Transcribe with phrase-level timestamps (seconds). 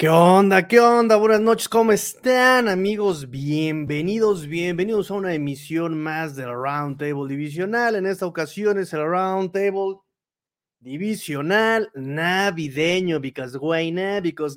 [0.00, 0.66] ¿Qué onda?
[0.66, 1.16] ¿Qué onda?
[1.16, 3.28] Buenas noches, ¿cómo están amigos?
[3.28, 7.96] Bienvenidos, bienvenidos a una emisión más del Round Table Divisional.
[7.96, 9.98] En esta ocasión es el Round Table
[10.80, 14.22] divisional navideño, because why not?
[14.22, 14.56] Because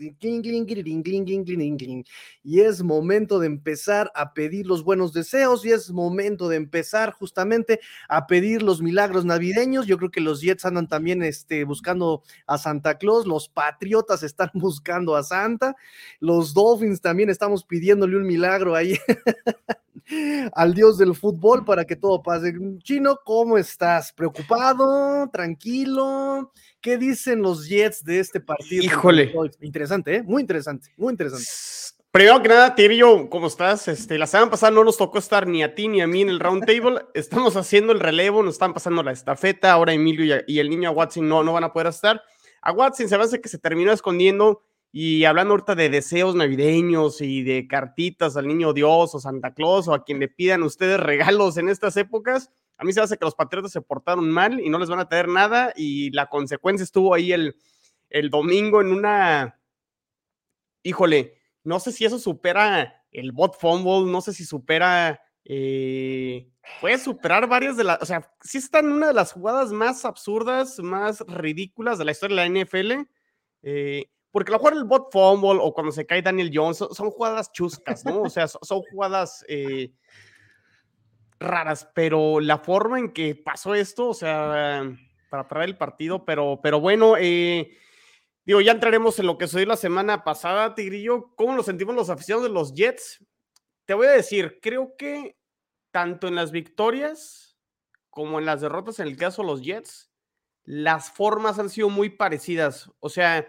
[2.44, 7.12] y es momento de empezar a pedir los buenos deseos y es momento de empezar
[7.12, 9.85] justamente a pedir los milagros navideños.
[9.85, 14.49] Yo creo que los Jets andan también este, buscando a Santa Claus, los Patriotas están
[14.54, 15.76] buscando a Santa,
[16.20, 18.98] los Dolphins también estamos pidiéndole un milagro ahí
[20.54, 22.54] al dios del fútbol para que todo pase.
[22.79, 24.12] Chino, ¿cómo estás?
[24.13, 25.29] ¿Preocupado?
[25.32, 26.51] ¿Tranquilo?
[26.82, 28.84] ¿Qué dicen los Jets de este partido?
[28.84, 29.34] Híjole.
[29.62, 30.24] Interesante, ¿eh?
[30.24, 31.48] Muy interesante, muy interesante.
[32.13, 33.87] Primero que nada, Tirillo, ¿cómo estás?
[33.87, 36.29] Este, la semana pasada no nos tocó estar ni a ti ni a mí en
[36.29, 37.01] el round table.
[37.15, 39.71] Estamos haciendo el relevo, nos están pasando la estafeta.
[39.71, 42.21] Ahora Emilio y, el niño Watson no, no van a poder estar.
[42.62, 44.62] A Watson se me hace que se terminó escondiendo
[44.96, 49.88] y hablando ahorita de deseos navideños y de cartitas al niño Dios o Santa Claus
[49.88, 53.26] o a quien le pidan ustedes regalos en estas épocas, a mí se hace que
[53.26, 56.84] los patriotas se portaron mal y no les van a traer nada y la consecuencia
[56.84, 57.55] estuvo ahí el,
[58.12, 59.60] el domingo en una,
[60.84, 67.00] híjole, no sé si eso supera el bot fumble, no sé si supera, eh, puede
[67.00, 71.22] superar varias de las, o sea, sí está una de las jugadas más absurdas, más
[71.22, 73.08] ridículas de la historia de la NFL.
[73.64, 77.12] Eh, porque a lo mejor el bot fumble o cuando se cae Daniel Jones son,
[77.12, 78.24] jugadas chuscas, ¿no?
[78.24, 79.94] O sea, son, jugadas eh,
[81.40, 84.92] raras, pero la forma en que pasó esto, o sea,
[85.30, 87.78] para parar el partido, pero, pero bueno, eh,
[88.44, 91.36] digo, ya entraremos en lo que sucedió la semana pasada, Tigrillo.
[91.36, 93.24] ¿Cómo lo sentimos los aficionados de los Jets?
[93.86, 95.38] Te voy a decir, creo que
[95.92, 97.56] tanto en las victorias
[98.10, 100.12] como en las derrotas, en el caso de los Jets,
[100.64, 102.90] las formas han sido muy parecidas.
[103.00, 103.48] O sea,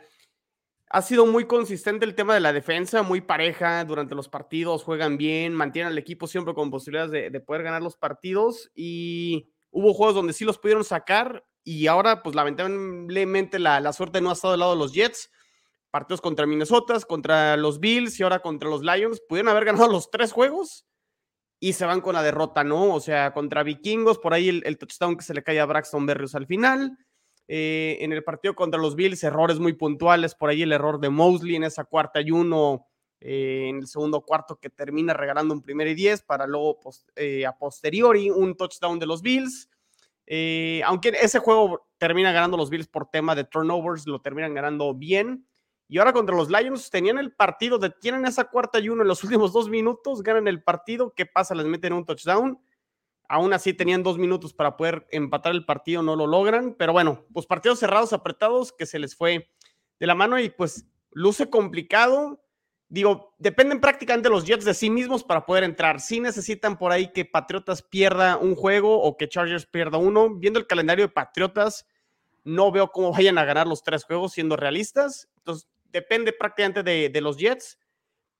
[0.95, 5.17] ha sido muy consistente el tema de la defensa, muy pareja durante los partidos, juegan
[5.17, 10.15] bien, mantienen al equipo siempre con posibilidades de, poder ganar los partidos y hubo juegos
[10.15, 14.61] donde sí los pudieron sacar y ahora pues lamentablemente la, suerte no ha estado del
[14.61, 15.33] lado de los Jets.
[15.91, 20.13] Partidos contra Minnesota, contra los Bills y ahora contra los Lions, pudieron haber ganado los
[20.13, 20.87] tres juegos
[21.59, 22.95] y se van con la derrota, ¿no?
[22.95, 26.37] O sea, contra Vikingos, por ahí el, touchdown que se le cae a Braxton Berrios
[26.37, 26.97] al final
[27.47, 31.11] eh, en el partido contra los Bills, errores muy puntuales, por ahí el error de
[31.11, 32.87] Mosley en esa cuarta y uno,
[33.21, 36.79] eh, en el segundo cuarto que termina regalando un primer y diez para luego
[37.17, 39.69] eh, a posteriori un touchdown de los Bills.
[40.85, 45.47] aunque ese juego termina ganando los Bills por tema de turnovers, lo terminan ganando bien.
[45.87, 49.23] Y ahora contra los Lions tenían el partido, detienen esa cuarta y uno en los
[49.23, 51.13] últimos dos minutos, ganan el partido.
[51.15, 51.55] ¿Qué pasa?
[51.55, 52.59] Les meten un touchdown
[53.29, 56.75] Aún así tenían dos minutos para poder empatar el partido, no lo logran.
[56.79, 59.51] Pero bueno, pues partidos cerrados, apretados, que se les fue
[59.99, 62.41] de la mano y pues luce complicado.
[62.89, 66.01] Digo, dependen prácticamente los Jets de sí mismos para poder entrar.
[66.01, 70.35] Si necesitan por ahí que Patriotas pierda un juego o que Chargers pierda uno.
[70.35, 71.87] Viendo el calendario de Patriotas,
[72.45, 75.31] no veo cómo vayan a ganar los tres juegos siendo realistas.
[75.39, 77.79] Entonces, depende prácticamente de, de los Jets.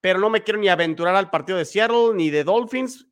[0.03, 3.09] Pero no me quiero ni aventurar al partido de Seattle ni de Dolphins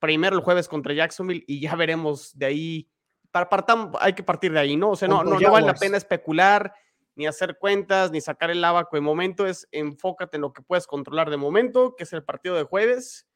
[0.00, 2.88] primero el jueves contra Jacksonville y ya veremos de ahí.
[3.30, 3.48] Para,
[4.00, 4.90] hay que partir de ahí, ¿no?
[4.90, 6.74] O sea, no, no, vale la pena especular,
[7.14, 9.46] ni hacer cuentas, ni sacar el abaco de momento.
[9.46, 13.28] Es enfócate en lo que puedes controlar de momento, que es el partido de jueves.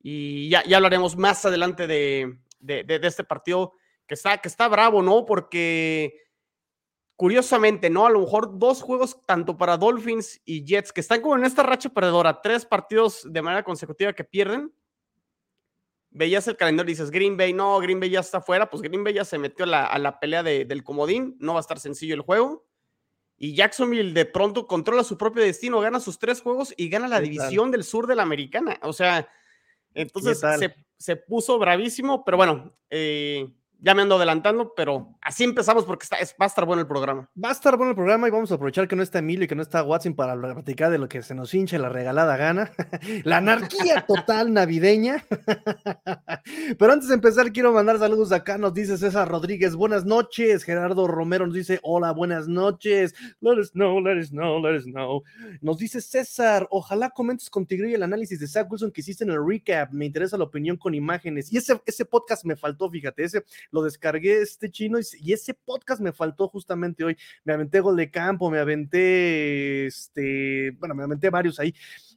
[0.00, 3.74] Y ya, ya hablaremos más adelante de, de, este partido
[4.06, 5.26] que está, que está bravo, ¿no?
[5.26, 6.16] Porque
[7.16, 8.06] curiosamente, ¿no?
[8.06, 11.62] A lo mejor dos juegos, tanto para Dolphins y Jets, que están como en esta
[11.62, 14.72] racha perdedora, tres partidos de manera consecutiva que pierden
[16.12, 19.02] veías el calendario y dices, Green Bay, no, Green Bay ya está fuera, pues Green
[19.02, 22.20] Bay ya se metió a la, pelea del comodín, no va a estar sencillo el
[22.20, 22.66] juego.
[23.38, 27.20] Y Jacksonville de pronto controla su propio destino, gana sus tres juegos y gana la
[27.20, 28.78] división del sur de la americana.
[28.82, 29.28] O sea,
[29.94, 33.48] entonces se, se, puso bravísimo, pero bueno, eh,
[33.84, 37.28] ya me ando adelantando, pero así empezamos porque está, va a estar bueno el programa.
[37.42, 39.48] Va a estar bueno el programa y vamos a aprovechar que no está Emilio y
[39.48, 42.70] que no está Watson para platicar de lo que se nos hincha la regalada gana.
[43.24, 45.24] la anarquía total navideña.
[46.78, 48.56] pero antes de empezar, quiero mandar saludos acá.
[48.56, 50.62] Nos dice César Rodríguez, buenas noches.
[50.62, 53.16] Gerardo Romero nos dice, hola, buenas noches.
[53.40, 55.24] Let us know, let us know, let us know.
[55.60, 59.30] Nos dice César, ojalá comentes contigo y el análisis de Zach Wilson que hiciste en
[59.30, 59.90] el recap.
[59.92, 61.52] Me interesa la opinión con imágenes.
[61.52, 66.00] Y ese, ese podcast me faltó, fíjate, ese lo descargué este chino y, ese podcast
[66.00, 67.16] me faltó justamente hoy.
[67.44, 71.74] Me aventé gol de campo, me aventé, este, bueno, me aventé varios ahí.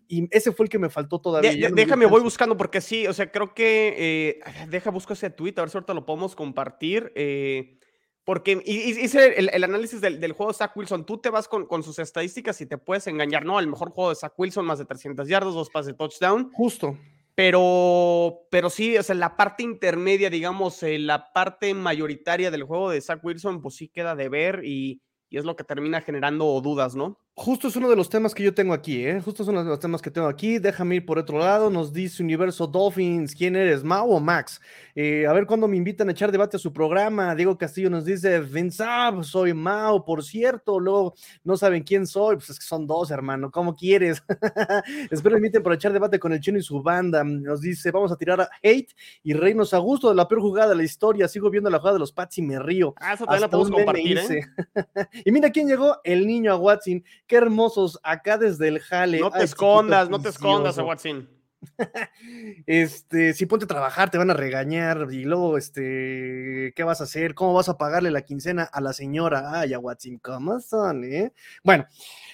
[0.07, 1.69] Y ese fue el que me faltó todavía.
[1.71, 5.61] déjame, voy buscando porque sí, o sea, creo que, eh, deja, busco ese tweet, a
[5.61, 7.11] ver si ahorita lo podemos compartir.
[7.15, 7.79] Eh,
[8.25, 11.05] porque hice el, análisis del, juego de Zach Wilson.
[11.05, 13.59] Tú te vas con, con, sus estadísticas y te puedes engañar, ¿no?
[13.59, 16.51] El mejor juego de Zach Wilson, más de 300 yardas, dos pases de touchdown.
[16.51, 16.97] Justo.
[17.37, 22.89] Pero, pero sí, o sea, la parte intermedia, digamos, eh, la parte mayoritaria del juego
[22.89, 26.45] de Zach Wilson, pues sí queda de ver y, y es lo que termina generando
[26.61, 27.19] dudas, ¿no?
[27.37, 29.19] Justo es uno de los temas que yo tengo aquí, ¿eh?
[29.19, 30.57] Justo es uno de los temas que tengo aquí.
[30.57, 31.69] Déjame ir por otro lado.
[31.69, 34.61] Nos dice Universo Dolphins, ¿quién eres, Mao o Max?
[34.95, 37.35] Eh, a ver cuándo me invitan a echar debate a su programa.
[37.35, 40.79] Diego Castillo nos dice, Vincab, soy Mao, por cierto.
[40.79, 43.51] Luego no saben quién soy, pues es que son dos, hermano.
[43.51, 44.23] ¿Cómo quieres?
[45.11, 47.21] Espero me inviten por echar debate con el chino y su banda.
[47.25, 50.69] Nos dice, vamos a tirar a hate y reírnos a gusto de la peor jugada
[50.69, 51.27] de la historia.
[51.27, 52.93] Sigo viendo la jugada de los Pats y me río.
[52.95, 54.45] Ah, eso también la podemos compartir, ¿eh?
[55.25, 59.19] y mira quién llegó, el niño a Watson Qué hermosos, acá desde el jale.
[59.19, 61.29] No te escondas, no te escondas, Watson.
[62.67, 67.05] este, si ponte a trabajar, te van a regañar y luego, este, ¿qué vas a
[67.05, 67.33] hacer?
[67.33, 69.59] ¿Cómo vas a pagarle la quincena a la señora?
[69.59, 71.33] Ay, a Watson, ¿cómo son, eh?
[71.63, 71.85] Bueno,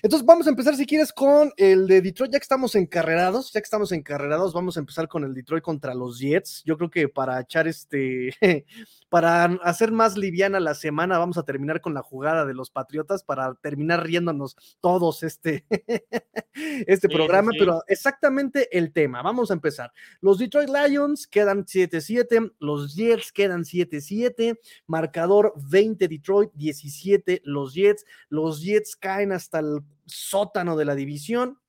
[0.03, 3.59] entonces vamos a empezar, si quieres, con el de Detroit, ya que estamos encarrerados, ya
[3.62, 6.63] que estamos encarrerados, vamos a empezar con el Detroit contra los Jets.
[6.65, 8.36] Yo creo que para echar este,
[9.09, 13.24] para hacer más liviana la semana, vamos a terminar con la jugada de los Patriotas
[13.24, 15.65] para terminar riéndonos todos este,
[16.88, 19.21] este programa, pero exactamente el tema.
[19.21, 19.92] Vamos a empezar.
[20.19, 24.57] Los Detroit Lions quedan 7-7, los Jets quedan 7-7,
[24.88, 31.59] marcador 20 Detroit, 17 los Jets, los Jets caen hasta el sótano de la división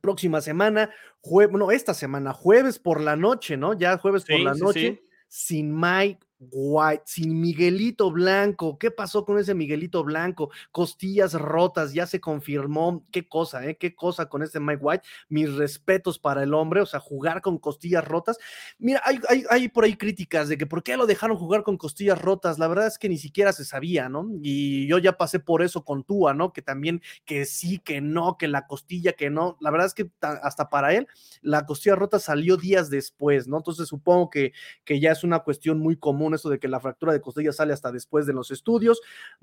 [0.00, 0.90] próxima semana,
[1.20, 3.74] no, esta semana, jueves por la noche, ¿no?
[3.74, 8.78] Ya jueves por la noche, sin Mike White, sin Miguelito Blanco.
[8.78, 10.50] ¿Qué pasó con ese Miguelito Blanco?
[10.72, 13.06] Costillas rotas, ya se confirmó.
[13.10, 13.76] Qué cosa, ¿eh?
[13.76, 15.04] Qué cosa con ese Mike White.
[15.28, 18.38] Mis respetos para el hombre, o sea, jugar con costillas rotas.
[18.78, 19.02] Mira,
[19.50, 22.58] hay, por ahí críticas de que por qué lo dejaron jugar con costillas rotas.
[22.58, 24.28] La verdad es que ni siquiera se sabía, ¿no?
[24.42, 26.52] Y yo ya pasé por eso con Tua, ¿no?
[26.52, 29.56] Que también, que sí, que no, que la costilla, que no.
[29.60, 31.06] La verdad es que hasta para él,
[31.42, 33.58] la costilla rota salió días después, ¿no?
[33.58, 34.52] Entonces supongo que,
[34.84, 37.72] que ya es una cuestión muy común eso de que la fractura de costilla sale
[37.72, 39.00] hasta después de los estudios.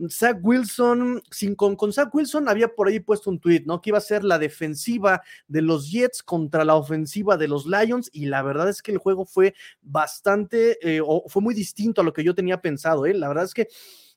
[0.09, 3.81] Zach Wilson, sin, con, con Zach Wilson había por ahí puesto un tweet, ¿no?
[3.81, 8.09] Que iba a ser la defensiva de los Jets contra la ofensiva de los Lions
[8.11, 12.03] y la verdad es que el juego fue bastante, eh, o fue muy distinto a
[12.03, 13.13] lo que yo tenía pensado, ¿eh?
[13.13, 13.67] La verdad es que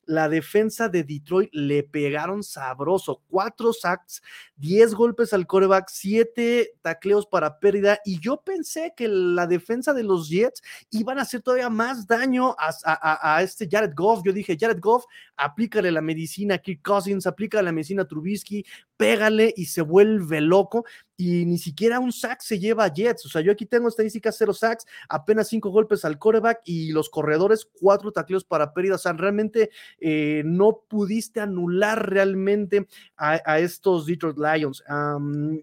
[0.06, 3.22] la defensa de Detroit le pegaron sabroso.
[3.28, 4.22] Cuatro sacks,
[4.56, 7.98] diez golpes al coreback, siete tacleos para pérdida.
[8.04, 12.54] Y yo pensé que la defensa de los Jets iban a hacer todavía más daño
[12.58, 14.22] a, este Jared Goff.
[14.24, 15.04] Yo dije, Jared Goff,
[15.36, 18.64] aplícale la medicina a Kirk Cousins, aplícale la medicina a Trubisky,
[18.96, 20.84] pégale y se vuelve loco
[21.16, 23.26] y ni siquiera un sack se lleva a Jets.
[23.26, 27.08] O sea, yo aquí tengo estadísticas cero sacks, apenas cinco golpes al coreback y los
[27.08, 28.96] corredores cuatro tacleos para pérdida.
[28.96, 34.82] O sea, realmente eh, no pudiste anular realmente a, estos Detroit Lions.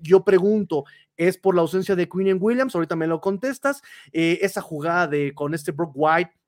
[0.01, 0.85] yo pregunto,
[1.17, 2.75] ¿es por la ausencia de Queen Williams?
[2.75, 3.81] Ahorita me lo contestas.
[4.11, 6.40] Eh, esa jugada de con este Brock White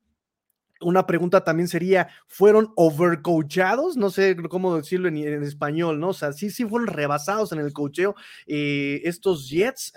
[0.84, 3.98] una pregunta también sería, ¿fueron overcoachados?
[3.98, 6.10] No sé cómo decirlo en, español, ¿no?
[6.10, 8.16] O sea, sí, sí fueron rebasados en el cocheo
[8.48, 9.94] eh, estos Jets.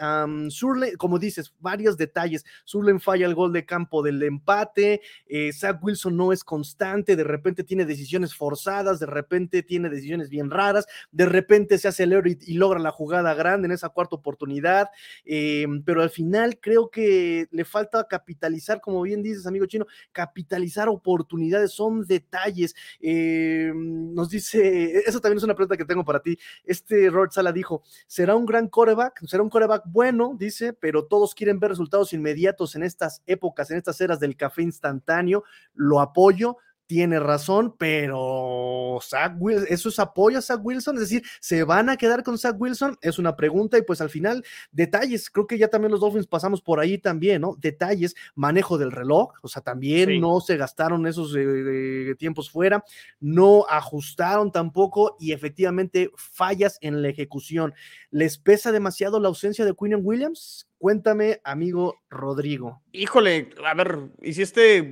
[0.48, 2.44] Surle, como dices, varios detalles.
[2.64, 5.00] Surlen falla el gol de campo del empate.
[5.26, 7.16] Eh, Zach Wilson no es constante.
[7.16, 9.00] De repente tiene decisiones forzadas.
[9.00, 10.86] De repente tiene decisiones bien raras.
[11.10, 14.88] De repente se acelera y, y logra la jugada grande en esa cuarta oportunidad.
[15.24, 20.75] Em, pero al final creo que le falta capitalizar, como bien dices, amigo chino, capitalizar
[20.88, 22.74] oportunidades, son detalles.
[23.00, 26.38] Eh, nos dice, eso también es una pregunta que tengo para ti.
[26.64, 29.24] Este Robert Sala dijo, ¿será un gran coreback?
[29.26, 30.34] ¿Será un coreback bueno?
[30.38, 34.62] Dice, pero todos quieren ver resultados inmediatos en estas épocas, en estas eras del café
[34.62, 35.44] instantáneo.
[35.74, 40.96] Lo apoyo, tiene razón, pero Zach Wilson, ¿eso es apoyo a Zach Wilson?
[40.96, 42.96] Es decir, ¿se van a quedar con Zach Wilson?
[43.00, 46.62] Es una pregunta y pues al final, detalles, creo que ya también los Dolphins pasamos
[46.62, 47.56] por ahí también, ¿no?
[47.58, 52.84] Detalles, manejo del reloj, o sea, también no se gastaron esos eh, tiempos fuera,
[53.20, 57.74] no ajustaron tampoco y efectivamente fallas en la ejecución.
[58.10, 60.68] ¿Les pesa demasiado la ausencia de Quinn Williams?
[60.78, 62.82] Cuéntame, amigo Rodrigo.
[62.92, 64.82] Híjole, a ver, hiciste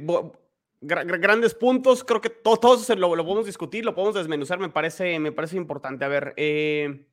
[0.85, 5.19] grandes puntos, creo que todo, todo eso lo, podemos discutir, lo podemos desmenuzar, me parece,
[5.19, 6.05] me parece importante.
[6.05, 7.07] A ver, eh,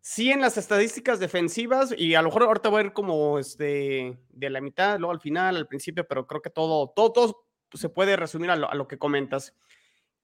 [0.00, 4.18] sí en las estadísticas defensivas, y a lo mejor ahorita voy a ir como este,
[4.30, 7.88] de la mitad, luego al final, al principio, pero creo que todo, todo, todo se
[7.88, 9.54] puede resumir a lo, que comentas.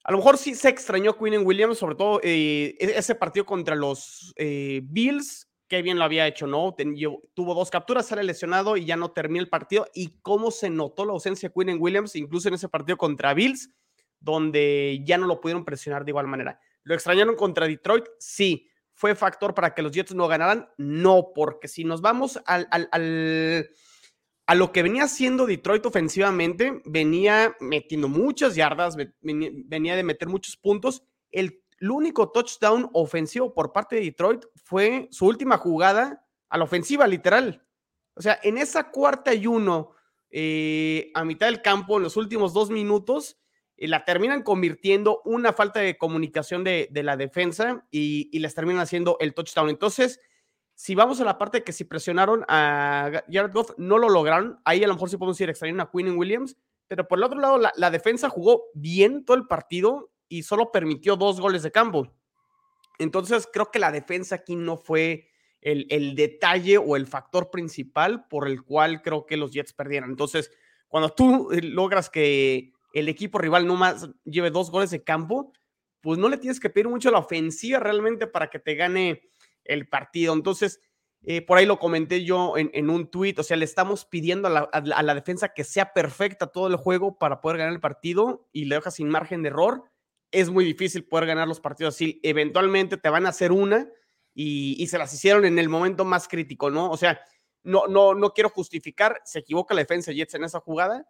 [0.04, 3.74] A lo mejor sí se extrañó Quinn Williams, sobre todo eh, e-, ese partido contra
[3.74, 6.74] los eh, Bills, qué bien lo había hecho, ¿no?
[7.32, 9.86] tuvo dos capturas, sale lesionado y ya no termina el partido.
[9.94, 13.70] Y cómo se notó la ausencia de Quinn Williams, incluso en ese partido contra Bills,
[14.18, 16.60] donde ya no lo pudieron presionar de igual manera.
[16.82, 18.04] ¿Lo extrañaron contra Detroit?
[18.18, 18.68] Sí.
[18.94, 20.68] ¿Fue factor para que los Jets no ganaran?
[20.76, 28.08] No, porque si nos vamos al, a lo que venía haciendo Detroit ofensivamente, venía metiendo
[28.08, 31.04] muchas yardas, venía de meter muchos puntos.
[31.30, 36.64] El, el único touchdown ofensivo por parte de Detroit fue su última jugada a la
[36.64, 37.66] ofensiva, literal.
[38.14, 39.92] O sea, en esa cuarta y uno,
[40.30, 43.38] eh, a mitad del campo, en los últimos dos minutos,
[43.78, 49.16] eh, la terminan convirtiendo una falta de comunicación de, la defensa y, les terminan haciendo
[49.20, 49.70] el touchdown.
[49.70, 50.20] Entonces,
[50.74, 54.60] si vamos a la parte que si presionaron a Jared Goff, no lo lograron.
[54.66, 56.58] Ahí a lo mejor sí podemos decir extrañaron a Quinn Williams,
[56.88, 60.72] pero por el otro lado, la, la, defensa jugó bien todo el partido y solo
[60.72, 62.10] permitió dos goles de campo.
[62.98, 65.28] Entonces, creo que la defensa aquí no fue
[65.60, 70.08] el, detalle o el factor principal por el cual creo que los Jets perdieron.
[70.08, 70.50] Entonces,
[70.88, 75.52] cuando tú eh, logras que el equipo rival no más lleve dos goles de campo,
[76.00, 79.22] pues no le tienes que pedir mucho a la ofensiva realmente para que te gane
[79.64, 80.32] el partido.
[80.32, 80.80] Entonces,
[81.22, 84.50] eh, por ahí lo comenté yo en, un tuit, o sea, le estamos pidiendo a
[84.50, 88.48] la, a la, defensa que sea perfecta todo el juego para poder ganar el partido
[88.52, 89.84] y le deja sin margen de error.
[90.30, 92.20] Es muy difícil poder ganar los partidos así.
[92.22, 93.88] Eventualmente te van a hacer una,
[94.34, 96.90] y, se las hicieron en el momento más crítico, ¿no?
[96.90, 97.20] O sea,
[97.62, 101.06] no, no, no quiero justificar, se equivoca la defensa de Jets en esa jugada,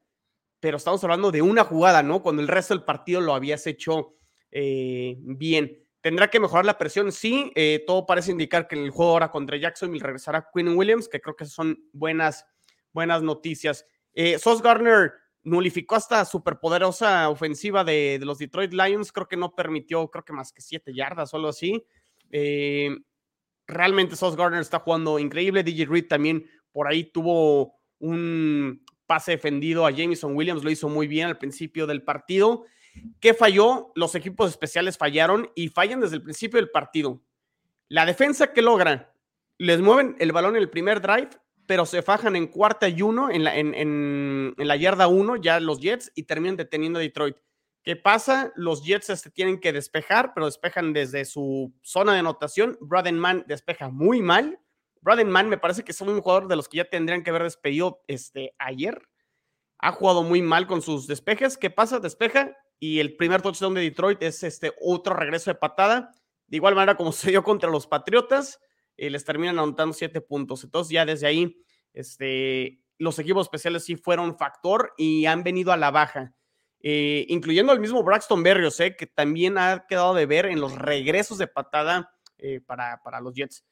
[0.59, 2.23] pero estamos hablando de una jugada, ¿no?
[2.23, 4.17] Cuando el resto del partido lo habías hecho
[4.51, 5.77] eh, bien.
[6.01, 7.13] ¿Tendrá que mejorar la presión?
[7.13, 11.09] Sí, eh, todo parece indicar que en el juego ahora contra Jacksonville regresará Quinn Williams,
[11.09, 12.47] que creo que son buenas,
[12.93, 13.87] buenas noticias.
[14.15, 15.13] Eh, Sos Garner
[15.43, 20.33] nulificó esta superpoderosa ofensiva de, de, los Detroit Lions, creo que no permitió, creo que
[20.33, 21.85] más que siete yardas o algo así.
[22.31, 22.97] Eh,
[23.67, 25.63] realmente Sauce Gardner está jugando increíble.
[25.63, 31.09] DJ Reed también por ahí tuvo un pase defendido a Jameson Williams, lo hizo muy
[31.09, 32.65] bien al principio del partido.
[33.21, 33.93] ¿Qué falló?
[33.95, 37.23] Los equipos especiales fallaron y fallan desde el principio del partido.
[37.89, 39.09] La defensa que logran,
[39.59, 41.31] les mueven el balón en el primer drive,
[41.71, 45.79] pero se fajan en cuarta y uno, en la, en la yarda uno, ya los
[45.79, 47.37] Jets, y terminan deteniendo a Detroit.
[47.85, 48.53] ¿Qué pasa?
[48.57, 52.77] Los Jets se tienen que despejar, pero despejan desde su zona de anotación.
[52.81, 54.59] Braden Mann despeja muy mal.
[55.01, 57.45] Braden Mann me parece que es un jugador de los que ya tendrían que haber
[57.45, 59.09] despedido este, ayer.
[59.79, 61.57] Ha jugado muy mal con sus despejes.
[61.57, 62.01] ¿Qué pasa?
[62.01, 66.11] Despeja y el primer touchdown de Detroit es este otro regreso de patada.
[66.49, 68.59] De igual manera como se dio contra los Patriotas,
[69.01, 70.63] eh, les terminan anotando siete puntos.
[70.63, 71.57] Entonces ya desde ahí
[71.95, 76.35] este, los equipos especiales sí fueron factor y han venido a la baja.
[76.83, 80.77] Eh, incluyendo el mismo Braxton Berrios, eh, que también ha quedado de ver en los
[80.77, 83.65] regresos de patada eh, para, para, los Jets.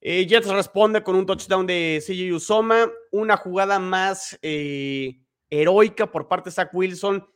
[0.00, 6.54] Jets responde con un touchdown de CJ Usoma, una jugada más heroica por parte de
[6.54, 7.26] Zach Wilson,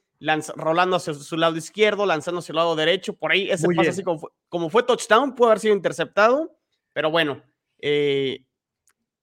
[0.54, 4.02] rolando hacia su lado izquierdo, lanzando hacia el lado derecho, por ahí ese pase así
[4.02, 6.57] como fue, como fue, touchdown, pudo haber sido interceptado,
[6.98, 7.40] pero bueno,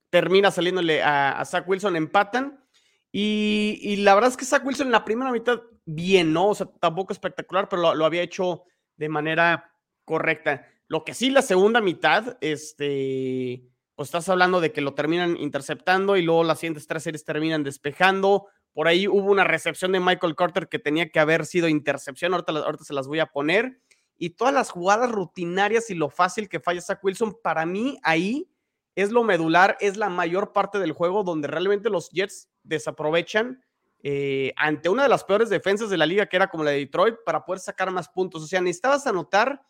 [0.10, 2.64] termina saliéndole a, a Zach Wilson, empatan.
[3.12, 6.48] Y, y, la verdad es que Zach Wilson en la primera mitad bien, ¿no?
[6.52, 8.64] O sea, tampoco espectacular, pero lo, había hecho
[8.96, 9.74] de manera
[10.06, 10.66] correcta.
[10.88, 16.16] Lo que sí, la segunda mitad, este, pues estás hablando de que lo terminan interceptando
[16.16, 18.48] y luego las siguientes tres series terminan despejando.
[18.72, 22.54] Por ahí hubo una recepción de Michael Carter que tenía que haber sido intercepción, ahorita,
[22.54, 23.82] ahorita se las voy a poner.
[24.18, 28.50] Y todas las jugadas rutinarias y lo fácil que falla Zach Wilson, para mí ahí
[28.96, 33.62] es lo medular, es la mayor parte del juego donde realmente los Jets desaprovechan
[34.08, 36.78] eh, ante una de las peores defensas de la liga, que era como la de
[36.78, 38.44] Detroit, para poder sacar más puntos.
[38.44, 39.62] O sea, necesitabas anotar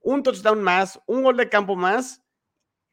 [0.00, 2.22] un touchdown más, un gol de campo más,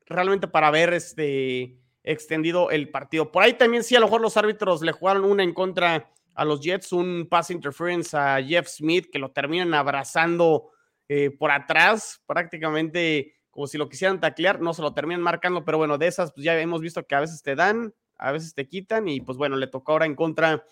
[0.06, 3.32] realmente para haber este, extendido el partido.
[3.32, 6.46] Por ahí también sí, a lo mejor los árbitros le jugaron una en contra a
[6.46, 10.70] los Jets, un pass interference a Jeff Smith, que lo terminan abrazando
[11.10, 15.80] eh, por atrás, prácticamente como si lo quisieran taclear, no se lo terminan marcando, pero
[15.80, 18.68] bueno, de esas pues ya hemos visto que a veces te dan, a veces te
[18.68, 20.64] quitan y pues bueno, le tocó ahora en contra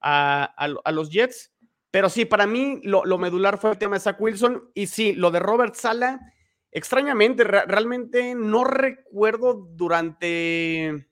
[0.00, 1.52] a, los Jets.
[1.90, 5.30] Pero sí, para mí lo, medular fue el tema de Zach Wilson y sí, lo
[5.30, 6.20] de Robert Sala,
[6.70, 11.08] extrañamente, realmente no recuerdo durante,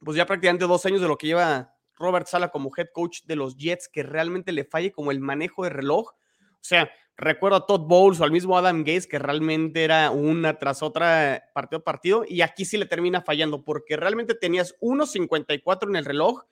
[0.00, 3.36] pues ya prácticamente dos años de lo que lleva Robert Sala como head coach de
[3.36, 6.10] los Jets, que realmente le falle como el manejo de reloj.
[6.10, 10.58] O sea, recuerdo a Todd Bowles o al mismo Adam Gates, que realmente era una
[10.58, 15.88] tras otra partido a partido, y aquí sí le termina fallando, porque realmente tenías 1.54
[15.88, 16.44] en el reloj,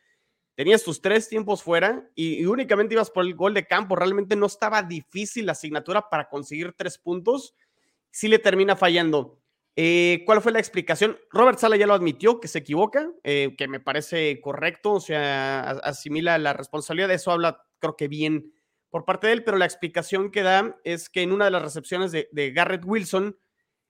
[0.55, 4.47] tenías tus tres tiempos fuera y, únicamente ibas por el gol de campo, realmente no
[4.47, 7.55] estaba difícil la asignatura para conseguir tres puntos,
[8.11, 9.39] sí le termina fallando.
[9.75, 11.19] Eh, ¿Cuál fue la explicación?
[11.31, 15.71] Robert Sala ya lo admitió, que se equivoca, eh, que me parece correcto, o sea,
[15.71, 18.53] asimila la responsabilidad, de eso habla creo que bien
[18.93, 21.63] por parte de él, pero la explicación que da es que en una de las
[21.63, 23.39] recepciones de, Garrett Wilson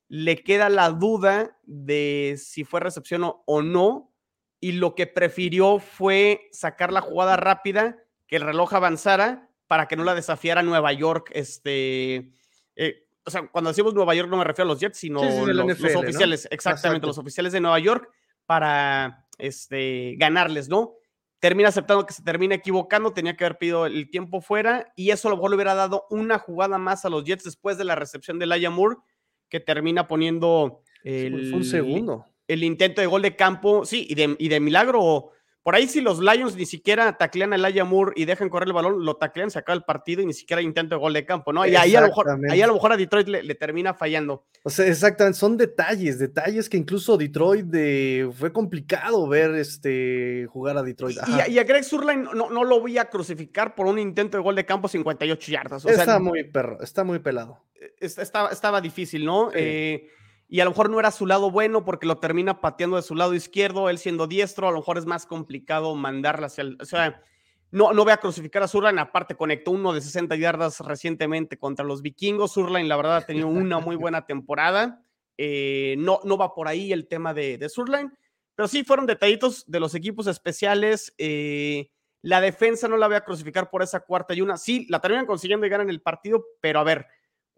[0.07, 4.15] le queda la duda de si fue recepción o, no,
[4.61, 9.97] y lo que prefirió fue sacar la jugada rápida, que el reloj avanzara para que
[9.97, 11.33] no la desafiara Nueva York.
[11.35, 12.31] Este,
[12.77, 15.97] eh, o sea, cuando decimos Nueva York no me refiero a los Jets, sino los,
[15.97, 18.09] oficiales, exactamente, los oficiales de Nueva York
[18.47, 20.95] para este, ganarles, ¿no?
[21.43, 25.27] Termina aceptando que se termina equivocando, tenía que haber pedido el tiempo fuera y eso
[25.27, 27.97] a lo mejor le hubiera dado una jugada más a los Jets después de la
[27.97, 28.99] recepción de Laia Moore,
[29.49, 32.27] que termina poniendo el, un segundo.
[32.47, 35.31] el intento de gol de campo, sí, y de, y de milagro
[35.63, 38.73] por ahí si los Lions ni siquiera taclean a Elijah Moore y dejan correr el
[38.73, 41.53] balón, lo taclean, se acaba el partido y ni siquiera intento de gol de campo,
[41.53, 41.65] ¿no?
[41.65, 44.45] Y ahí a lo mejor, ahí a, lo mejor a Detroit le, termina fallando.
[44.65, 50.77] O sea, exactamente, son detalles, detalles que incluso Detroit de, fue complicado ver este, jugar
[50.77, 51.19] a Detroit.
[51.49, 54.57] Y, a, Greg Surline no, no, lo voy a crucificar por un intento de gol
[54.57, 55.85] de campo 58 yardas.
[55.85, 57.63] está muy perro, está muy pelado.
[58.01, 59.51] Estaba, estaba difícil, ¿no?
[59.55, 60.09] Eh,
[60.53, 63.15] y a lo mejor no era su lado bueno porque lo termina pateando de su
[63.15, 66.77] lado izquierdo, él siendo diestro, a lo mejor es más complicado mandarla hacia el...
[66.79, 67.23] O sea,
[67.71, 71.87] no, no voy a crucificar a Surline, aparte conectó uno de 60 yardas recientemente contra
[71.87, 72.53] los vikingos.
[72.53, 75.03] Surline, la verdad, ha tenido una muy buena temporada.
[75.39, 78.13] Eh, no, no va por ahí el tema de, de Surline,
[78.55, 81.15] pero sí fueron detallitos de los equipos especiales.
[81.17, 81.89] Eh,
[82.21, 84.59] la defensa no la voy a crucificar por esa cuarta y una.
[84.59, 87.07] Sí, la terminan consiguiendo y ganan el partido, pero a ver,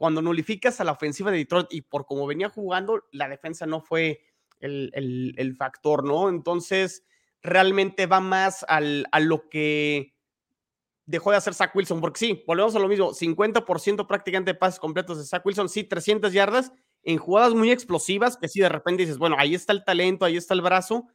[0.04, 3.80] cuando nulificas a la ofensiva de Detroit y por cómo venía jugando, la defensa no
[3.80, 4.20] fue
[4.60, 6.28] el, factor, ¿no?
[6.28, 7.06] Entonces,
[7.40, 10.14] realmente va más al, a lo que
[11.06, 14.78] dejó de hacer Zach Wilson, porque sí, volvemos a lo mismo, 50% prácticamente de pases
[14.78, 16.70] completos de Zach Wilson, sí, 300 yardas
[17.02, 20.36] en jugadas muy explosivas, que sí, de repente dices, bueno, ahí está el talento, ahí
[20.36, 21.06] está el brazo,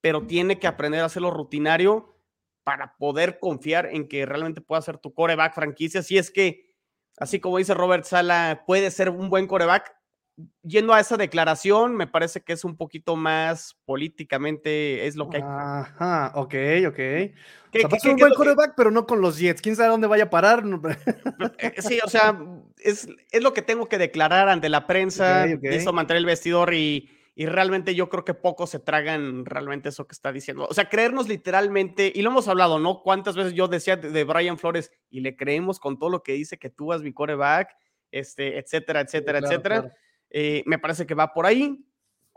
[0.00, 2.16] pero tiene que aprender a hacerlo rutinario
[2.62, 6.72] para poder confiar en que realmente pueda ser tu coreback franquicia, si es que
[7.18, 9.94] así como dice Robert Sala, puede ser un buen coreback.
[10.62, 15.36] Yendo a esa declaración, me parece que es un poquito más políticamente, es lo que
[15.36, 15.44] hay.
[15.46, 16.54] Ajá, ok,
[16.88, 16.98] ok.
[17.84, 19.62] o un buen coreback, pero no con los Jets.
[19.62, 20.64] ¿Quién sabe dónde vaya a parar?
[21.58, 22.36] Eh, sí, o sea,
[22.78, 23.06] es,
[23.40, 25.46] lo que tengo que declarar ante la prensa.
[25.46, 30.06] Eso mantener el vestidor y, y realmente yo creo que pocos se tragan realmente eso
[30.06, 30.66] que está diciendo.
[30.70, 33.02] O sea, creernos literalmente, y lo hemos hablado, ¿no?
[33.02, 36.58] Cuántas veces yo decía de, Brian Flores y le creemos con todo lo que dice
[36.58, 37.76] que tú vas mi coreback,
[38.12, 39.92] este, etcétera, etcétera, etcétera.
[40.30, 41.84] Eh, me parece que va por ahí.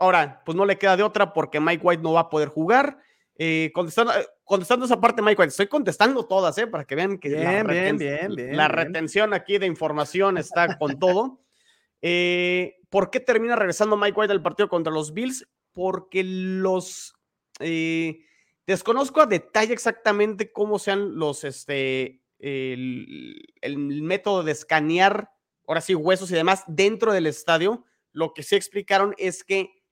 [0.00, 2.98] Ahora, pues no le queda de otra porque Mike White no va a poder jugar.
[3.40, 6.66] Eh, contestando, eh, contestando esa parte, Mike White, estoy contestando todas, ¿eh?
[6.66, 7.96] Para que vean que bien, bien,
[8.34, 11.40] bien, la retención aquí de información está con todo.
[12.02, 15.46] Eh, ¿Por qué termina regresando Mike White al partido contra los Bills?
[15.72, 17.14] Porque los...
[17.60, 18.20] Eh,
[18.66, 25.30] desconozco a detalle exactamente cómo sean los, este, el, método de escanear,
[25.66, 27.84] ahora sí, huesos y demás dentro del estadio.
[28.12, 29.82] Lo que sí explicaron es que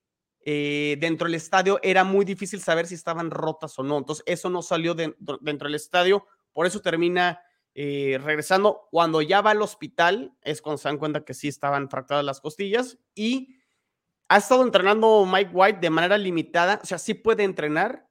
[0.45, 3.97] eh, dentro del estadio era muy difícil saber si estaban rotas o no.
[3.97, 6.25] Entonces, eso no salió dentro del estadio.
[6.53, 7.41] Por eso termina
[7.79, 11.91] eh, regresando, cuando ya va al hospital, es cuando se dan cuenta que sí estaban
[11.91, 13.59] fracturadas las costillas y
[14.27, 18.07] ha estado entrenando Mike White de manera limitada, o sea, sí puede entrenar.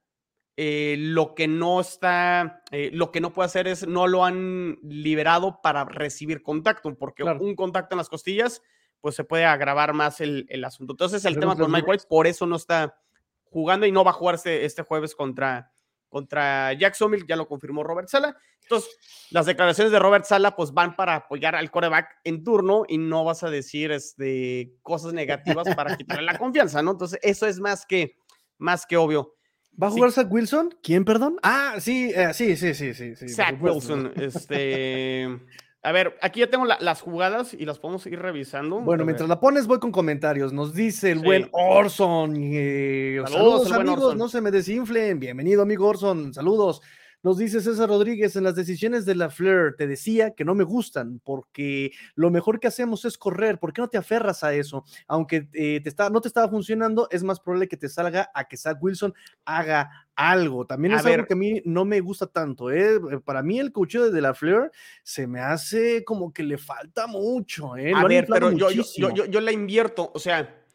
[0.55, 4.79] Eh, lo que no está, eh, lo que no puede hacer es no lo han
[4.83, 8.63] liberado para recibir contacto, porque un contacto en las costillas,
[9.01, 10.93] pues se puede agravar más el, asunto.
[10.93, 12.97] Entonces, el tema con Mike White, por eso no está
[13.43, 15.73] jugando y no va a jugarse este jueves contra,
[16.09, 18.37] contra Jacksonville, ya lo confirmó Robert Sala.
[18.61, 18.89] Entonces,
[19.31, 23.23] las declaraciones de Robert Sala pues van para apoyar al coreback en turno y no
[23.23, 26.91] vas a decir este, cosas negativas para quitarle la confianza, ¿no?
[26.91, 28.17] Entonces, eso es más que,
[28.57, 29.35] más que obvio.
[29.81, 30.75] ¿Va a jugar Zach Wilson?
[30.81, 31.37] ¿Quién, perdón?
[31.43, 33.29] Ah, sí, eh, sí, sí, sí, sí.
[33.29, 35.39] Zach Wilson, este...
[35.87, 38.81] A ver, aquí ya tengo las jugadas y las podemos ir revisando.
[38.81, 40.51] Bueno, mientras la pones, voy con comentarios.
[40.51, 42.33] Nos dice el buen Orson.
[42.35, 45.17] Eh, saludos, amigos, no se me desinflen.
[45.17, 46.33] Bienvenido, amigo Orson.
[46.33, 46.81] Saludos.
[47.23, 50.63] Nos dice César Rodríguez, en las decisiones de la Flair te decía que no me
[50.63, 53.59] gustan porque lo mejor que hacemos es correr.
[53.59, 54.83] ¿Por qué no te aferras a eso?
[55.07, 58.45] Aunque eh, te está, no te estaba funcionando, es más probable que te salga a
[58.45, 59.13] que Zach Wilson
[59.45, 60.65] haga algo.
[60.65, 62.71] También es algo que a mí no me gusta tanto.
[62.71, 62.99] ¿eh?
[63.25, 64.71] Para mí el cocheo de la Flair
[65.03, 67.75] se me hace como que le falta mucho.
[67.77, 67.93] ¿eh?
[67.95, 70.11] A ver, pero yo, yo, yo, yo la invierto.
[70.13, 70.66] O sea,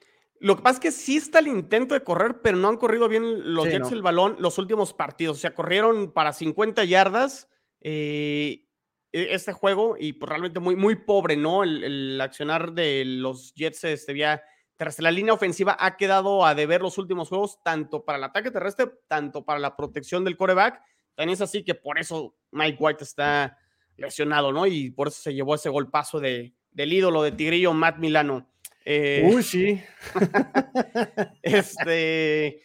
[0.42, 3.06] lo que pasa es que sí está el intento de correr, pero no han corrido
[3.06, 5.36] bien los Jets el balón los últimos partidos.
[5.36, 7.48] O sea, corrieron para 50 yardas
[7.80, 8.66] eh,
[9.12, 11.62] e, este juego y pues, realmente muy, muy pobre, ¿no?
[11.62, 14.42] El, accionar de los Jets este, vía
[14.76, 15.04] terrestre.
[15.04, 18.90] La línea ofensiva ha quedado a deber los últimos juegos, tanto para el ataque terrestre,
[19.06, 20.82] tanto para la protección del coreback.
[21.14, 23.56] También es así que por eso Mike White está
[23.96, 24.66] lesionado, ¿no?
[24.66, 28.51] Y por eso se llevó ese golpazo de, del ídolo de Tigrillo, Matt Milano.
[28.84, 29.82] Eh, Uy, sí.
[31.42, 32.62] este,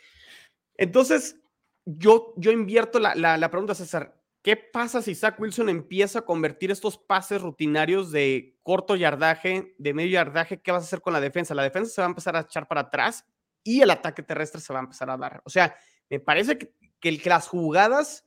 [0.75, 1.39] entonces,
[1.86, 4.17] yo, yo invierto la, la, la pregunta, César.
[4.47, 9.93] ¿Qué pasa si Zach Wilson empieza a convertir estos pases rutinarios de corto yardaje, de
[9.93, 10.62] medio yardaje?
[10.62, 11.53] ¿Qué vas a hacer con la defensa?
[11.53, 13.25] La defensa se va a empezar a echar para atrás
[13.63, 15.41] y el ataque terrestre se va a empezar a dar.
[15.43, 15.75] O sea,
[16.10, 18.25] me parece que, que, las jugadas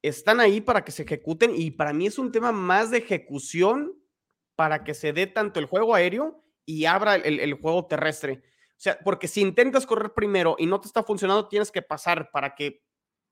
[0.00, 4.00] están ahí para que se ejecuten y para mí es un tema más de ejecución
[4.54, 8.42] para que se dé tanto el juego aéreo y abra el, el, juego terrestre.
[8.42, 12.30] O sea, porque si intentas correr primero y no te está funcionando, tienes que pasar
[12.30, 12.82] para que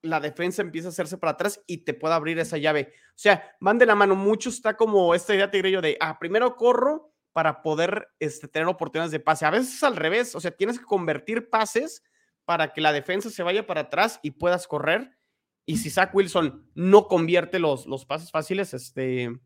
[0.01, 2.93] la defensa empieza a hacerse para atrás y te pueda abrir esa llave.
[3.09, 4.15] O sea, van de la mano.
[4.15, 9.11] Mucho está como esta idea tigrillo de, ah, primero corro para poder este, tener oportunidades
[9.11, 9.45] de pase.
[9.45, 12.03] A veces es al revés, o sea, tienes que convertir pases
[12.43, 15.15] para que la defensa se vaya para atrás y puedas correr.
[15.67, 19.39] Y si Zach Wilson no convierte los, los pases fáciles, este,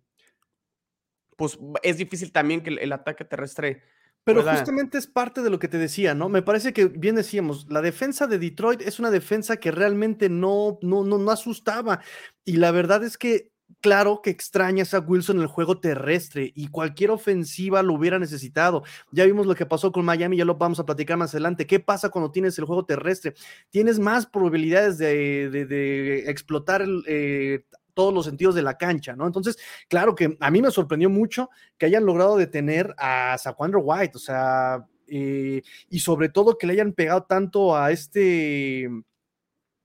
[1.41, 3.81] pues es difícil también que el ataque terrestre
[4.23, 6.29] pero justamente es parte de lo que te decía, ¿no?
[6.29, 10.77] Me parece que bien decíamos, la defensa de Detroit es una defensa que realmente no,
[10.83, 12.01] no, no, no asustaba.
[12.45, 13.49] Y la verdad es que,
[13.79, 18.83] claro que extrañas a Wilson en el juego terrestre y cualquier ofensiva lo hubiera necesitado.
[19.11, 21.65] Ya vimos lo que pasó con Miami, ya lo vamos a platicar más adelante.
[21.65, 23.33] ¿Qué pasa cuando tienes el juego terrestre?
[23.71, 27.63] Tienes más probabilidades de, de, explotar el, eh,
[28.01, 29.27] todos los sentidos de la cancha, ¿no?
[29.27, 34.13] Entonces, claro que a mí me sorprendió mucho que hayan logrado detener a Saquandro White,
[34.15, 38.89] o sea, eh, y sobre todo que le hayan pegado tanto a este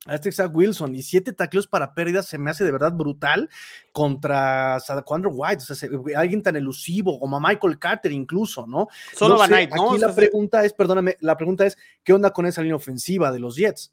[0.06, 3.50] a este Zach Wilson y siete tacleos para pérdidas se me hace de verdad brutal
[3.92, 8.88] contra Saquandro White, o sea, alguien tan elusivo como a Michael Carter incluso, ¿no?
[9.12, 9.56] Solo Van ¿no?
[9.90, 13.40] Aquí la pregunta es, perdóname, la pregunta es, ¿qué onda con esa línea ofensiva de
[13.40, 13.92] los Jets?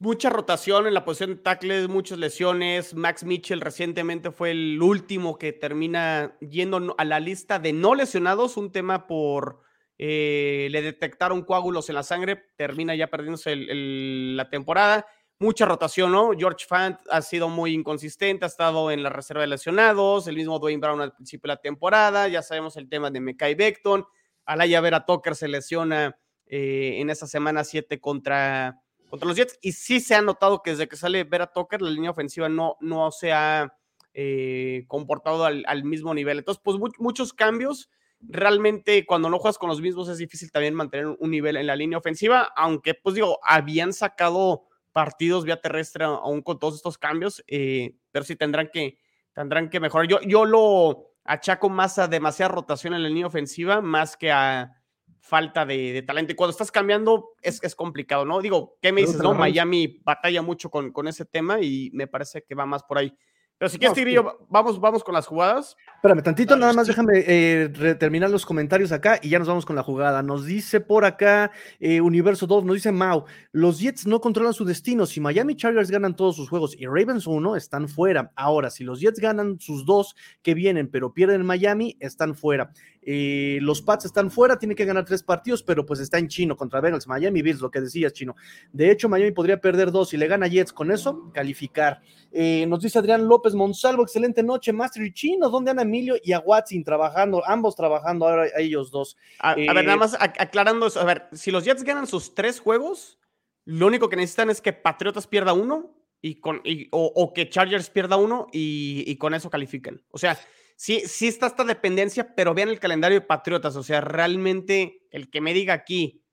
[0.00, 2.94] Mucha rotación en la posición de tackles, muchas lesiones.
[2.94, 8.56] Max Mitchell recientemente fue el último que termina yendo a la lista de no lesionados,
[8.56, 9.60] un tema por
[9.98, 15.04] eh, le detectaron coágulos en la sangre, termina ya perdiéndose la temporada.
[15.40, 16.30] Mucha rotación, ¿no?
[16.38, 20.60] George Fant ha sido muy inconsistente, ha estado en la reserva de lesionados, el mismo
[20.60, 24.04] Dwayne Brown al principio de la temporada, ya sabemos el tema de Mekai Beckton,
[24.44, 29.58] Alaya Vera Tucker se lesiona eh, en esa semana 7 contra contra los Jets.
[29.60, 32.76] Y sí se ha notado que desde que sale Vera Tucker, la línea ofensiva no,
[32.80, 33.72] no se ha
[34.14, 36.38] eh, comportado al, mismo nivel.
[36.38, 37.90] Entonces, pues muchos cambios.
[38.20, 41.76] Realmente, cuando no juegas con los mismos, es difícil también mantener un nivel en la
[41.76, 47.44] línea ofensiva, aunque, pues digo, habían sacado partidos vía terrestre aún con todos estos cambios,
[47.46, 48.98] eh, pero sí tendrán que,
[49.32, 50.08] tendrán que mejorar.
[50.08, 54.77] Yo, yo lo achaco más a demasiada rotación en la línea ofensiva, más que a
[55.20, 56.32] falta de, talento.
[56.32, 58.40] Y cuando estás cambiando es, es complicado, ¿no?
[58.40, 59.18] Digo, ¿qué me dices?
[59.18, 62.98] No, Miami batalla mucho con, con ese tema y me parece que va más por
[62.98, 63.12] ahí.
[63.58, 65.76] Pero si quieres, Tigrillo, vamos, vamos con las jugadas.
[65.96, 69.74] Espérame tantito, nada más déjame eh, terminar los comentarios acá y ya nos vamos con
[69.74, 70.22] la jugada.
[70.22, 74.64] Nos dice por acá eh, Universo 2, nos dice Mau, los Jets no controlan su
[74.64, 75.06] destino.
[75.06, 78.30] Si Miami Chargers ganan todos sus juegos y Ravens 1, están fuera.
[78.36, 82.70] Ahora, si los Jets ganan sus dos que vienen, pero pierden Miami, están fuera.
[83.02, 86.56] Eh, los Pats están fuera, tienen que ganar tres partidos, pero pues está en chino
[86.56, 88.36] contra Bengals, Miami Bills, lo que decías, chino.
[88.72, 92.02] De hecho, Miami podría perder dos y le gana Jets con eso, calificar.
[92.30, 96.32] Eh, nos dice Adrián López Monsalvo, excelente noche, Master y Chino, ¿dónde anda Emilio y
[96.32, 97.42] a Watson trabajando?
[97.46, 99.16] Ambos trabajando ahora ellos dos.
[99.38, 102.60] A, ver, nada eh, más aclarando eso, a ver, si los Jets ganan sus tres
[102.60, 103.18] juegos,
[103.64, 108.16] lo único que necesitan es que Patriotas pierda uno y con, o, que Chargers pierda
[108.16, 110.02] uno y, y con eso califiquen.
[110.10, 110.38] O sea,
[110.74, 113.76] sí, sí está esta dependencia, pero vean el calendario de Patriotas.
[113.76, 116.24] O sea, realmente el que me diga aquí,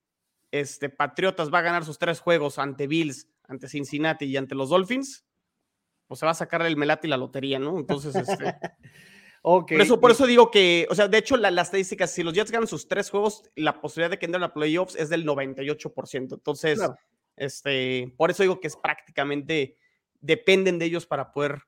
[0.51, 4.69] este, Patriotas va a ganar sus tres juegos ante Bills, ante Cincinnati y ante los
[4.69, 5.24] Dolphins,
[6.07, 7.77] pues se va a sacar el melate y la lotería, ¿no?
[7.77, 8.55] Entonces, este.
[9.41, 9.77] okay.
[9.77, 12.33] por, eso, por eso digo que, o sea, de hecho, la, la, estadística, si los
[12.33, 16.33] Jets ganan sus tres juegos, la posibilidad de que entren a playoffs es del 98%.
[16.33, 16.79] Entonces,
[17.35, 19.77] este, por eso digo que es prácticamente,
[20.21, 21.63] dependen de ellos para poder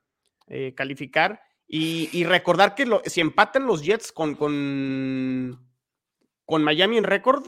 [0.46, 1.42] eh, calificar.
[1.70, 5.68] Y, recordar que si empatan los Jets con, con,
[6.46, 7.46] con Miami en récord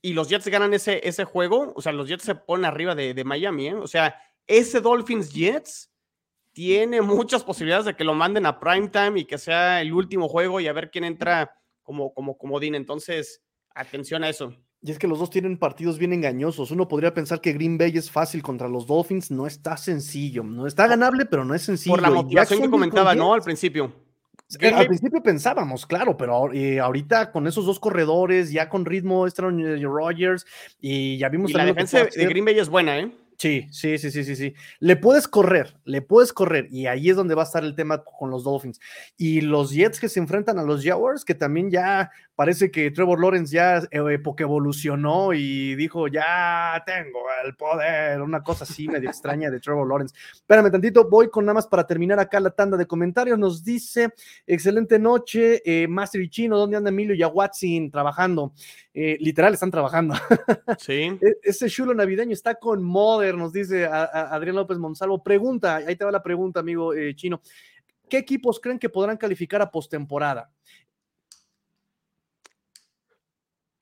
[0.00, 3.24] y los Jets ganan ese, ese juego, o sea, los Jets se ponen arriba de,
[3.24, 3.74] Miami, ¿eh?
[3.74, 5.90] O sea, ese Dolphins Jets
[6.54, 10.60] tiene muchas posibilidades de que lo manden a primetime y que sea el último juego
[10.60, 12.76] y a ver quién entra como, como comodín.
[12.76, 13.42] Entonces,
[13.74, 14.54] atención a eso.
[14.80, 16.70] Y es que los dos tienen partidos bien engañosos.
[16.70, 19.30] Uno podría pensar que Green Bay es fácil contra los Dolphins.
[19.30, 20.44] No está sencillo.
[20.44, 21.94] No está ganable, pero no es sencillo.
[21.94, 23.34] Por la motivación que comentaba, ¿no?
[23.34, 23.92] Al principio.
[24.60, 29.82] al principio pensábamos, claro, pero eh, ahorita con esos dos corredores, ya con ritmo, Aaron
[29.82, 30.46] Rodgers,
[30.78, 31.50] y ya vimos...
[31.50, 33.10] Y la defensa de Green Bay es buena, ¿eh?
[33.36, 34.54] Sí, sí, sí, sí, sí, sí.
[34.78, 38.02] Le puedes correr, le puedes correr, y ahí es donde va a estar el tema
[38.04, 38.80] con los Dolphins.
[39.16, 43.20] Y los Jets que se enfrentan a los Jaguars, que también ya parece que Trevor
[43.20, 49.50] Lawrence ya eh, evolucionó y dijo, ya tengo el poder, una cosa así medio extraña
[49.50, 50.14] de Trevor Lawrence.
[50.32, 53.38] Espérame tantito, voy con nada más para terminar acá la tanda de comentarios.
[53.38, 54.10] Nos dice,
[54.46, 58.52] excelente noche, eh, Master y Chino, ¿dónde anda Emilio y Watson trabajando?
[58.92, 60.14] Eh, literal, están trabajando.
[60.78, 60.94] Sí.
[61.24, 65.22] E-, ese chulo navideño está con Mother, nos dice Adrián López Monsalvo.
[65.22, 67.40] Pregunta, ahí te va la pregunta, amigo eh, Chino.
[68.08, 70.50] ¿Qué equipos creen que podrán calificar a postemporada?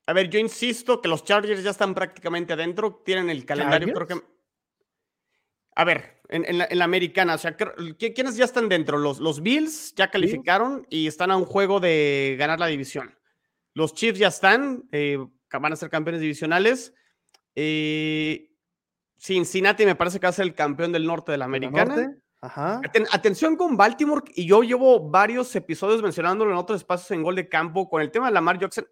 [0.07, 4.07] A ver, yo insisto que los Chargers ya están prácticamente adentro, tienen el calendario, creo
[4.07, 4.33] que...
[5.75, 8.99] A ver, en, la, americana, o sea, ¿quiénes ya están dentro?
[8.99, 13.17] Los, los Bills ya calificaron y están a un juego de ganar la división.
[13.75, 15.19] Los Chiefs ya están, eh,
[15.51, 16.93] van a ser campeones divisionales.
[17.55, 18.52] Eh,
[19.23, 22.17] Cincinnati me parece que va a ser el campeón del norte de la americana.
[23.13, 27.49] atención con Baltimore, y yo llevo varios episodios mencionándolo en otros espacios en gol de
[27.49, 28.87] campo con el tema de Lamar Jackson.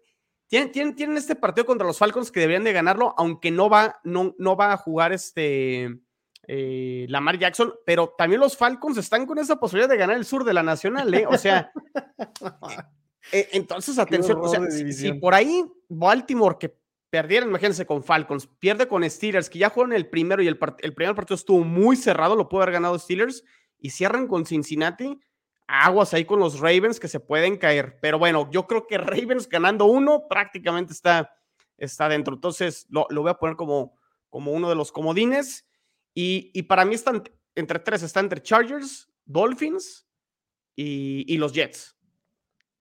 [0.47, 3.99] Tienen, tienen, tienen este partido contra los Falcons que deberían de ganarlo, aunque no va,
[4.03, 5.99] no, no va a jugar este
[6.47, 10.45] eh, Lamar Jackson, pero también los Falcons están con esa posibilidad de ganar el sur
[10.45, 11.25] de la Nacional, ¿eh?
[11.27, 11.71] O sea,
[13.31, 16.75] Eh, entonces, atención, si, por ahí Baltimore que
[17.11, 20.93] perdieron, imagínense con Falcons, pierde con Steelers, que ya jugaron el primero y el, el
[20.95, 23.43] primer partido estuvo muy cerrado, lo pudo haber ganado Steelers,
[23.77, 25.19] y cierran con Cincinnati,
[25.67, 27.97] aguas ahí con los Ravens que se pueden caer.
[28.01, 31.35] Pero bueno, yo creo que Ravens ganando uno prácticamente está,
[31.77, 32.33] está dentro.
[32.35, 33.97] Entonces lo, lo voy a poner como,
[34.29, 35.67] como uno de los comodines.
[36.13, 37.23] Y, y, para mí están
[37.55, 40.05] entre tres, está entre Chargers, Dolphins
[40.75, 41.95] y, y los Jets.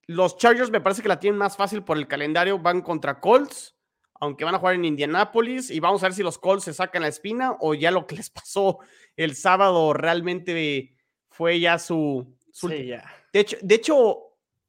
[0.06, 2.58] Los Chargers me parece que la tienen más fácil por el calendario.
[2.58, 3.76] Van contra Colts,
[4.20, 5.70] aunque van a jugar en Indianapolis.
[5.70, 8.16] Y vamos a ver si los Colts se sacan la espina o ya lo que
[8.16, 8.78] les pasó
[9.16, 10.94] el sábado realmente
[11.30, 12.26] fue ya su.
[12.52, 13.04] sí, ya.
[13.32, 14.18] De, hecho, de hecho,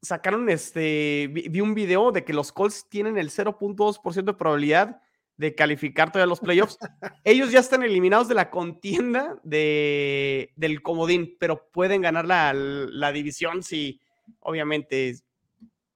[0.01, 1.27] sacaron este.
[1.31, 5.01] Vi, un video de que los Colts tienen el 0.2% de probabilidad
[5.37, 6.77] de calificar todavía los playoffs.
[7.23, 13.11] Ellos ya están eliminados de la contienda de, del comodín, pero pueden ganar la, la
[13.11, 13.99] división si,
[14.39, 15.15] obviamente,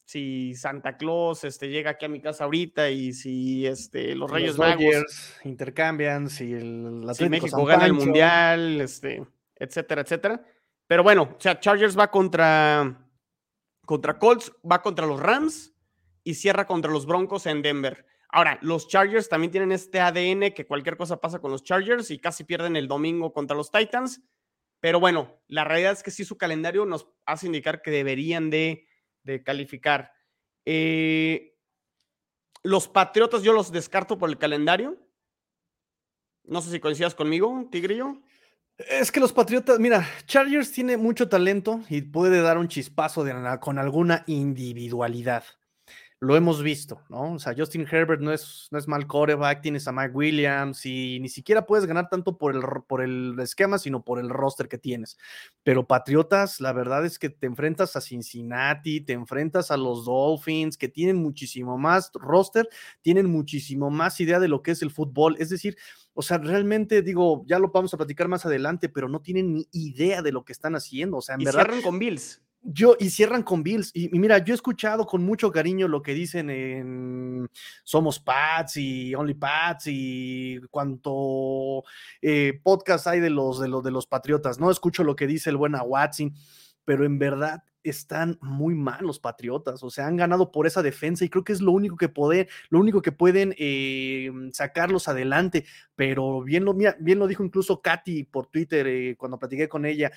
[0.06, 4.58] si Santa Claus este, llega aquí a mi casa ahorita y si este, los Reyes
[4.58, 10.46] Magos intercambian, si, el México gana el Mundial, este, etcétera, etcétera.
[10.88, 13.10] Pero bueno, o sea, Chargers va contra,
[13.84, 15.74] contra Colts, va contra los Rams
[16.24, 18.06] y cierra contra los Broncos en Denver.
[18.30, 22.20] Ahora, los Chargers también tienen este ADN que cualquier cosa pasa con los Chargers y
[22.20, 24.22] casi pierden el domingo contra los Titans.
[24.80, 28.86] Pero bueno, la realidad es que sí su calendario nos hace indicar que deberían de
[29.26, 30.14] de calificar.
[30.64, 31.58] Eh,
[32.64, 34.98] los Patriotas yo los descarto por el calendario.
[36.44, 38.22] No sé si coincidas conmigo, Tigrillo.
[38.78, 43.34] Es que los Patriotas, mira, Chargers tiene mucho talento y puede dar un chispazo de,
[43.60, 45.44] con alguna individualidad
[46.20, 47.34] lo hemos visto, ¿no?
[47.34, 51.20] O sea, Justin Herbert no es, no es mal coreback, tienes a Mike Williams y
[51.20, 54.78] ni siquiera puedes ganar tanto por el, por el esquema, sino por el roster que
[54.78, 55.18] tienes.
[55.64, 60.78] Pero Patriotas, la verdad es que te enfrentas a Cincinnati, te enfrentas a los Dolphins,
[60.78, 62.68] que tienen muchísimo más roster,
[63.02, 65.36] tienen muchísimo más idea de lo que es el fútbol.
[65.38, 65.78] Es decir,
[66.14, 69.68] o sea, realmente digo, ya lo vamos a platicar más adelante, pero no tienen ni
[69.74, 71.18] idea de lo que están haciendo.
[71.18, 71.68] O sea, en y verdad.
[71.84, 72.42] con Bills.
[72.68, 73.92] Yo, y cierran con Bills.
[73.94, 77.48] Y, mira, yo he escuchado con mucho cariño lo que dicen en
[77.84, 81.84] Somos Pats y Only Pats y cuánto
[82.24, 84.60] eh, podcast hay de los, de los de los Patriotas.
[84.60, 86.34] No escucho lo que dice el buen Watson,
[86.84, 89.84] pero en verdad están muy mal los Patriotas.
[89.84, 92.48] O sea, han ganado por esa defensa y creo que es lo único que puede,
[92.70, 95.66] lo único que pueden eh, sacarlos adelante.
[95.96, 100.12] Pero bien lo, bien lo dijo incluso Katy por Twitter eh, cuando platiqué con ella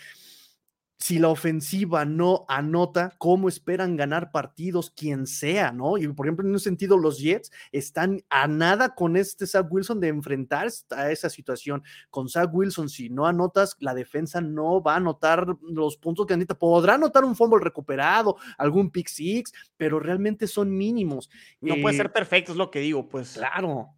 [0.98, 5.96] si la ofensiva no anota, ¿cómo esperan ganar partidos quien sea, no?
[5.96, 10.00] Y por ejemplo, en un sentido, los Jets están a nada con este Zach Wilson
[10.00, 11.84] de enfrentar a esa situación.
[12.10, 16.34] Con Zach Wilson, si no anotas, la defensa no va a anotar los puntos que
[16.34, 16.58] necesita.
[16.58, 21.30] Podrá anotar un fumble recuperado, algún pick six, pero realmente son mínimos.
[21.60, 23.34] No puede ser eh, perfecto, es lo que digo, pues.
[23.34, 23.94] Claro.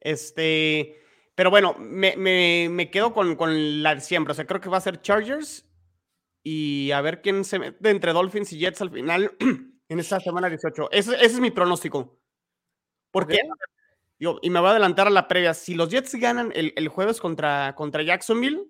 [0.00, 0.96] Este,
[1.36, 4.32] pero bueno, me, me quedo con, con la siempre.
[4.32, 5.64] O sea, creo que va a ser Chargers
[6.44, 9.36] y a ver quién se mete entre Dolphins y Jets al final
[9.88, 10.90] en esta semana 18.
[10.92, 12.20] Ese, ese es mi pronóstico.
[13.10, 13.40] Porque,
[14.20, 16.88] yo, y me voy a adelantar a la previa, si los Jets ganan el, el,
[16.88, 18.68] jueves contra, contra Jacksonville,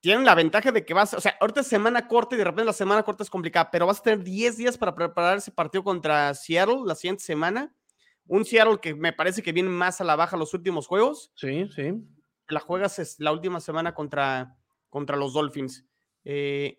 [0.00, 2.64] tienen la ventaja de que vas, o sea, ahorita es semana corta y de repente
[2.64, 5.84] la semana corta es complicada, pero vas a tener 10 días para preparar ese partido
[5.84, 7.72] contra Seattle la siguiente semana.
[8.26, 11.32] Un Seattle que me parece que viene más a la baja los últimos juegos.
[11.34, 11.92] Sí, sí
[12.52, 14.56] la juegas la última semana contra,
[14.88, 15.84] contra los Dolphins.
[16.24, 16.78] Eh,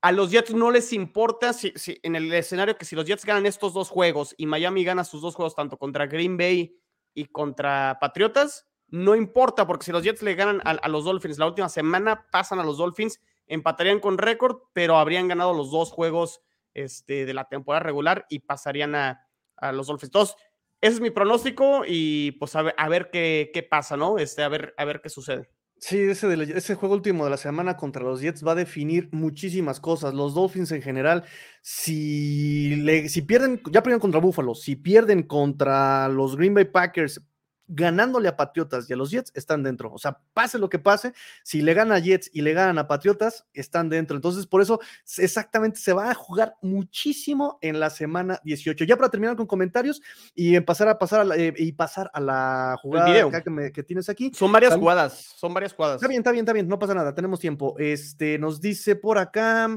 [0.00, 1.72] a los Jets no les importa si,
[2.02, 5.22] en el escenario que si los Jets ganan estos dos juegos y Miami gana sus
[5.22, 6.78] dos juegos, tanto contra Green Bay
[7.14, 11.46] y contra Patriotas, no importa, porque si los Jets le ganan a, los Dolphins la
[11.46, 16.40] última semana, pasan a los Dolphins, empatarían con récord, pero habrían ganado los dos juegos
[16.74, 19.24] este, de la temporada regular y pasarían a,
[19.72, 20.10] los Dolphins.
[20.10, 20.36] Entonces,
[20.80, 24.18] ese es mi pronóstico y pues a ver, a ver qué, qué, pasa, ¿no?
[24.18, 25.50] Este, a, ver, a ver qué sucede.
[25.80, 29.78] Sí, ese, ese juego último de la semana contra los Jets va a definir muchísimas
[29.78, 30.12] cosas.
[30.12, 31.24] Los Dolphins en general,
[31.62, 37.22] si, le, si pierden, ya perdieron contra Buffalo, si pierden contra los Green Bay Packers,
[37.68, 39.92] ganándole a Patriotas y a los Jets, están dentro.
[39.92, 42.88] O sea, pase lo que pase, si le gana a Jets y le ganan a
[42.88, 44.16] Patriotas, están dentro.
[44.16, 44.80] Entonces, por eso
[45.18, 48.84] exactamente se va a jugar muchísimo en la semana 18.
[48.84, 50.02] Ya para terminar con comentarios
[50.34, 54.32] y pasar a pasar a la, eh, y pasar a la jugada que, tienes aquí.
[54.34, 55.96] Son varias jugadas, son varias jugadas.
[55.96, 57.76] Está bien, está bien, está bien, no pasa nada, tenemos tiempo.
[57.78, 59.68] Este, nos dice por acá,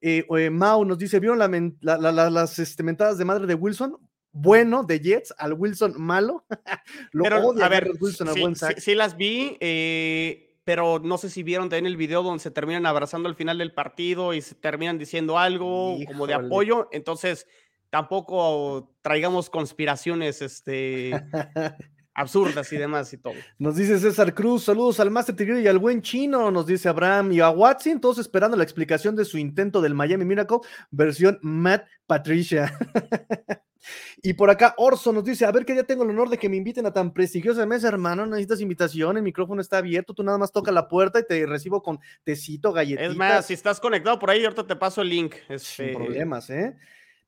[0.00, 3.98] eh, eh Mau nos dice, ¿vieron las este, mentadas de madre de Wilson?
[4.32, 6.44] Bueno de Jets al Wilson malo.
[7.12, 11.42] Lo pero, a ver, Wilson sí, buen Sí, las vi, eh, pero no sé si
[11.42, 14.98] vieron también el video donde se terminan abrazando al final del partido y se terminan
[14.98, 16.88] diciendo algo como de apoyo.
[16.92, 17.46] Entonces,
[17.90, 21.12] tampoco traigamos conspiraciones este,
[22.18, 23.34] absurdas y demás y todo.
[23.58, 27.32] Nos dice César Cruz, saludos al Master Tigre y al buen chino, nos dice Abraham
[27.32, 30.58] y a Watson, todos esperando la explicación de su intento del Miami Miracle,
[30.90, 32.76] versión Matt Patricia.
[34.22, 36.48] Y por acá Orso nos dice, a ver que ya tengo el honor de que
[36.48, 40.38] me inviten a tan prestigiosa mesa, hermano, necesitas invitación, el micrófono está abierto, tú nada
[40.38, 43.10] más toca la puerta y te recibo con tecito, galletitas.
[43.10, 45.34] Es más, si estás conectado por ahí, ahorita te paso el link.
[45.46, 46.76] Sin este problemas, ¿eh?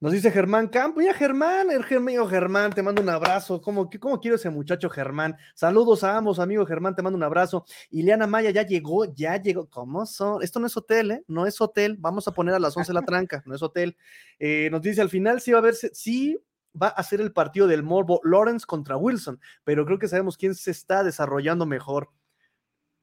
[0.03, 3.61] Nos dice Germán Campo, ya Germán, el amigo Germán, te mando un abrazo.
[3.61, 5.37] ¿Cómo, ¿Cómo quiero ese muchacho Germán?
[5.55, 7.67] Saludos a ambos, amigo Germán, te mando un abrazo.
[7.91, 9.69] Ileana Maya ya llegó, ya llegó.
[9.69, 10.43] ¿Cómo son?
[10.43, 11.25] Esto no es hotel, ¿eh?
[11.29, 11.97] No es hotel.
[11.99, 13.95] Vamos a poner a las 11 la tranca, no es hotel.
[14.39, 16.39] Eh, nos dice al final sí va a verse, sí
[16.81, 20.55] va a ser el partido del Morbo Lawrence contra Wilson, pero creo que sabemos quién
[20.55, 22.09] se está desarrollando mejor.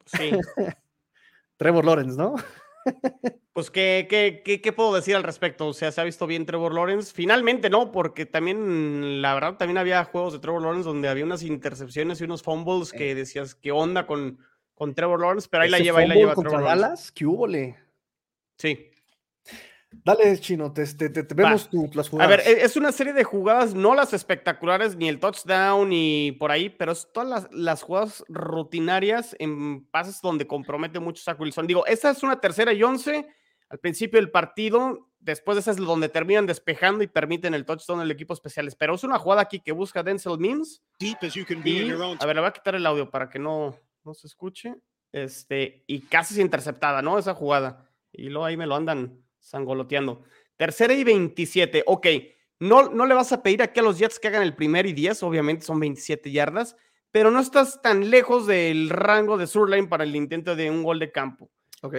[0.08, 0.32] Sí.
[1.58, 2.38] Trevor Lawrence, ¿no?
[3.54, 5.68] Pues, ¿qué, qué, qué, puedo decir al respecto?
[5.68, 7.14] O sea, ¿se ha visto bien Trevor Lawrence?
[7.14, 11.44] Finalmente, no, porque también, la verdad, también había juegos de Trevor Lawrence donde había unas
[11.44, 14.40] intercepciones y unos fumbles que decías, ¿qué onda con,
[14.74, 15.48] con Trevor Lawrence?
[15.50, 17.48] Pero ahí la lleva, ahí la lleva contra Dallas, ¿qué hubo?
[18.58, 18.92] Sí.
[20.04, 20.84] Dale, Chino, te,
[21.36, 22.28] vemos las jugadas.
[22.28, 26.32] A ver, e, es una serie de jugadas, no las espectaculares, ni el touchdown, ni
[26.34, 31.68] por ahí, pero es todas las, jugadas rutinarias en pases donde compromete mucho Zach Wilson.
[31.68, 33.28] Digo, esta es una tercera y once
[33.70, 38.00] al principio del partido, después de esa es donde terminan despejando y permiten el touchdown
[38.00, 38.76] del equipo especiales.
[38.76, 40.82] Pero es una jugada aquí que busca Denzel Mims.
[41.00, 41.14] Y,
[42.22, 44.76] a ver, le voy a quitar el audio para que no, no se escuche.
[45.12, 47.18] Este, y casi es interceptada, ¿no?
[47.20, 47.90] Esa jugada.
[48.12, 50.24] Y luego ahí me lo andan sangoloteando.
[50.58, 51.84] Tercera y 27.
[51.86, 52.08] Ok,
[52.60, 54.94] no, no le vas a pedir aquí a los Jets que hagan el primer y
[54.94, 56.76] 10, obviamente son 27 yardas,
[57.12, 61.00] pero no estás tan lejos del rango de Surline para el intento de un gol
[61.00, 61.50] de campo.
[61.82, 61.96] Ok.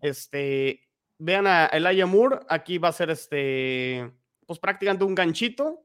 [0.00, 0.88] Este,
[1.18, 4.10] vean a Elijah Moore, aquí va a ser este,
[4.46, 5.82] pues prácticamente un ganchito.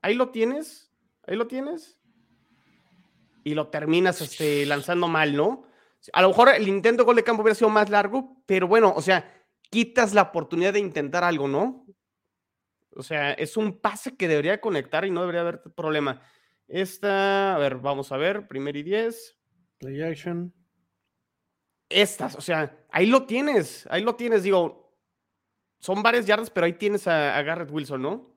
[0.00, 0.92] Ahí lo tienes,
[1.26, 1.98] ahí lo tienes.
[3.44, 5.64] Y lo terminas este, lanzando mal, ¿no?
[6.12, 8.92] A lo mejor el intento de gol de campo hubiera sido más largo, pero bueno,
[8.96, 9.41] o sea,
[9.72, 11.86] quitas la oportunidad de intentar algo, ¿no?
[12.94, 16.20] O sea, es un pase que debería conectar y no debería haber problema.
[16.68, 19.34] Esta, a ver, vamos a ver, primer y diez.
[19.78, 20.52] Play action.
[21.88, 24.94] Estas, o sea, ahí lo tienes, ahí lo tienes, digo,
[25.78, 28.34] son varias yardas, pero ahí tienes a, Garrett Wilson, ¿no?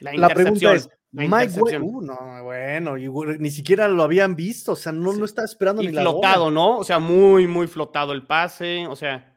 [0.00, 5.12] La, pregunta es, Mike uh, no, bueno, ni siquiera lo habían visto, o sea, no,
[5.12, 6.78] no estaba esperando ni la flotado, ¿no?
[6.78, 9.31] O sea, muy, muy flotado el pase, o sea,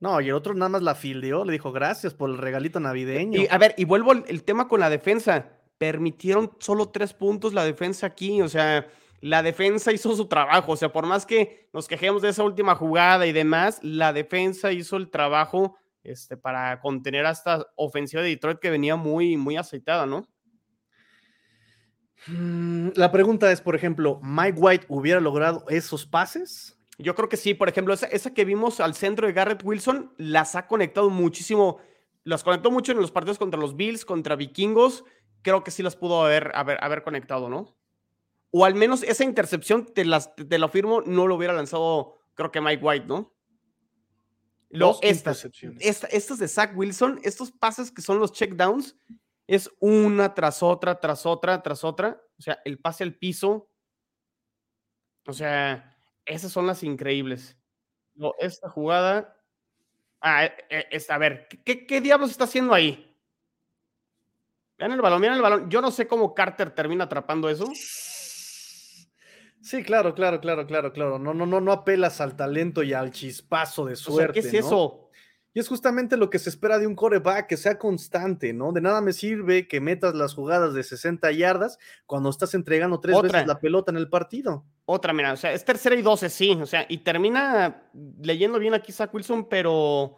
[0.00, 3.40] no, y el otro nada más la fildeó, le dijo gracias por el regalito navideño.
[3.40, 5.58] Y, a ver, y vuelvo el tema con la defensa.
[5.78, 8.86] Permitieron solo tres puntos la defensa aquí, o sea,
[9.22, 12.74] la defensa hizo su trabajo, o sea, por más que nos quejemos de esa última
[12.74, 18.30] jugada y demás, la defensa hizo el trabajo este, para contener a esta ofensiva de
[18.30, 20.26] Detroit que venía muy, muy aceitada, ¿no?
[22.26, 26.81] Mm, la pregunta es, por ejemplo, ¿Mike White hubiera logrado esos pases?
[26.98, 30.54] Yo creo que sí, por ejemplo, esa, que vimos al centro de Garrett Wilson las
[30.54, 31.78] ha conectado muchísimo,
[32.24, 35.04] las conectó mucho en los partidos contra los Bills, contra Vikingos,
[35.42, 37.76] creo que sí las pudo haber, haber, haber conectado, ¿no?
[38.50, 42.50] O al menos esa intercepción, te, las, te lo firmo, no lo hubiera lanzado, creo
[42.50, 43.34] que Mike White, ¿no?
[44.68, 45.46] Lo, estas,
[45.80, 48.96] estas de Zach Wilson, estos pases que son los checkdowns,
[49.46, 52.22] es una tras otra, tras otra, tras otra.
[52.38, 53.68] O sea, el pase al piso.
[55.26, 55.91] O sea,
[56.26, 57.56] esas son las increíbles.
[58.14, 59.36] No, esta jugada.
[60.20, 60.54] Ah, e,
[60.90, 63.16] e, a ver, ¿qué, ¿qué diablos está haciendo ahí?
[64.78, 65.70] Vean el balón, miren el balón.
[65.70, 67.66] Yo no sé cómo Carter termina atrapando eso.
[69.62, 71.18] Sí, claro, claro, claro, claro, claro.
[71.18, 74.40] No, no, no, no apelas al talento y al chispazo de suerte.
[74.40, 75.11] ¿Qué es eso?
[75.54, 78.72] Y es justamente lo que se espera de un coreback, que sea constante, ¿no?
[78.72, 83.20] De nada me sirve que metas las jugadas de 60 yardas cuando estás entregando tres
[83.20, 84.64] veces la pelota en el partido.
[84.86, 87.82] Otra, mira, o sea, es tercera y doce, sí, o sea, y termina
[88.22, 90.16] leyendo bien aquí Zach Wilson, pero...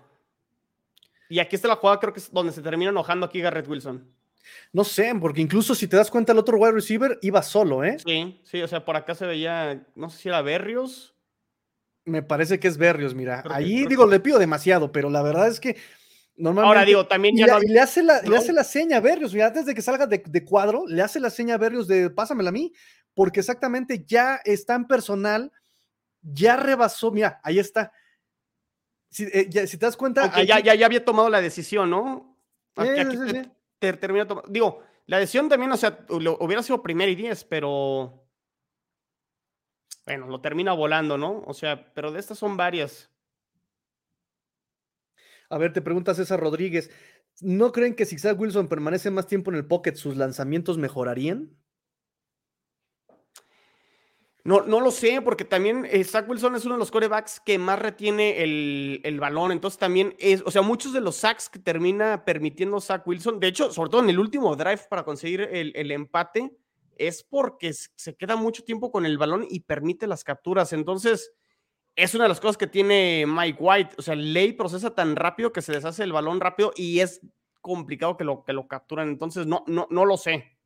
[1.29, 4.09] Y aquí está la jugada, creo que es donde se termina enojando aquí Garrett Wilson.
[4.73, 7.99] No sé, porque incluso si te das cuenta, el otro wide receiver iba solo, ¿eh?
[8.05, 11.14] Sí, sí, o sea, por acá se veía, no sé si era Berrios.
[12.05, 13.43] Me parece que es Berrios, mira.
[13.51, 15.77] Ahí digo, le pido demasiado, pero la verdad es que
[16.37, 16.69] normalmente.
[16.69, 17.59] Ahora digo, también ya.
[17.63, 20.07] Y, le, hace la, le hace la seña a Berrios, mira, antes de que salga
[20.07, 22.73] de, de, cuadro, le hace la seña a Berrios de pásamela a mí,
[23.15, 25.53] porque exactamente ya está en personal,
[26.21, 27.93] ya rebasó, mira, ahí está.
[29.09, 30.43] Si, eh, si te das cuenta.
[30.43, 32.37] ya, ya, ya había tomado la decisión, ¿no?
[32.77, 33.17] Aquí, aquí,
[33.79, 34.51] termina tomando.
[34.51, 38.24] Digo, la decisión también, o sea, hubiera sido primero y diez, pero.
[40.07, 41.43] Bueno, lo termina volando, ¿no?
[41.47, 43.11] O sea, pero de estas son varias.
[45.49, 46.91] A ver, te pregunta César Rodríguez.
[47.41, 51.57] ¿No creen que si Zach Wilson permanece más tiempo en el pocket, sus lanzamientos mejorarían?
[54.47, 57.59] No, no lo sé, porque también eh, Zach Wilson es uno de los corebacks que
[57.59, 59.53] más retiene el, balón.
[59.53, 63.49] Entonces también es, o sea, muchos de los sacks que termina permitiendo Zach Wilson, de
[63.49, 66.55] hecho, sobre todo en el último drive para conseguir el, empate,
[66.99, 70.73] es porque se queda mucho tiempo con el balón y permite las capturas.
[70.73, 71.33] Entonces,
[71.97, 73.95] es una de las cosas que tiene Mike White.
[73.99, 77.21] O sea, Ley procesa tan rápido que se deshace el balón rápido y es
[77.61, 79.09] complicado que lo, que lo capturan.
[79.09, 80.59] Entonces, no, no, no lo sé.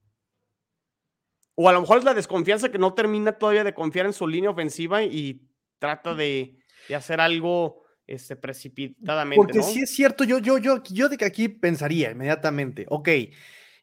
[1.54, 4.28] O a lo mejor es la desconfianza que no termina todavía de confiar en su
[4.28, 5.42] línea ofensiva y
[5.78, 6.56] trata de,
[6.94, 9.36] hacer algo este, precipitadamente.
[9.36, 13.08] Porque si es cierto, yo, yo, yo, yo de que aquí pensaría inmediatamente, ok,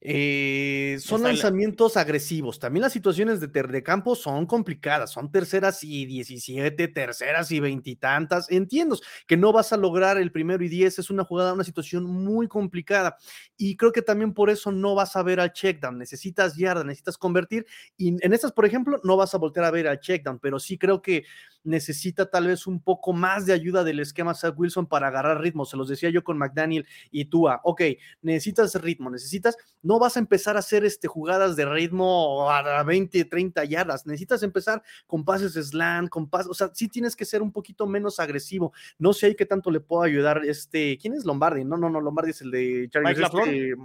[0.07, 2.59] eh, son lanzamientos agresivos.
[2.59, 5.11] También las situaciones de, de, campo son complicadas.
[5.11, 8.51] Son terceras y 17, terceras y veintitantas.
[8.51, 10.99] Entiendo que no vas a lograr el primero y diez.
[10.99, 13.17] Es una jugada, una situación muy complicada.
[13.57, 15.97] Y creo que también por eso no vas a ver al checkdown.
[15.97, 17.65] Necesitas yarda, necesitas convertir.
[17.97, 20.37] Y en estas, por ejemplo, no vas a voltear a ver al checkdown.
[20.37, 21.23] Pero sí creo que
[21.63, 25.65] necesita tal vez un poco más de ayuda del esquema Zach Wilson para agarrar ritmo.
[25.65, 27.59] Se los decía yo con McDaniel y Tua.
[27.63, 27.81] Ok,
[28.21, 33.25] necesitas ritmo, necesitas, no vas a empezar a hacer este, jugadas de ritmo a 20,
[33.25, 34.05] 30 yardas.
[34.05, 37.87] Necesitas empezar con pases slant, con pases, o sea, sí tienes que ser un poquito
[37.87, 38.73] menos agresivo.
[38.97, 40.41] No sé ahí qué tanto le puedo ayudar.
[40.45, 41.63] Este, ¿quién es Lombardi?
[41.63, 43.11] No, no, no, Lombardi es el de Charlie.
[43.11, 43.75] Este,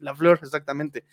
[0.00, 1.04] la Flor, exactamente.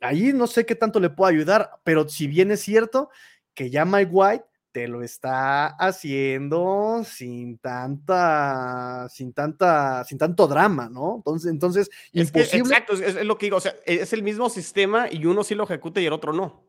[0.00, 3.10] Ahí no sé qué tanto le puedo ayudar, pero si bien es cierto
[3.54, 4.44] que ya Mike White
[4.76, 11.14] te lo está haciendo sin tanta, sin tanta, sin tanto drama, ¿no?
[11.16, 12.58] Entonces, entonces, es imposible.
[12.58, 15.64] exacto, es, lo que digo, o sea, es el mismo sistema y uno sí lo
[15.64, 16.68] ejecuta y el otro no.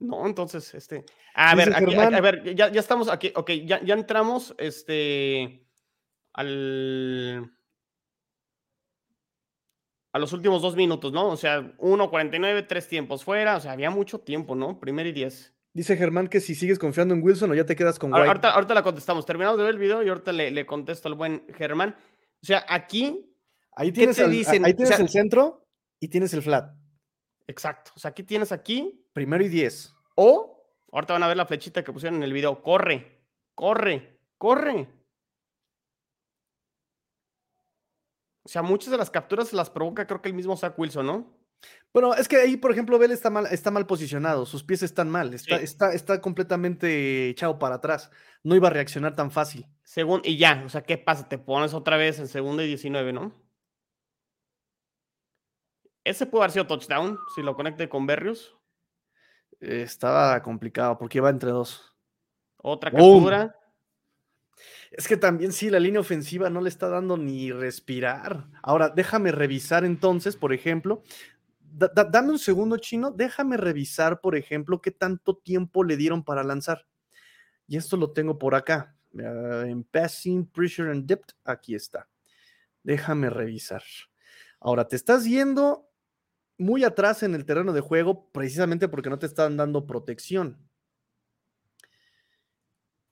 [0.00, 1.04] No, entonces, este.
[1.34, 5.64] A ver, a, ver, ya, ya, estamos aquí, ok, ya, ya entramos, este,
[6.32, 7.48] al.
[10.12, 11.28] A los últimos dos minutos, ¿no?
[11.28, 14.80] O sea, 1.49, tres tiempos fuera, o sea, había mucho tiempo, ¿no?
[14.80, 15.54] Primero y diez.
[15.74, 18.26] Dice Germán que si sigues confiando en Wilson o ya te quedas con White.
[18.26, 19.26] Ahorita, ahorita la contestamos.
[19.26, 21.94] Terminamos de ver el video y ahorita le, le contesto al buen Germán.
[22.42, 23.24] O sea, aquí.
[23.76, 24.30] Ahí tienes, el,
[24.64, 25.64] ahí tienes el centro
[26.00, 26.74] y tienes el flat.
[27.46, 27.92] Exacto.
[27.94, 29.04] O sea, aquí tienes aquí.
[29.12, 29.94] Primero y diez.
[30.16, 32.60] O, ahorita van a ver la flechita que pusieron en el video.
[32.60, 33.22] Corre,
[33.54, 34.88] corre, corre.
[38.42, 41.37] O sea, muchas de las capturas las provoca, creo que el mismo Zach Wilson, ¿no?
[41.92, 45.08] Bueno, es que ahí, por ejemplo, Bell está mal, está mal posicionado, sus pies están
[45.08, 48.10] mal, está, está, está completamente echado para atrás.
[48.44, 49.66] No iba a reaccionar tan fácil.
[49.82, 51.28] Según, y ya, o sea, ¿qué pasa?
[51.28, 53.34] Te pones otra vez en segunda y 19, ¿no?
[56.04, 58.56] Ese puede haber sido touchdown si lo conecte con Berrios.
[59.60, 61.94] estaba complicado porque iba entre dos.
[62.58, 63.54] Otra captura.
[64.90, 68.46] Es que también sí, la línea ofensiva no le está dando ni respirar.
[68.62, 71.02] Ahora, déjame revisar entonces, por ejemplo,
[71.70, 76.86] dame un segundo chino, déjame revisar, por ejemplo, qué tanto tiempo le dieron para lanzar.
[77.66, 82.08] Y esto lo tengo por acá, en Passing, Pressure and Depth, aquí está.
[82.82, 83.82] Déjame revisar.
[84.60, 85.88] Ahora, te estás yendo
[86.56, 90.58] muy atrás en el terreno de juego precisamente porque no te están dando protección.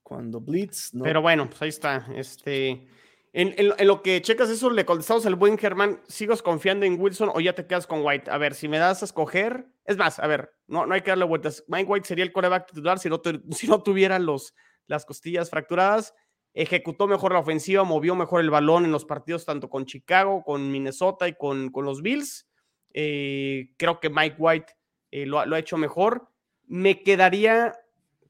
[0.02, 0.92] Cuando Blitz.
[1.02, 2.06] Pero bueno, pues ahí está.
[2.14, 2.88] Este.
[3.32, 3.54] En,
[3.86, 7.54] lo que checas eso, le contestamos al buen Germán, ¿sigues confiando en Wilson o ya
[7.54, 8.30] te quedas con White?
[8.30, 11.10] A ver, si me das a escoger, es más, a ver, no, no hay que
[11.10, 11.62] darle vueltas.
[11.68, 13.20] Mike White sería el coreback titular si no,
[13.50, 14.54] si no tuviera los,
[14.86, 16.14] las costillas fracturadas.
[16.54, 20.72] Ejecutó mejor la ofensiva, movió mejor el balón en los partidos tanto con Chicago, con
[20.72, 22.48] Minnesota y con, con los Bills.
[22.94, 24.72] Eh, creo que Mike White
[25.10, 26.30] eh, lo, lo ha hecho mejor.
[26.64, 27.74] Me quedaría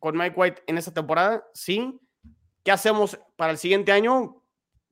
[0.01, 2.01] con Mike White en esta temporada, sí.
[2.65, 4.43] ¿Qué hacemos para el siguiente año?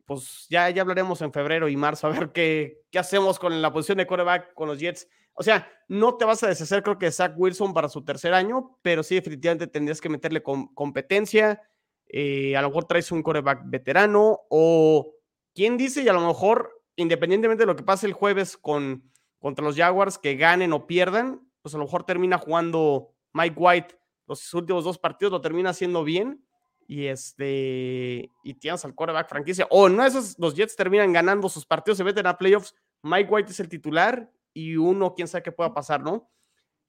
[0.05, 3.73] Pues ya, ya hablaremos en febrero y marzo a ver qué, qué hacemos con la
[3.73, 5.09] posición de quarterback con los Jets.
[5.35, 8.79] O sea, no te vas a deshacer, creo que Zach Wilson para su tercer año,
[8.83, 11.63] pero sí, definitivamente tendrías que meterle competencia.
[12.07, 15.15] Eh, a lo mejor traes un quarterback veterano o
[15.55, 19.65] quién dice, y a lo mejor, independientemente de lo que pase el jueves con, contra
[19.65, 24.55] los Jaguars, que ganen o pierdan, pues a lo mejor termina jugando Mike White los
[24.55, 26.45] últimos dos partidos, lo termina haciendo bien
[26.87, 31.67] y este y tienes al quarterback franquicia o no esos los Jets terminan ganando sus
[31.67, 35.53] partidos se meten a playoffs Mike White es el titular y uno quién sabe qué
[35.53, 36.31] pueda pasar no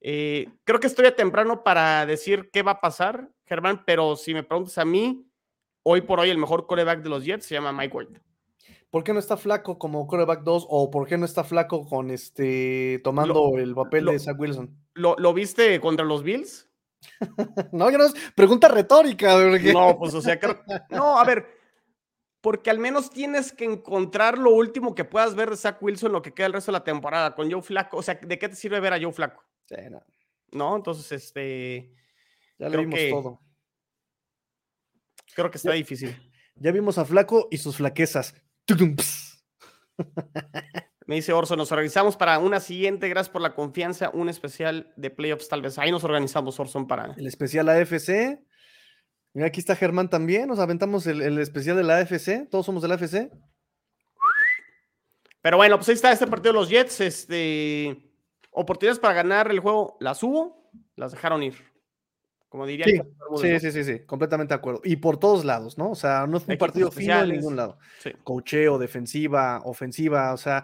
[0.02, 4.34] eh, creo que estoy a temprano para decir qué va a pasar Germán pero si
[4.34, 5.26] me preguntas a mí
[5.84, 8.22] hoy por hoy el mejor quarterback de los Jets se llama Mike White
[8.92, 12.12] ¿Por qué no está flaco como quarterback 2 o por qué no está flaco con
[12.12, 14.74] este tomando el papel de Zach Wilson?
[14.94, 16.70] ¿lo, ¿Lo viste contra los Bills?
[17.72, 19.36] no, yo no, pregunta retórica.
[19.74, 20.40] No, pues o sea,
[20.90, 21.48] no, a ver,
[22.42, 26.22] porque al menos tienes que encontrar lo último que puedas ver de Zach Wilson lo
[26.22, 27.98] que queda el resto de la temporada con Joe Flaco.
[27.98, 29.44] O sea, ¿de qué te sirve ver a Joe Flaco?
[30.52, 30.76] no.
[30.76, 31.92] entonces, este.
[32.60, 33.42] Ya lo vimos todo.
[35.34, 36.16] Creo que está difícil.
[36.56, 38.34] Ya vimos a Flaco y sus flaquezas.
[41.08, 43.08] Me dice Orso, nos organizamos para una siguiente.
[43.10, 44.10] Gracias por la confianza.
[44.12, 45.78] Un especial de playoffs, tal vez.
[45.78, 47.14] Ahí nos organizamos, Orson, para.
[47.16, 48.40] El especial AFC.
[49.34, 50.48] Mira, aquí está Germán también.
[50.48, 52.50] Nos aventamos el, especial de la AFC.
[52.50, 53.30] Todos somos del AFC.
[55.42, 57.02] Pero bueno, pues ahí está este partido de los Jets.
[57.02, 58.12] Este,
[58.50, 59.98] oportunidades para ganar el juego.
[60.00, 61.54] Las hubo, las dejaron ir.
[62.50, 62.86] Como diría.
[62.86, 64.82] Sí, sí, sí, sí, completamente de acuerdo.
[64.84, 65.92] Y por todos lados, ¿no?
[65.92, 67.78] O sea, no es un partido fino en ningún lado.
[68.00, 68.12] Sí.
[68.24, 70.64] Cocheo, defensiva, ofensiva, o sea,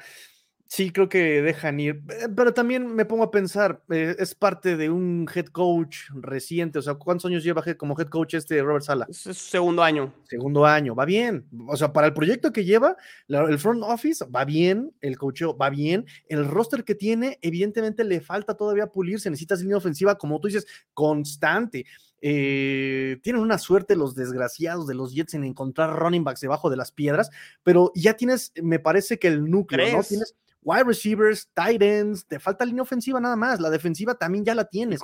[0.73, 4.77] Sí, creo que dejan ir, eh, pero también me pongo a pensar, eh, es parte
[4.77, 8.85] de un head coach reciente, o sea, ¿cuántos años lleva como head coach este Robert
[8.85, 9.05] Sala?
[9.09, 10.13] Es su segundo año.
[10.29, 12.95] Segundo año, va bien, o sea, para el proyecto que lleva,
[13.27, 18.21] el front office va bien, el coacheo va bien, el roster que tiene, evidentemente le
[18.21, 21.85] falta todavía pulirse, necesitas línea ofensiva, como tú dices, constante.
[22.21, 26.77] Eh, tienen una suerte los desgraciados de los Jets en encontrar running backs debajo de
[26.77, 27.29] las piedras,
[27.63, 30.03] pero ya tienes, me parece que el núcleo, ¿no?
[30.03, 34.55] Tienes wide receivers, tight ends, te falta línea ofensiva nada más, la defensiva también ya
[34.55, 34.99] la tienes.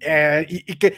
[0.00, 0.96] Eh, y, que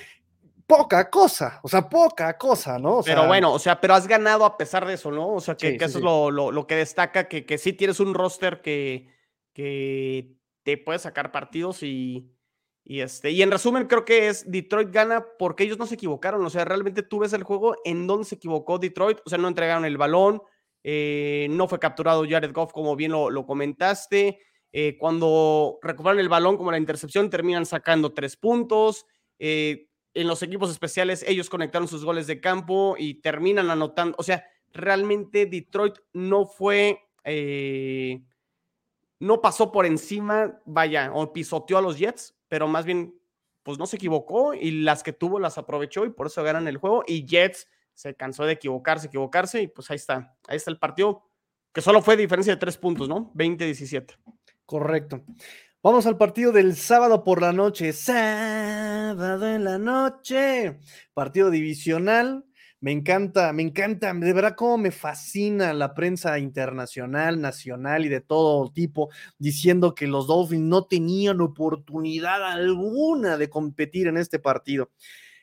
[0.67, 3.01] poca cosa, o sea, poca cosa, ¿no?
[3.05, 5.35] pero bueno, o sea, pero has ganado a pesar de eso, ¿no?
[5.35, 9.09] O sea, que, eso es lo, que destaca, que, que sí tienes un roster que,
[9.53, 12.31] que te puede sacar partidos y,
[12.85, 16.45] y, este, y en resumen, creo que es Detroit gana porque ellos no se equivocaron.
[16.45, 19.19] O sea, realmente tú ves el juego en donde se equivocó Detroit.
[19.25, 20.43] O sea, no entregaron el balón,
[20.83, 24.39] eh, no fue capturado Jared Goff, como bien lo, comentaste.
[24.73, 29.07] Eh, cuando recuperan el balón, como la intercepción, terminan sacando tres puntos.
[29.39, 34.17] Eh, en los equipos especiales, ellos conectaron sus goles de campo y terminan anotando.
[34.19, 37.01] O sea, realmente Detroit no fue.
[39.19, 43.15] no pasó por encima, vaya, o pisoteó a los Jets, pero más bien,
[43.63, 46.79] pues no se equivocó y las que tuvo las aprovechó y por eso ganan el
[46.79, 47.05] juego.
[47.07, 51.31] Y Jets se cansó de equivocarse, equivocarse y pues ahí está, ahí está el partido,
[51.73, 53.33] que solo fue diferencia de tres puntos, ¿no?
[53.35, 54.17] 20-17.
[54.67, 55.23] Correcto.
[55.83, 57.93] Vamos al partido del sábado por la noche.
[57.93, 60.79] Sábado en la noche.
[61.15, 62.45] Partido divisional.
[62.83, 68.23] Me encanta, me encanta, de verdad cómo me fascina la prensa internacional, nacional y de
[68.23, 74.91] todo tipo, diciendo que los Dolphins no tenían oportunidad alguna de competir en este partido.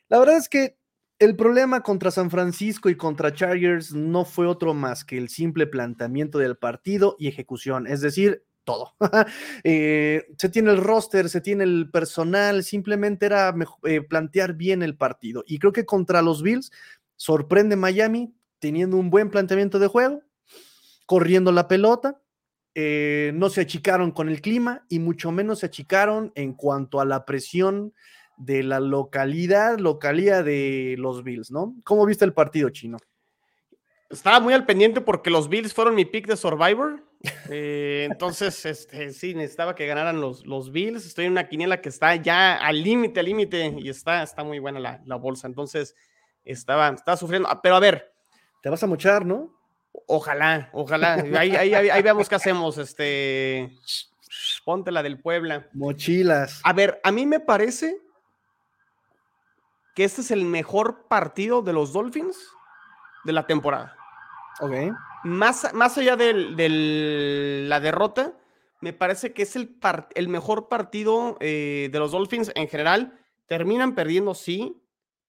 [0.10, 0.78] La verdad es que
[1.20, 5.66] el problema contra San Francisco y contra Chargers no fue otro más que el simple
[5.66, 8.94] planteamiento del partido y ejecución, es decir, todo.
[9.64, 13.54] Eh, se tiene el roster, se tiene el personal, simplemente era
[13.84, 15.44] eh, plantear bien el partido.
[15.48, 16.72] Y creo que contra los Bills
[17.16, 20.22] sorprende Miami teniendo un buen planteamiento de juego,
[21.06, 22.22] corriendo la pelota,
[22.76, 27.06] eh, no se achicaron con el clima y mucho menos se achicaron en cuanto a
[27.06, 27.94] la presión
[28.38, 31.76] de la localidad, localía de los Bills, ¿no?
[31.84, 32.98] ¿Cómo viste el partido chino?
[34.10, 37.04] Estaba muy al pendiente porque los Bills fueron mi pick de Survivor.
[37.50, 41.06] Eh, entonces, este, sí, necesitaba que ganaran los, los Bills.
[41.06, 44.60] Estoy en una quiniela que está ya al límite, al límite, y está, está muy
[44.60, 45.48] buena la, bolsa.
[45.48, 45.96] Entonces,
[46.46, 47.50] estaba, estaba sufriendo.
[47.50, 48.14] Ah, pero a ver.
[48.62, 49.54] Te vas a mochar, ¿no?
[50.08, 51.16] Ojalá, ojalá.
[51.38, 52.78] Ahí, ahí, ahí, veamos qué hacemos.
[52.78, 53.72] Este,
[54.64, 55.68] ponte la del Puebla.
[55.74, 56.62] Mochilas.
[56.64, 58.00] A ver, a mí me parece
[59.98, 62.38] que este es el mejor partido de los Dolphins
[63.26, 63.98] de la temporada.
[64.60, 64.96] Ok.
[65.24, 68.38] Más, más allá de la derrota,
[68.80, 69.76] me parece que es el,
[70.14, 73.20] el mejor partido eh, de los Dolphins en general.
[73.48, 74.80] Terminan perdiendo, sí,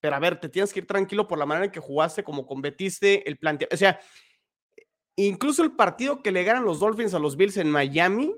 [0.00, 2.46] pero a ver, te tienes que ir tranquilo por la manera en que jugaste, como
[2.46, 3.68] competiste, el planteo.
[3.72, 3.98] O sea,
[5.16, 8.34] incluso el partido que le ganan los Dolphins a los Bills en Miami,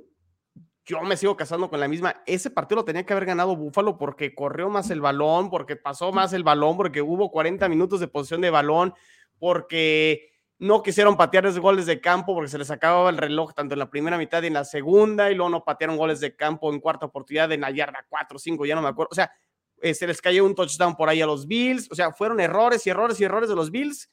[0.85, 2.23] yo me sigo casando con la misma.
[2.27, 6.13] Ese partido lo tenía que haber ganado Buffalo porque corrió más el balón, porque pasó
[6.13, 8.95] más el balón, porque hubo 40 minutos de posición de balón,
[9.39, 13.75] porque no quisieron patear esos goles de campo porque se les acababa el reloj tanto
[13.75, 16.73] en la primera mitad y en la segunda, y luego no patearon goles de campo
[16.73, 19.09] en cuarta oportunidad en la yarda 4 o 5, ya no me acuerdo.
[19.13, 19.33] O sea,
[19.81, 21.91] eh, se les cayó un touchdown por ahí a los Bills.
[21.91, 24.11] O sea, fueron errores y errores y errores de los Bills.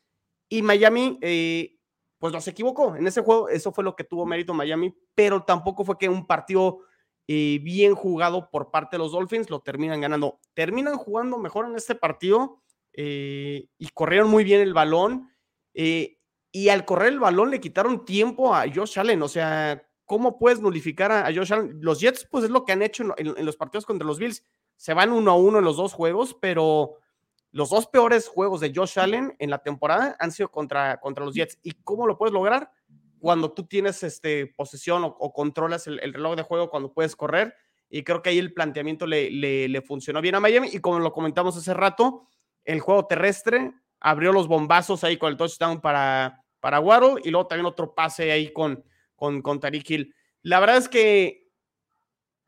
[0.50, 1.77] Y Miami, eh,
[2.20, 2.96] pues no se equivocó.
[2.96, 6.26] En ese juego, eso fue lo que tuvo mérito Miami, pero tampoco fue que un
[6.26, 6.80] partido
[7.28, 10.40] eh, bien jugado por parte de los Dolphins lo terminan ganando.
[10.54, 12.62] Terminan jugando mejor en este partido
[13.00, 15.30] y corrieron muy bien el balón.
[15.74, 19.22] y al correr el balón le quitaron tiempo a Josh Allen.
[19.22, 21.78] O sea, ¿cómo puedes nulificar a, Josh Allen?
[21.80, 24.44] Los Jets, pues es lo que han hecho en los partidos contra los Bills
[24.78, 26.96] se van uno a uno en los dos juegos, pero
[27.58, 31.34] los dos peores juegos de Josh Allen en la temporada han sido contra, contra los
[31.34, 31.58] Jets.
[31.64, 32.70] ¿Y cómo lo puedes lograr?
[33.18, 37.56] Cuando tú tienes este, posesión o, controlas el, reloj de juego, cuando puedes correr.
[37.90, 40.70] Y creo que ahí el planteamiento le, le, funcionó bien a Miami.
[40.72, 42.28] Y como lo comentamos hace rato,
[42.64, 47.48] el juego terrestre abrió los bombazos ahí con el touchdown para, para Waddle y luego
[47.48, 48.86] también otro pase ahí con,
[49.16, 50.14] con, con Tariq Hill.
[50.44, 51.50] La verdad es que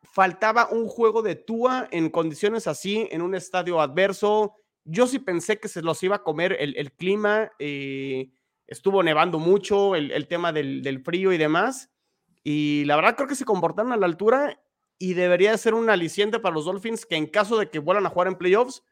[0.03, 4.55] faltaba un juego de Tua en condiciones así, en un estadio adverso.
[4.85, 8.31] Yo sí pensé que se los iba a comer el, clima, eh,
[8.67, 11.91] estuvo nevando mucho, el, tema del, frío y demás.
[12.43, 14.59] Y la verdad creo que se comportaron a la altura
[14.97, 18.09] y debería ser un aliciente para los Dolphins que en caso de que vuelvan a
[18.09, 18.83] jugar en playoffs,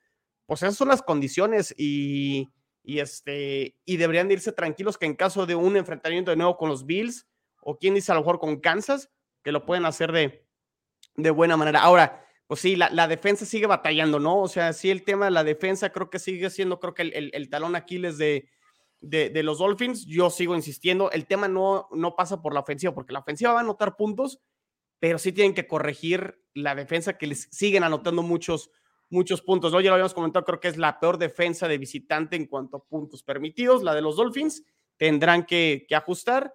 [0.45, 2.49] pues esas son las condiciones y,
[2.83, 6.69] y, este, y deberían irse tranquilos que en caso de un enfrentamiento de nuevo con
[6.69, 7.27] los Bills
[7.61, 9.09] o quien dice a lo mejor con Kansas,
[9.43, 10.47] que lo pueden hacer de,
[11.15, 11.81] de buena manera.
[11.81, 14.41] Ahora, pues sí, la, defensa sigue batallando, ¿no?
[14.41, 17.49] O sea, sí, el tema de la defensa creo que sigue siendo, creo que el,
[17.49, 18.49] talón Aquiles de,
[19.01, 20.05] de, los Dolphins.
[20.05, 23.59] Yo sigo insistiendo, el tema no, no pasa por la ofensiva, porque la ofensiva va
[23.59, 24.39] a anotar puntos,
[24.99, 28.71] pero sí tienen que corregir la defensa que les siguen anotando muchos,
[29.09, 29.73] muchos puntos.
[29.73, 29.81] ¿no?
[29.81, 32.83] Ya lo habíamos comentado, creo que es la peor defensa de visitante en cuanto a
[32.85, 34.63] puntos permitidos, la de los Dolphins.
[34.95, 36.53] Tendrán que ajustar.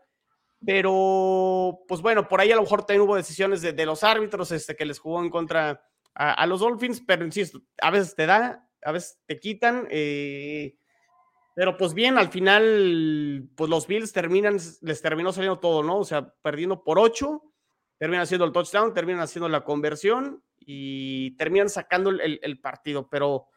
[0.64, 4.76] Pero, pues bueno, por ahí a lo mejor también hubo decisiones de, los árbitros este,
[4.76, 5.84] que les jugó en contra
[6.14, 9.88] a, los Dolphins, pero insisto, a veces te da, a veces te quitan.
[9.90, 10.76] Eh,
[11.54, 15.98] pero pues bien, al final, pues los Bills terminan, les terminó saliendo todo, ¿no?
[15.98, 17.42] O sea, perdiendo por ocho,
[17.98, 23.08] terminan haciendo el touchdown, terminan haciendo la conversión y terminan sacando el, el partido.
[23.10, 23.48] Pero,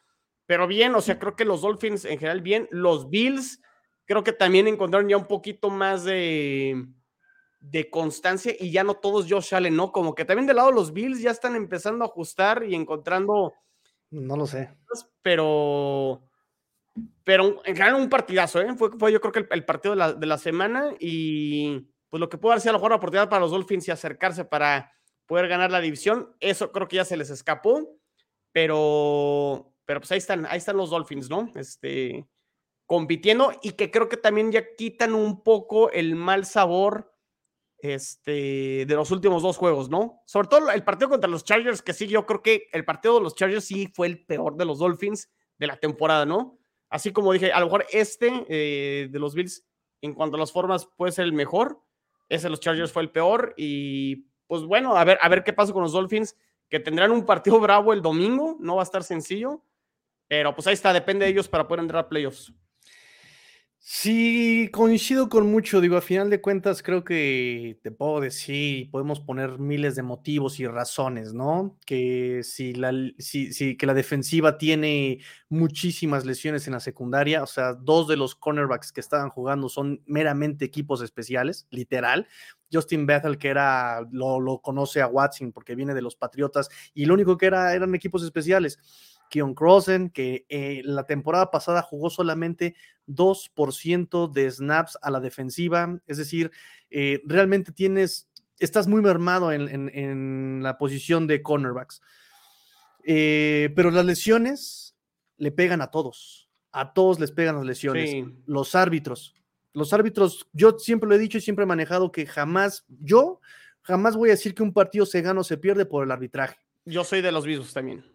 [0.45, 3.61] pero bien, o sea, creo que los Dolphins en general bien, los Bills
[4.05, 6.87] creo que también encontraron ya un poquito más de,
[7.59, 9.91] de constancia y ya no todos Josh Allen, ¿no?
[9.91, 13.53] Como que también del lado de los Bills ya están empezando a ajustar y encontrando.
[14.11, 14.69] No lo sé.
[15.21, 16.21] Pero.
[17.25, 18.73] Pero en general un partidazo, ¿eh?
[18.77, 22.29] Fue, fue yo creo que el, partido de la, de la, semana y pues lo
[22.29, 24.93] que pudo haber sido a lo mejor la oportunidad para los Dolphins y acercarse para
[25.25, 27.97] poder ganar la división, eso creo que ya se les escapó,
[28.53, 31.51] pero, pero pues ahí están, ahí están los Dolphins, ¿no?
[31.55, 32.25] Este,
[32.85, 37.11] compitiendo y que creo que también ya quitan un poco el mal sabor
[37.79, 40.21] este, de los últimos dos juegos, ¿no?
[40.25, 43.21] Sobre todo el partido contra los Chargers, que sí, yo creo que el partido de
[43.21, 46.57] los Chargers sí fue el peor de los Dolphins de la temporada, ¿no?
[46.89, 49.65] Así como dije, a lo mejor este eh, de los Bills,
[50.01, 51.81] en cuanto a las formas, puede ser el mejor.
[52.29, 53.53] Ese de los Chargers fue el peor.
[53.57, 56.37] Y pues bueno, a ver, a ver qué pasa con los Dolphins,
[56.69, 59.63] que tendrán un partido bravo el domingo, no va a estar sencillo.
[60.27, 62.53] Pero pues ahí está, depende de ellos para poder entrar a playoffs.
[63.87, 65.79] Sí, coincido con mucho.
[65.79, 70.59] Digo, a final de cuentas, creo que te puedo decir, podemos poner miles de motivos
[70.59, 71.77] y razones, ¿no?
[71.85, 75.19] Que si la, si, que la defensiva tiene
[75.49, 80.01] muchísimas lesiones en la secundaria, o sea, dos de los cornerbacks que estaban jugando son
[80.07, 82.27] meramente equipos especiales, literal.
[82.73, 87.05] Justin Bethel, que era, lo, lo conoce a Watson porque viene de los Patriotas, y
[87.05, 88.79] lo único que era eran equipos especiales.
[89.29, 92.75] Keon Crossen, que eh, la temporada pasada jugó solamente
[93.07, 96.51] 2% de snaps a la defensiva, es decir,
[96.89, 102.01] eh, realmente tienes, estás muy mermado en, la posición de cornerbacks.
[103.03, 104.95] Eh, pero las lesiones
[105.37, 108.25] le pegan a todos, a todos les pegan las lesiones.
[108.45, 109.35] Los árbitros,
[109.73, 113.41] Los árbitros, yo siempre lo he dicho y siempre he manejado que jamás, yo
[113.81, 116.57] jamás voy a decir que un partido se gana o se pierde por el arbitraje.
[116.85, 118.14] Yo soy de los mismos también.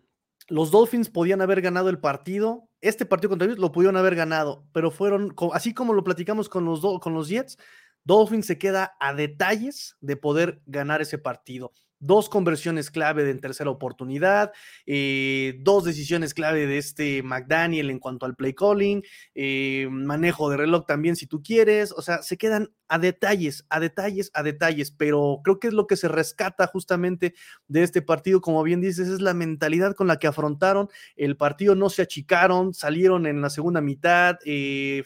[0.51, 2.69] Los Dolphins podían haber ganado el partido.
[2.81, 6.65] Este partido contra ellos lo pudieron haber ganado, pero fueron, así como lo platicamos con
[6.65, 7.57] los, con los Jets,
[8.05, 13.41] Dolphins se queda a detalles de poder ganar ese partido dos conversiones clave de en
[13.41, 14.53] tercera oportunidad,
[14.87, 19.03] eh, dos decisiones clave de este McDaniel en cuanto al play calling,
[19.35, 23.79] eh, manejo de reloj también si tú quieres, o sea, se quedan a detalles, a
[23.81, 27.35] detalles, a detalles, pero creo que es lo que se rescata justamente
[27.69, 31.75] de este partido, como bien dices, es la mentalidad con la que afrontaron el partido,
[31.75, 35.05] no se achicaron, salieron en la segunda mitad, eh,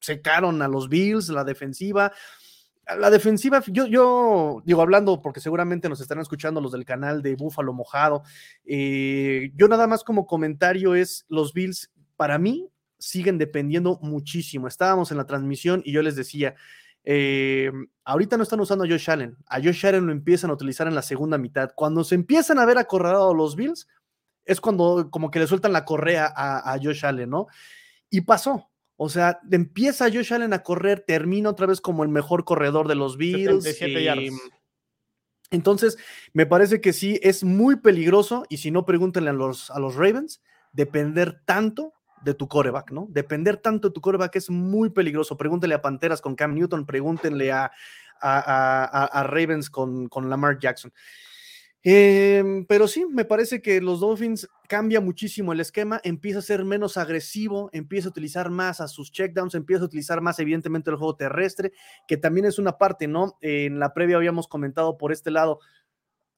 [0.00, 2.12] secaron a los Bills, la defensiva,
[2.98, 7.72] la defensiva, yo, digo, hablando, porque seguramente nos estarán escuchando los del canal de Búfalo
[7.72, 8.22] Mojado,
[8.64, 12.68] eh, yo nada más como comentario es, los Bills, para mí,
[12.98, 14.68] siguen dependiendo muchísimo.
[14.68, 16.54] Estábamos en la transmisión y yo les decía,
[17.04, 17.72] eh,
[18.04, 20.94] ahorita no están usando a Josh Allen, a Josh Allen lo empiezan a utilizar en
[20.94, 21.70] la segunda mitad.
[21.74, 23.88] Cuando se empiezan a ver acorralados los Bills,
[24.44, 27.46] es cuando como que le sueltan la correa a, a Josh Allen, ¿no?
[28.10, 28.70] Y pasó,
[29.02, 32.94] o sea, empieza Josh Allen a correr, termina otra vez como el mejor corredor de
[32.94, 33.64] los Bills.
[35.50, 35.96] entonces,
[36.34, 39.94] me parece que sí, es muy peligroso, y si no, pregúntenle a los, a los
[39.94, 40.42] Ravens,
[40.72, 43.06] depender tanto de tu coreback, ¿no?
[43.08, 45.38] Depender tanto de tu coreback es muy peligroso.
[45.38, 47.72] Pregúntenle a Panteras con Cam Newton, pregúntenle a,
[48.20, 50.92] a, Ravens con, con Lamar Jackson.
[51.82, 56.62] Em, pero sí, me parece que los Dolphins cambia muchísimo el esquema, empieza a ser
[56.64, 60.96] menos agresivo, empieza a utilizar más a sus checkdowns, empieza a utilizar más evidentemente el
[60.96, 61.72] juego terrestre,
[62.06, 63.38] que también es una parte, ¿no?
[63.40, 65.60] en la previa habíamos comentado por este lado,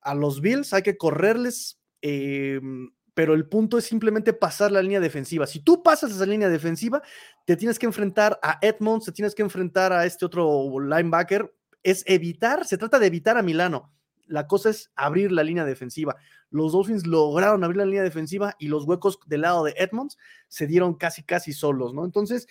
[0.01, 5.01] a los Bills hay que correrles, em, pero el punto es simplemente pasar la línea
[5.01, 5.47] defensiva.
[5.47, 7.03] Si tú pasas esa línea defensiva,
[7.47, 12.05] te tienes que enfrentar a Edmonds, te tienes que enfrentar a este otro linebacker, es
[12.07, 13.93] evitar, se trata de evitar a Milano
[14.33, 16.17] la cosa es abrir la línea defensiva.
[16.51, 20.17] Los Dolphins lograron abrir la línea defensiva y los huecos del lado de Edmonds
[20.49, 22.05] se dieron casi, casi solos, ¿no?
[22.07, 22.49] Entonces,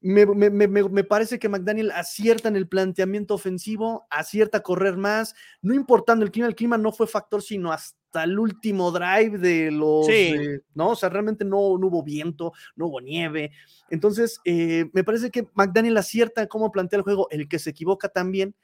[0.00, 6.24] me, parece que McDaniel acierta en el planteamiento ofensivo, acierta a correr más, no importando
[6.24, 10.62] el clima, el clima no fue factor, sino hasta el último drive de los, eh,
[10.74, 10.90] ¿no?
[10.90, 13.52] O sea, realmente no, hubo viento, no hubo nieve.
[13.88, 18.08] Entonces, eh, me parece que McDaniel acierta cómo plantea el juego, el que se equivoca
[18.08, 18.56] también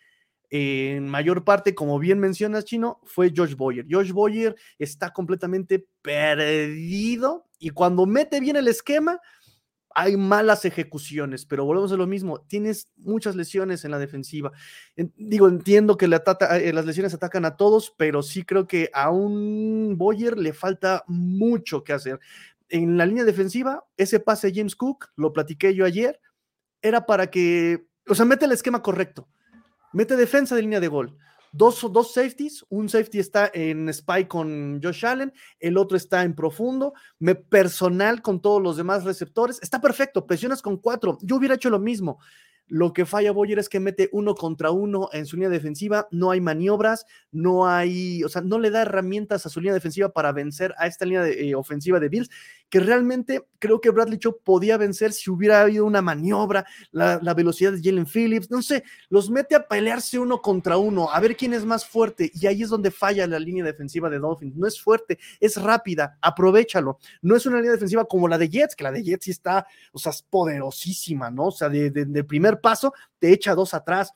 [0.51, 3.86] en mayor parte, como bien mencionas, Chino, fue Josh Boyer.
[3.90, 9.20] Josh Boyer está completamente perdido y cuando mete bien el esquema,
[9.99, 14.53] hay malas ejecuciones, pero volvemos a lo mismo, tienes muchas lesiones en la defensiva.
[15.16, 19.94] digo, entiendo que eh, las lesiones atacan a todos, pero sí creo que a un
[19.97, 22.20] Boyer le falta mucho que hacer.
[22.68, 26.20] En la línea defensiva, ese pase James Cook, lo platiqué yo ayer,
[26.82, 29.28] era para que, o sea, mete el esquema correcto
[29.97, 31.16] Mete defensa de línea de gol.
[31.53, 36.34] Dos, dos safeties, un safety está en spy con Josh Allen, el otro está en
[36.34, 41.55] profundo, me, personal con todos los demás receptores, está perfecto, presionas con cuatro, yo hubiera
[41.55, 42.18] hecho lo mismo,
[42.68, 46.30] lo que falla Boyer es que mete uno contra uno en su línea defensiva, no
[46.30, 50.32] hay maniobras, no hay, o sea, no le da herramientas a su línea defensiva para
[50.32, 52.28] vencer a esta línea eh, ofensiva de Bills,
[52.68, 57.72] que realmente creo que Bradley Cho podía vencer si hubiera habido una maniobra, la, velocidad
[57.72, 61.54] de Jalen Phillips, no sé, los mete a pelearse uno contra uno, a ver quién
[61.54, 64.80] es más fuerte, y ahí es donde falla la línea defensiva de Dolphins, no es
[64.80, 68.92] fuerte, es rápida, aprovechalo, no es una línea defensiva como la de Jets, que la
[68.92, 71.46] de Jets sí está, o sea, es poderosísima, ¿no?
[71.46, 74.12] O sea, de, de primer paso, te echa dos atrás.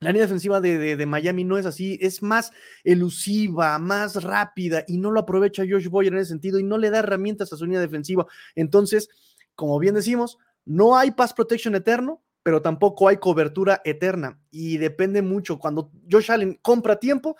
[0.00, 2.52] La línea defensiva de, Miami no es así, es más
[2.84, 6.90] elusiva, más rápida y no lo aprovecha Josh Boyer en ese sentido y no le
[6.90, 8.24] da herramientas a su línea defensiva.
[8.54, 9.08] Entonces,
[9.56, 15.20] como bien decimos, no hay pass protection eterno, pero tampoco hay cobertura eterna y depende
[15.20, 15.58] mucho.
[15.58, 17.36] Cuando Josh Allen compra tiempo,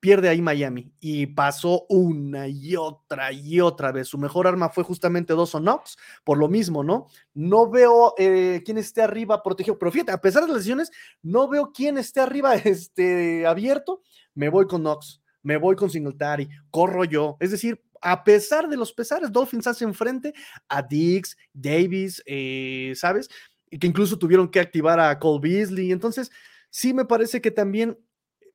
[0.00, 4.08] pierde ahí Miami y pasó una y otra y otra vez.
[4.08, 7.06] Su mejor arma fue justamente Dawson Knox, por lo mismo, ¿no?
[7.34, 10.90] No veo eh, quién esté arriba protegido, pero fíjate, a pesar de las lesiones,
[11.22, 14.02] no veo quién esté arriba este, abierto.
[14.34, 17.36] Me voy con Knox, me voy con Singletary, corro yo.
[17.40, 20.34] Es decir, a pesar de los pesares, Dolphins hacen frente
[20.68, 23.28] a Dix, Davis, eh, ¿sabes?
[23.70, 25.90] Y que incluso tuvieron que activar a Cole Beasley.
[25.90, 26.30] Entonces,
[26.70, 27.98] sí me parece que también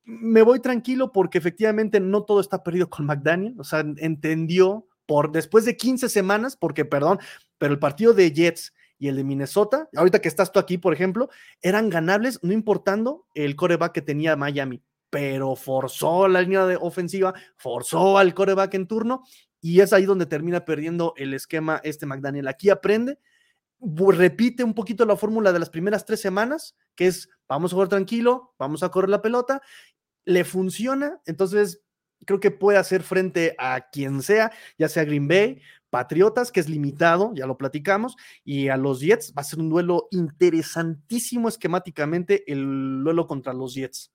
[0.04, 5.32] me voy tranquilo porque efectivamente no todo está perdido con McDaniel, o sea, entendió por
[5.32, 7.18] después de 15 semanas, porque perdón,
[7.58, 10.92] pero el partido de Jets y el de Minnesota, ahorita que estás tú aquí, por
[10.92, 11.28] ejemplo,
[11.60, 17.34] eran ganables, no importando el coreback que tenía Miami, pero forzó la línea de ofensiva,
[17.56, 19.24] forzó al coreback en turno
[19.60, 22.48] y es ahí donde termina perdiendo el esquema este McDaniel.
[22.48, 23.18] Aquí aprende
[24.12, 27.88] repite un poquito la fórmula de las primeras tres semanas, que es vamos a jugar
[27.88, 29.60] tranquilo, vamos a correr la pelota,
[30.24, 31.82] le funciona, entonces
[32.24, 35.60] creo que puede hacer frente a quien sea, ya sea Green Bay,
[35.90, 39.68] Patriotas, que es limitado, ya lo platicamos, y a los Jets va a ser un
[39.68, 44.10] duelo interesantísimo esquemáticamente el duelo contra los Jets.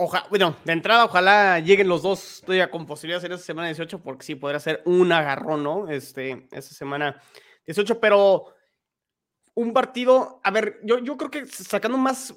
[0.00, 4.00] Ojalá, bueno, de entrada, ojalá lleguen los dos todavía con posibilidades en esa semana 18,
[4.00, 5.88] porque sí podría ser un agarrón, ¿no?
[5.88, 7.20] Este, esa semana
[7.66, 8.54] 18, pero
[9.58, 12.32] un partido, a ver, yo, yo creo que sacando más,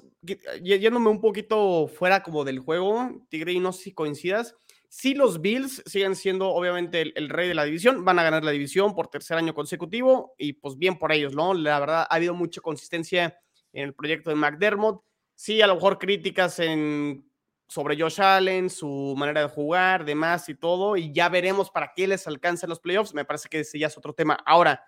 [0.60, 4.56] yéndome un poquito fuera como del juego, Tigre, y no sé si coincidas,
[4.88, 8.50] si los Bills siguen siendo obviamente el, rey de la división, van a ganar la
[8.50, 11.54] división por tercer año consecutivo y pues bien por ellos, ¿no?
[11.54, 13.38] La verdad, ha habido mucha consistencia
[13.72, 15.04] en el proyecto de McDermott.
[15.36, 17.24] Sí, a lo mejor críticas en
[17.68, 22.08] sobre Josh Allen, su manera de jugar, demás y todo, y ya veremos para qué
[22.08, 23.14] les alcanzan los playoffs.
[23.14, 24.34] Me parece que ese ya es otro tema.
[24.44, 24.82] Ahora,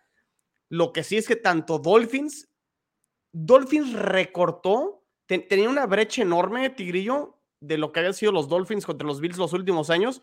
[0.68, 2.48] lo que sí es que tanto Dolphins,
[3.32, 9.06] Dolphins recortó, tenía una brecha enorme, Tigrillo, de lo que habían sido los Dolphins contra
[9.06, 10.22] los Bills los últimos años.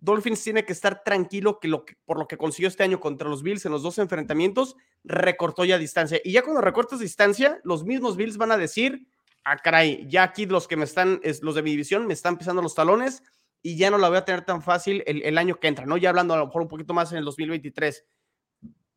[0.00, 3.28] Dolphins tiene que estar tranquilo que, lo que por lo que consiguió este año contra
[3.28, 6.20] los Bills en los dos enfrentamientos, recortó ya distancia.
[6.24, 9.06] Y ya cuando recortas distancia, los mismos Bills van a decir,
[9.44, 12.38] ah, caray, ya aquí los que me están, es, los de mi división, me están
[12.38, 13.22] pisando los talones
[13.62, 15.96] y ya no la voy a tener tan fácil el, el, año que entra, ¿no?
[15.96, 18.04] Ya hablando a lo mejor un poquito más en el 2023.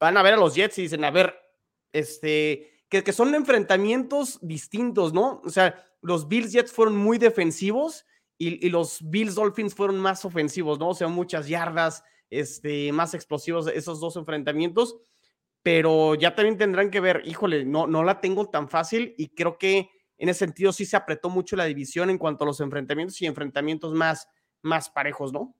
[0.01, 1.33] Van a ver a los Jets y dicen, a ver,
[1.93, 5.41] este, que, que son enfrentamientos distintos, ¿no?
[5.45, 8.05] O sea, los Bills Jets fueron muy defensivos
[8.37, 10.89] y, y, los Bills Dolphins fueron más ofensivos, ¿no?
[10.89, 14.97] O sea, muchas yardas, este, más explosivos esos dos enfrentamientos,
[15.61, 19.59] pero ya también tendrán que ver, híjole, no, no la tengo tan fácil y creo
[19.59, 23.21] que en ese sentido sí se apretó mucho la división en cuanto a los enfrentamientos
[23.21, 24.27] y enfrentamientos más,
[24.63, 25.55] más parejos, ¿no?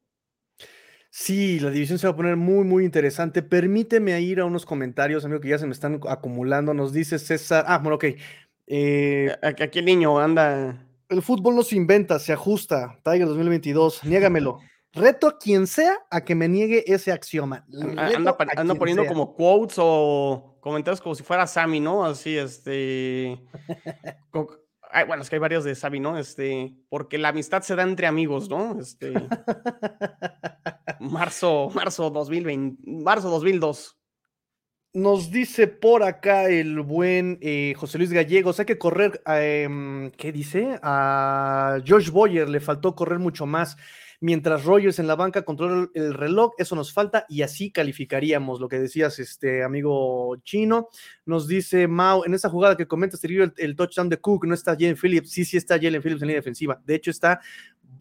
[1.14, 3.44] Sí, la división se va a poner muy, muy interesante.
[3.44, 6.74] Permíteme ir a unos comentarios, amigo, que ya se me están acumulando.
[6.74, 7.66] Nos dice César.
[7.68, 8.06] Ah, bueno, ok.
[8.68, 10.88] Eh, aquí el niño anda.
[11.10, 12.98] El fútbol no se inventa, se ajusta.
[13.04, 14.60] Tiger 2022, niégamelo.
[14.94, 17.66] Reto a quien sea a que me niegue ese axioma.
[17.98, 19.12] Anda, anda poniendo sea.
[19.12, 22.06] como quotes o comentarios como si fuera Sammy, ¿no?
[22.06, 23.38] Así, este.
[24.94, 26.18] Ay, bueno, es que hay varios de Sammy, ¿no?
[26.18, 28.80] Este, porque la amistad se da entre amigos, ¿no?
[28.80, 29.14] Este.
[31.02, 33.98] marzo, marzo 2020, marzo 2002.
[34.94, 40.32] Nos dice por acá el buen eh, José Luis Gallegos, hay que correr, eh, ¿qué
[40.32, 40.80] dice?
[40.84, 43.78] A Josh Boyer le faltó correr mucho más
[44.22, 48.70] mientras Rogers en la banca controla el reloj, eso nos falta y así calificaríamos lo
[48.70, 50.88] que decías, este amigo chino.
[51.26, 54.74] Nos dice Mao, en esa jugada que comentas, el, el touchdown de Cook, no está
[54.74, 57.42] Jalen Phillips, sí, sí está Jalen Phillips en línea defensiva, de hecho está,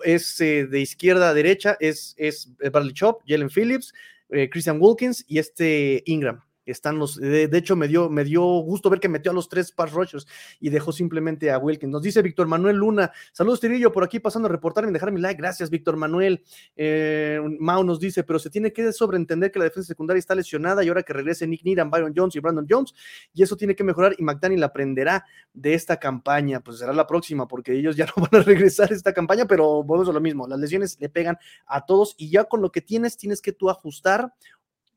[0.05, 3.93] es eh, de izquierda a derecha, es, es Bradley Chop, Jalen Phillips,
[4.29, 6.41] eh, Christian Wilkins y este Ingram
[6.71, 9.73] están los, de, hecho me dio, me dio gusto ver que metió a los tres
[9.73, 10.27] pass rushers
[10.61, 11.93] y dejó simplemente a Wilkins.
[11.93, 15.21] Nos dice Víctor Manuel Luna, saludos Tirillo, por aquí pasando a reportarme y dejar mi
[15.21, 16.43] like, gracias Víctor Manuel.
[16.77, 20.85] Eh, Mau nos dice, pero se tiene que sobreentender que la defensa secundaria está lesionada
[20.85, 22.95] y ahora que regrese Nick Needham, Byron Jones y Brandon Jones,
[23.33, 27.47] y eso tiene que mejorar y McDaniel aprenderá de esta campaña, pues será la próxima
[27.49, 30.59] porque ellos ya no van a regresar esta campaña, pero volvemos a lo mismo, las
[30.59, 34.33] lesiones le pegan a todos y ya con lo que tienes tienes que tú ajustar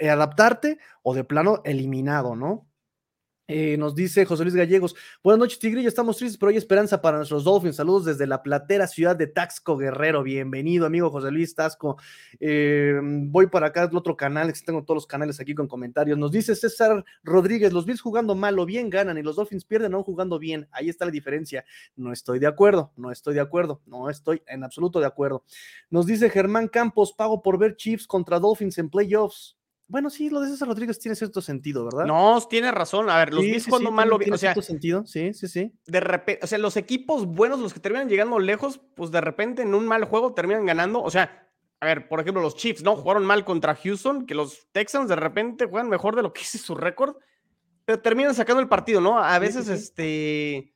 [0.10, 2.68] adaptarte o de plano eliminado, ¿no?
[3.50, 7.18] Eh, nos dice José Luis Gallegos, buenas noches Tigrillo, estamos tristes, pero hay esperanza para
[7.18, 11.98] nuestros Dolphins, saludos desde la platera ciudad de Taxco Guerrero, bienvenido amigo José Luis Tasco,
[12.40, 16.32] eh, voy para acá al otro canal, tengo todos los canales aquí con comentarios, nos
[16.32, 20.04] dice César Rodríguez, los Bills jugando mal o bien ganan y los Dolphins pierden aún
[20.04, 21.66] jugando bien, ahí está la diferencia,
[21.98, 25.44] no estoy de acuerdo, no estoy de acuerdo, no estoy en absoluto de acuerdo,
[25.90, 30.42] nos dice Germán Campos, pago por ver Chiefs contra Dolphins en playoffs, bueno, sí, lo
[30.42, 32.06] de César Rodríguez tiene cierto sentido, ¿verdad?
[32.06, 33.10] No, tiene razón.
[33.10, 35.06] A ver, los sí, Bills sí, cuando sí, mal lo tiene o sea, cierto sentido,
[35.06, 35.74] sí, sí, sí.
[35.86, 39.62] de repente, o sea, los equipos buenos, los que terminan llegando lejos, pues de repente
[39.62, 41.02] en un mal juego terminan ganando.
[41.02, 42.96] O sea, a ver, por ejemplo, los Chiefs, ¿no?
[42.96, 46.58] Jugaron mal contra Houston, que los Texans de repente juegan mejor de lo que hice
[46.58, 47.18] su récord,
[47.86, 49.20] pero terminan sacando el partido, ¿no?
[49.20, 50.74] A veces, este,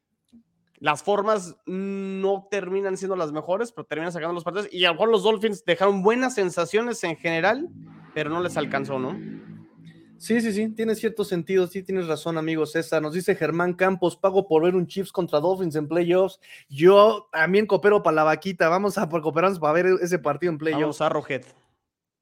[0.80, 4.68] las formas no terminan siendo las mejores, pero terminan sacando los partidos.
[4.72, 7.70] Y a lo mejor los Dolphins dejaron buenas sensaciones en general,
[8.18, 9.16] pero no les alcanzó, ¿no?
[10.18, 13.00] Sí, sí, sí, tiene cierto sentido, sí tienes razón, amigo César.
[13.00, 16.40] Nos dice Germán Campos, pago por ver un Chiefs contra Dolphins en playoffs.
[16.68, 20.82] Yo también coopero para la vaquita, vamos a cooperarnos para ver ese partido en playoffs.
[20.82, 21.46] Vamos a Rojet.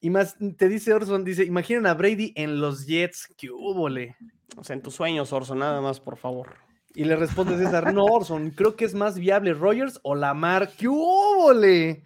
[0.02, 4.18] Y más, te dice Orson, dice, imaginen a Brady en los Jets, qué húbole.
[4.58, 6.56] O sea, en tus sueños, Orson, nada más, por favor.
[6.94, 10.90] Y le responde César, no, Orson, creo que es más viable Rogers o Lamar, qué
[10.90, 12.04] húbole.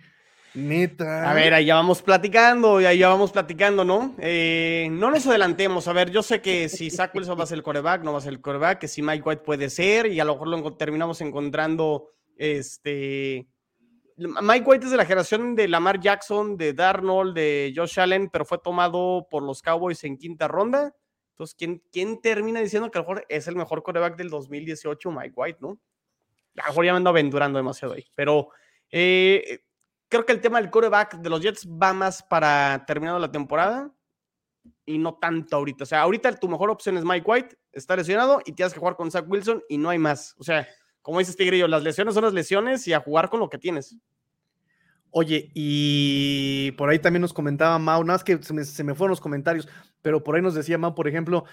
[0.54, 1.30] Neta.
[1.30, 4.16] A ver, ahí vamos platicando, ahí ya vamos platicando, ¿no?
[4.18, 5.88] Eh, no nos adelantemos.
[5.88, 8.18] A ver, yo sé que si Zach Wilson va a ser el coreback, no va
[8.18, 10.74] a ser el coreback, que si Mike White puede ser, y a lo mejor lo
[10.76, 13.48] terminamos encontrando este.
[14.18, 18.44] Mike White es de la generación de Lamar Jackson, de Darnold, de Josh Allen, pero
[18.44, 20.94] fue tomado por los Cowboys en quinta ronda.
[21.32, 25.10] Entonces, ¿quién, quién termina diciendo que a lo mejor es el mejor coreback del 2018,
[25.12, 25.80] Mike White, ¿no?
[26.58, 28.50] A lo mejor ya me ando aventurando demasiado ahí, pero
[28.92, 29.62] eh,
[30.10, 33.92] creo que el tema del coreback de los Jets va más para terminando la temporada
[34.86, 35.84] y no tanto ahorita.
[35.84, 38.96] O sea, ahorita tu mejor opción es Mike White, está lesionado y tienes que jugar
[38.96, 40.36] con Zach Wilson y no hay más.
[40.40, 40.68] O sea,
[41.02, 43.96] como dices Tigrillo, las lesiones son las lesiones y a jugar con lo que tienes.
[45.12, 49.22] Oye, y por ahí también nos comentaba Mau, nada más que se me, fueron los
[49.22, 49.68] comentarios,
[50.02, 51.46] pero por ahí nos decía Mau, por ejemplo,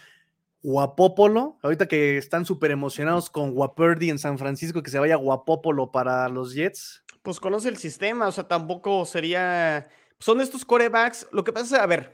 [0.62, 5.90] Guapópolo, ahorita que están súper emocionados con Guaperdi en San Francisco, que se vaya Guapópolo
[5.90, 7.02] para los Jets.
[7.26, 9.88] Pues conoce el sistema, o sea, tampoco sería.
[10.20, 11.26] Son estos corebacks.
[11.32, 12.12] Lo que pasa es, a ver,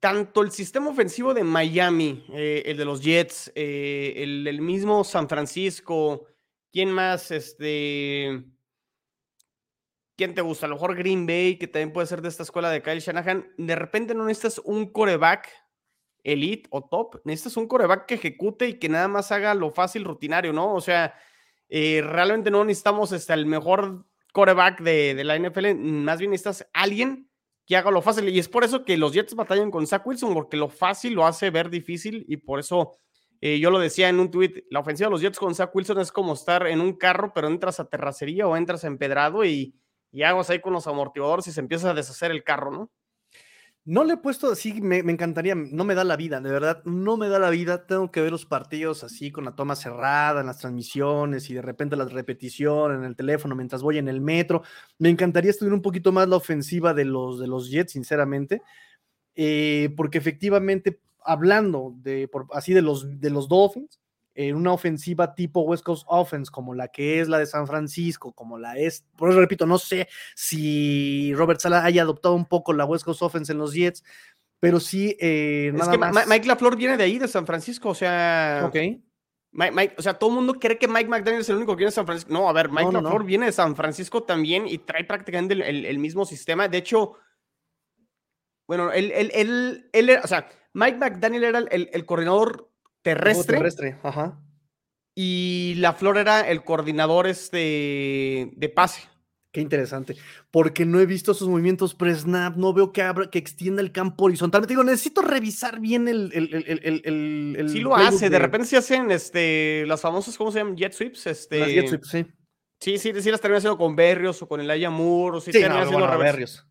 [0.00, 5.30] tanto el sistema ofensivo de Miami, eh, el de los Jets, eh, el, mismo San
[5.30, 6.26] Francisco,
[6.70, 7.30] ¿quién más?
[7.30, 8.44] Este.
[10.14, 10.66] ¿Quién te gusta?
[10.66, 13.50] A lo mejor Green Bay, que también puede ser de esta escuela de Kyle Shanahan.
[13.56, 15.48] De repente no necesitas un coreback
[16.22, 20.04] elite o top, necesitas un coreback que ejecute y que nada más haga lo fácil,
[20.04, 20.74] rutinario, ¿no?
[20.74, 21.14] O sea,
[21.68, 26.68] eh, realmente no necesitamos este, el mejor coreback de, de, la NFL, más bien necesitas
[26.72, 27.30] alguien
[27.66, 28.28] que haga lo fácil.
[28.28, 31.26] Y es por eso que los Jets batallan con Zach Wilson, porque lo fácil lo
[31.26, 32.98] hace ver difícil y por eso
[33.40, 36.00] eh, yo lo decía en un tweet, la ofensiva de los Jets con Zach Wilson
[36.00, 39.74] es como estar en un carro, pero entras a terracería o entras a empedrado y,
[40.10, 42.90] y hagas ahí con los amortiguadores y se empieza a deshacer el carro, ¿no?
[43.86, 47.16] No le he puesto así, me, encantaría, no me da la vida, de verdad, no
[47.16, 47.86] me da la vida.
[47.86, 51.62] Tengo que ver los partidos así con la toma cerrada, en las transmisiones y de
[51.62, 54.64] repente la repetición en el teléfono mientras voy en el metro.
[54.98, 58.60] Me encantaría estudiar un poquito más la ofensiva de los, de los Jets, sinceramente,
[59.36, 64.00] eh, porque efectivamente, hablando de, así de los, de los Dolphins,
[64.36, 68.32] en una ofensiva tipo West Coast Offense, como la que es la de San Francisco,
[68.32, 72.74] como la es, por eso repito, no sé si Robert Sala haya adoptado un poco
[72.74, 74.04] la West Coast Offense en los Jets,
[74.60, 78.64] pero sí, eh, es que Mike LaFleur viene de ahí, de San Francisco, o sea.
[78.66, 78.76] Ok.
[79.52, 81.90] Mike, o sea, todo el mundo cree que Mike McDaniel es el único que viene
[81.90, 82.30] de San Francisco.
[82.30, 86.26] No, a ver, Mike LaFleur viene de San Francisco también y trae prácticamente el, mismo
[86.26, 86.68] sistema.
[86.68, 87.14] De hecho,
[88.66, 92.68] bueno, él, él, él, o sea, Mike McDaniel era el coordinador
[93.14, 93.56] terrestre.
[93.56, 94.40] terrestre, ajá.
[95.14, 99.02] Y la flor era el coordinador este, de pase.
[99.52, 100.16] Qué interesante,
[100.50, 104.26] porque no he visto sus movimientos pre-snap, no veo que abra, que extienda el campo
[104.26, 104.72] horizontalmente.
[104.72, 106.30] Digo, necesito revisar bien el.
[106.34, 108.38] el, sí lo hace, de...
[108.38, 110.76] repente se hacen este, las famosas, ¿cómo se llaman?
[110.76, 111.26] Jet sweeps.
[111.26, 111.60] Este...
[111.60, 112.26] Las jet sweeps, sí.
[112.78, 115.82] Sí, sí, sí las termina haciendo con Berrios o con el Ayamur, o sí, termina
[115.82, 116.65] haciendo Berrios.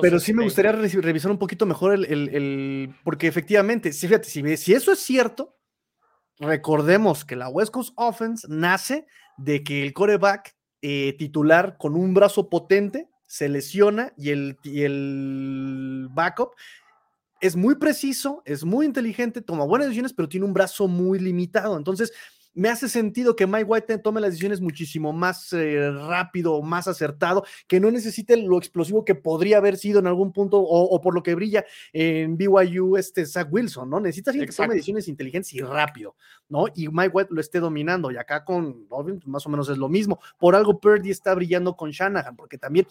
[0.00, 4.74] Pero sí me este gustaría revisar un poquito mejor el, porque efectivamente, fíjate, si, si
[4.74, 5.56] eso es cierto,
[6.38, 9.06] recordemos que la West Coast Offense nace
[9.36, 14.82] de que el coreback eh, titular con un brazo potente se lesiona y el, y
[14.82, 16.52] el backup
[17.40, 21.76] es muy preciso, es muy inteligente, toma buenas decisiones, pero tiene un brazo muy limitado.
[21.76, 22.12] Entonces,
[22.56, 27.44] me hace sentido que Mike White tome las decisiones muchísimo más eh, rápido, más acertado,
[27.68, 31.22] que no necesite lo explosivo que podría haber sido en algún punto o, por lo
[31.22, 34.00] que brilla en BYU este Zach Wilson, ¿no?
[34.00, 36.16] Necesita que tome decisiones inteligentes y rápido,
[36.48, 36.64] ¿no?
[36.74, 39.76] Y Mike White lo esté dominando y acá con Robin pues, más o menos es
[39.76, 40.18] lo mismo.
[40.38, 42.86] Por algo Purdy está brillando con Shanahan, porque también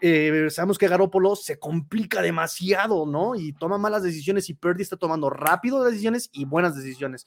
[0.00, 3.36] eh, sabemos que Garoppolo se complica demasiado, ¿no?
[3.36, 7.26] Y toma malas decisiones y Purdy está tomando rápido decisiones y buenas decisiones.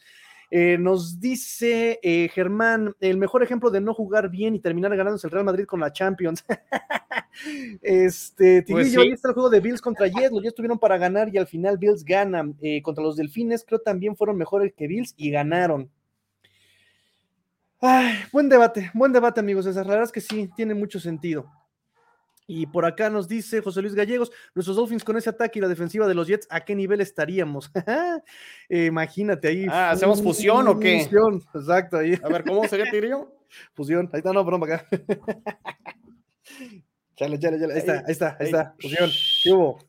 [0.50, 5.28] Eh, nos dice eh, Germán, el mejor ejemplo de no jugar bien y terminar ganándose
[5.28, 6.46] el Real Madrid con la Champions.
[7.82, 10.32] este, pues ahí está el juego de Bills contra Jets.
[10.32, 12.56] Los Jets tuvieron para ganar y al final Bills ganan.
[12.62, 15.92] Eh, contra los Delfines, creo también fueron mejores que Bills y ganaron.
[18.32, 19.66] buen debate, buen debate, amigos.
[19.66, 21.52] Esas raras que sí, tiene mucho sentido.
[22.50, 25.68] Y por acá nos dice José Luis Gallegos, nuestros Dolphins con ese ataque y la
[25.68, 27.70] defensiva de los Jets, ¿a qué nivel estaríamos?
[28.70, 29.68] imagínate ahí.
[29.70, 31.04] Ah, ¿hacemos fusión o qué?
[31.04, 31.98] Fusión, exacto.
[31.98, 32.18] Ahí.
[32.24, 33.36] A ver, ¿cómo sería Tirio?
[33.74, 34.88] Fusión, ahí está, no, perdón, acá.
[37.18, 39.10] chale, chale, chale, ahí está, ahí está, ahí está, fusión.
[39.44, 39.80] ¿Qué hubo?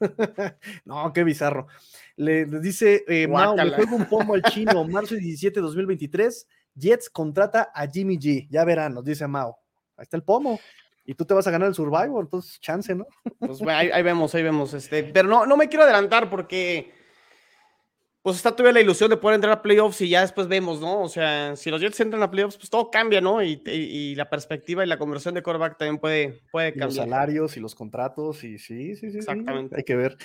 [0.84, 1.68] no, qué bizarro.
[2.16, 7.70] Le, dice eh, Mao, me juego un pomo al chino, marzo 17, 2023, Jets contrata
[7.72, 9.60] a Jimmy G, ya verán, nos dice Mao.
[9.96, 10.58] Ahí está el pomo
[11.08, 13.06] y tú te vas a ganar el Survivor, entonces chance, ¿no?
[13.38, 14.74] Pues ahí, vemos, ahí vemos.
[14.74, 16.92] Este, pero no, no me quiero adelantar porque
[18.20, 21.00] pues está todavía la ilusión de poder entrar a playoffs y ya después vemos, ¿no?
[21.00, 23.42] O sea, si los Jets entran a playoffs, pues todo cambia, ¿no?
[23.42, 26.88] Y, la perspectiva y la conversión de quarterback también puede, puede cambiar.
[26.88, 29.16] los salarios y los contratos, y sí, sí, sí.
[29.16, 29.76] Exactamente.
[29.78, 30.18] hay que ver.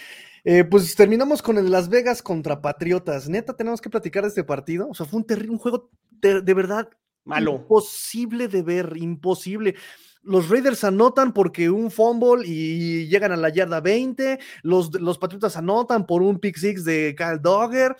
[0.44, 3.30] Eh, pues terminamos con el Las Vegas contra Patriotas.
[3.30, 4.90] Neta, tenemos que platicar de este partido.
[4.90, 6.90] O sea, fue un, un juego de, de verdad
[7.24, 7.54] malo.
[7.54, 9.76] Imposible de ver, imposible
[10.24, 15.58] los Raiders anotan porque un fumble y llegan a la yarda 20, los, los Patriotas
[15.58, 17.96] anotan por un pick six de Kyle Dogger,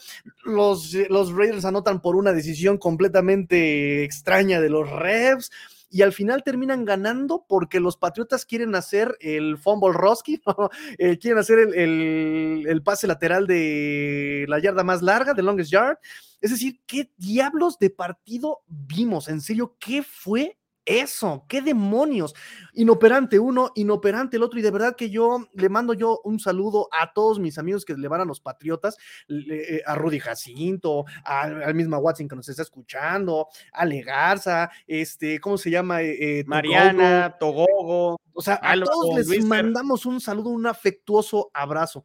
[0.46, 5.52] los, los Raiders anotan por una decisión completamente extraña de los Revs,
[5.94, 10.42] y al final terminan ganando porque los Patriotas quieren hacer el fumble Roski,
[10.98, 16.00] eh, quieren hacer el, el, pase lateral de la yarda más larga, de longest yard.
[16.42, 19.28] Es decir, ¿qué diablos de partido vimos?
[19.28, 22.34] En serio, ¿qué fue eso, qué demonios.
[22.74, 24.60] Inoperante uno, inoperante el otro.
[24.60, 27.96] Y de verdad que yo le mando yo un saludo a todos mis amigos que
[27.96, 28.98] le van a los Patriotas,
[29.30, 35.58] eh, a Rudy Jacinto, al, mismo Watson que nos está escuchando, a Legarza, este, ¿cómo
[35.58, 36.02] se llama?
[36.02, 38.20] Eh, eh, Mariana, Togogo.
[38.34, 42.04] O sea, a todos les mandamos un saludo, un afectuoso abrazo.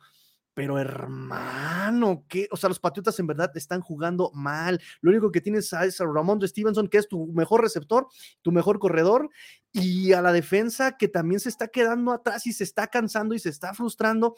[0.59, 4.81] Pero hermano, que, o sea, los Patriotas en verdad están jugando mal.
[5.01, 8.09] Lo único que tienes es a Ramón Stevenson, que es tu mejor receptor,
[8.43, 9.31] tu mejor corredor,
[9.71, 13.39] y a la defensa que también se está quedando atrás y se está cansando y
[13.39, 14.35] se está frustrando.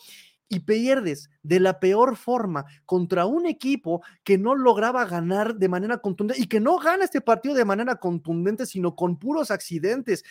[0.46, 6.02] Y pierdes de la peor forma contra un equipo que no lograba ganar de manera
[6.02, 10.22] contundente y que no gana este partido de manera contundente, sino con puros accidentes.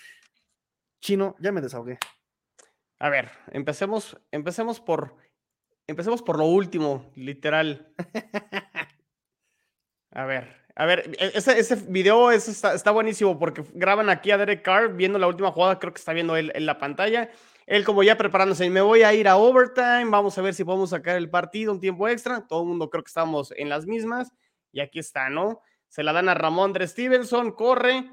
[1.02, 1.98] Chino, ya me desahogué.
[3.00, 5.16] A ver, empecemos, empecemos por
[5.90, 7.92] Empecemos por lo último, literal.
[10.12, 14.96] A ver, a ver, e, ese, video está, buenísimo porque graban aquí a Derek Carr
[14.96, 17.30] viendo la última jugada, creo que está viendo él en la pantalla.
[17.68, 20.90] Él como ya preparándose, me voy a ir a overtime, vamos a ver si podemos
[20.90, 22.48] sacar el partido un tiempo extra.
[22.48, 24.32] Todo el mundo creo que estamos en las mismas.
[24.72, 25.62] Y aquí está, ¿no?
[25.88, 28.12] Se la dan a Ramón Dre Stevenson, corre,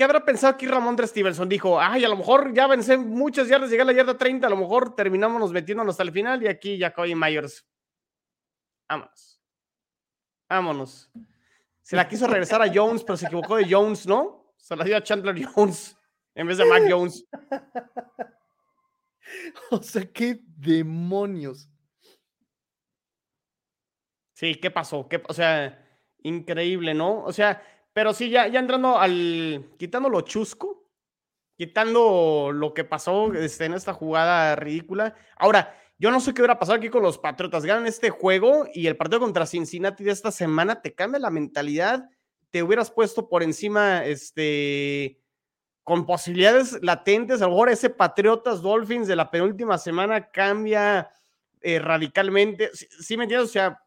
[0.00, 1.46] ¿Qué habrá pensado aquí Ramón de Stevenson?
[1.46, 4.48] Dijo, ay, a lo mejor ya vencé muchas yardas, llegué a la yarda 30, a
[4.48, 7.68] lo mejor terminamos metiéndonos hasta el final y aquí Jacoby Myers.
[8.88, 9.42] Vámonos.
[10.48, 11.10] Vámonos.
[11.82, 14.54] Se la quiso regresar a Jones, pero se equivocó de Jones, ¿no?
[14.56, 15.94] Se la dio a Chandler Jones
[16.34, 17.26] en vez de Mac Jones.
[19.70, 21.68] o sea, qué demonios.
[24.32, 25.06] Sí, ¿qué pasó?
[25.10, 25.86] ¿Qué, o sea,
[26.22, 27.22] increíble, ¿no?
[27.22, 29.70] O sea, pero sí, ya, ya entrando al.
[29.78, 30.86] quitando lo chusco,
[31.56, 35.14] quitando lo que pasó este, en esta jugada ridícula.
[35.36, 37.64] Ahora, yo no sé qué hubiera pasado aquí con los Patriotas.
[37.64, 42.08] Ganan este juego y el partido contra Cincinnati de esta semana te cambia la mentalidad.
[42.50, 45.20] Te hubieras puesto por encima, este,
[45.84, 47.42] con posibilidades latentes.
[47.42, 51.10] A ese Patriotas Dolphins de la penúltima semana cambia
[51.60, 52.70] eh, radicalmente.
[52.72, 53.50] Sí, me entiendes?
[53.50, 53.82] O sea,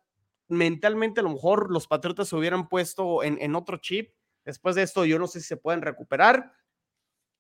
[0.54, 4.14] mentalmente a lo mejor los Patriotas se hubieran puesto en, otro chip.
[4.46, 6.54] Después de esto, yo no sé si se pueden recuperar.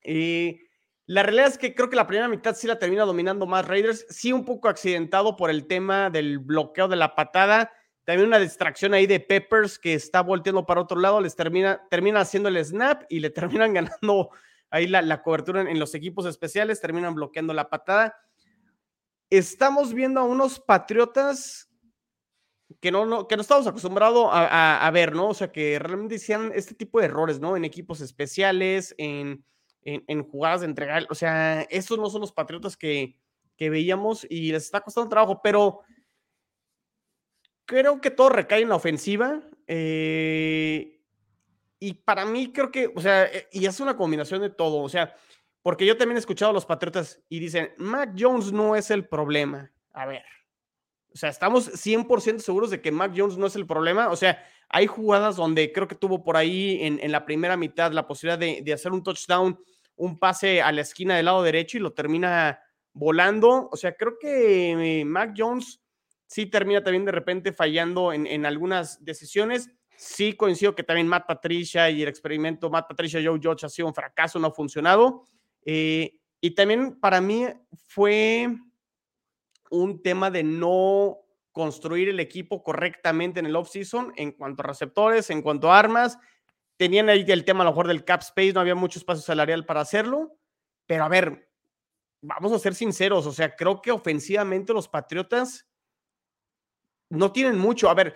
[0.03, 0.61] Y
[1.05, 4.05] la realidad es que creo que la primera mitad sí la termina dominando más Raiders.
[4.09, 7.71] Sí, un poco accidentado por el tema del bloqueo de la patada.
[8.05, 11.19] También una distracción ahí de Peppers que está volteando para otro lado.
[11.21, 14.29] Les termina, termina haciendo el snap y le terminan ganando
[14.69, 16.81] ahí la, la cobertura en, en los equipos especiales.
[16.81, 18.17] Terminan bloqueando la patada.
[19.29, 21.72] Estamos viendo a unos Patriotas
[22.79, 25.29] que no, no, que no estamos acostumbrados a, ver, ¿no?
[25.29, 27.57] O sea, que realmente hicieran este tipo de errores, ¿no?
[27.57, 29.43] En equipos especiales, en,
[29.83, 31.05] en, jugadas de entregar.
[31.09, 33.17] O sea, estos no son los patriotas que,
[33.57, 35.81] que veíamos y les está costando trabajo, pero
[37.65, 39.41] creo que todo recae en la ofensiva.
[39.67, 41.01] Eh,
[41.79, 44.89] y para mí creo que, o sea, eh, y es una combinación de todo, o
[44.89, 45.15] sea,
[45.61, 49.07] porque yo también he escuchado a los Patriotas y dicen, Mac Jones no es el
[49.07, 49.71] problema.
[49.93, 50.23] A ver,
[51.13, 54.09] o sea, estamos 100% seguros de que Mac Jones no es el problema.
[54.09, 58.07] O sea, hay jugadas donde creo que tuvo por ahí en, la primera mitad la
[58.07, 59.59] posibilidad de, hacer un touchdown,
[59.95, 62.59] un pase a la esquina del lado derecho y lo termina
[62.93, 63.69] volando.
[63.71, 65.79] O sea, creo que eh, Mac Jones
[66.25, 69.69] sí termina también de repente fallando en, algunas decisiones.
[69.95, 73.87] Sí coincido que también Matt Patricia y el experimento Matt Patricia Joe George ha sido
[73.87, 75.27] un fracaso, no ha funcionado.
[75.63, 77.45] Eh, y también para mí
[77.87, 78.49] fue
[79.73, 81.17] un tema de no
[81.51, 86.19] construir el equipo correctamente en el offseason en cuanto a receptores, en cuanto a armas.
[86.77, 89.65] Tenían ahí el tema a lo mejor del cap space, no había mucho espacio salarial
[89.65, 90.37] para hacerlo.
[90.85, 91.49] Pero a ver,
[92.21, 95.67] vamos a ser sinceros, o sea, creo que ofensivamente los Patriotas
[97.09, 97.89] no tienen mucho.
[97.89, 98.15] A ver,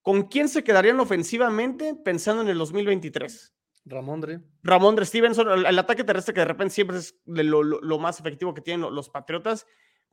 [0.00, 3.54] ¿con quién se quedarían ofensivamente pensando en el 2023?
[3.86, 4.40] Ramondre.
[4.62, 8.62] Ramondre Stevenson, el, ataque terrestre que de repente siempre es lo, lo más efectivo que
[8.62, 9.66] tienen los Patriotas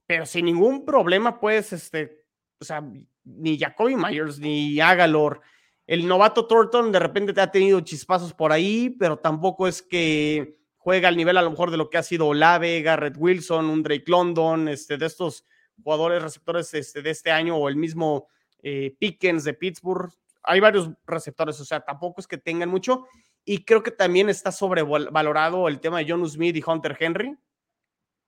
[0.06, 2.26] pero sin ningún problema puedes, este,
[2.60, 2.84] o sea,
[3.24, 5.42] ni Jacoby Myers, ni Agalor.
[5.88, 10.58] El novato Thornton de repente te ha tenido chispazos por ahí, pero tampoco es que
[10.78, 13.84] juega al nivel a lo mejor de lo que ha sido Olave, Garrett Wilson, un
[13.84, 15.46] Drake London, este, de estos
[15.84, 18.28] jugadores receptores este, de este año o el mismo
[18.64, 20.12] eh, Pickens de Pittsburgh.
[20.44, 23.06] Hay varios receptores, o sea, tampoco es que tengan mucho.
[23.44, 27.36] Y creo que también está sobrevalorado el tema de John Smith y Hunter Henry.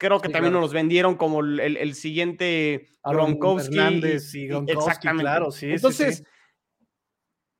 [0.04, 3.78] Creo que también nos vendieron como el, siguiente Gronkowski.
[3.78, 5.24] Y, exactamente.
[5.24, 6.26] Claro, sí, Entonces,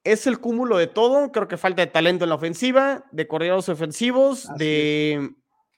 [0.04, 1.32] es el cúmulo de todo.
[1.32, 5.30] Creo que falta de talento en la ofensiva, de corredores ofensivos, de,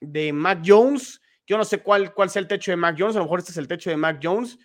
[0.01, 1.21] de Mac Jones.
[1.45, 3.15] Yo no sé cuál, cuál sea el techo de Mac Jones.
[3.15, 4.57] A lo mejor este es el techo de Mac Jones.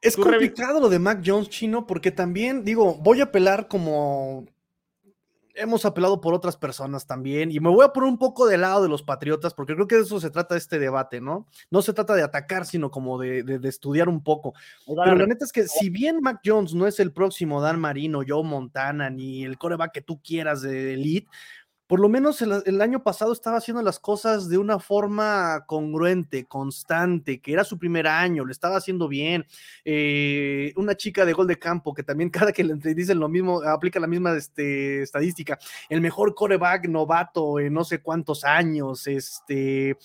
[0.00, 4.46] Es complicado lo de Mac Jones, chino, porque también, digo, voy a apelar como
[5.54, 8.82] hemos apelado por otras personas también, y me voy a poner un poco del lado
[8.82, 11.46] de los patriotas, porque creo que de eso se trata este debate, ¿no?
[11.70, 14.54] No se trata de atacar, sino como de, estudiar un poco.
[14.86, 18.22] Pero la neta es que si bien Mac Jones no es el próximo Dan Marino,
[18.26, 21.28] Joe Montana, ni el coreback que tú quieras de Elite,
[21.86, 27.40] por lo menos el, año pasado estaba haciendo las cosas de una forma congruente, constante,
[27.40, 29.46] que era su primer año, lo estaba haciendo bien.
[29.84, 33.62] Eh, una chica de gol de campo que también cada que le dicen lo mismo,
[33.62, 35.58] aplica la misma este, estadística.
[35.90, 39.98] El mejor coreback novato en no sé cuántos años, este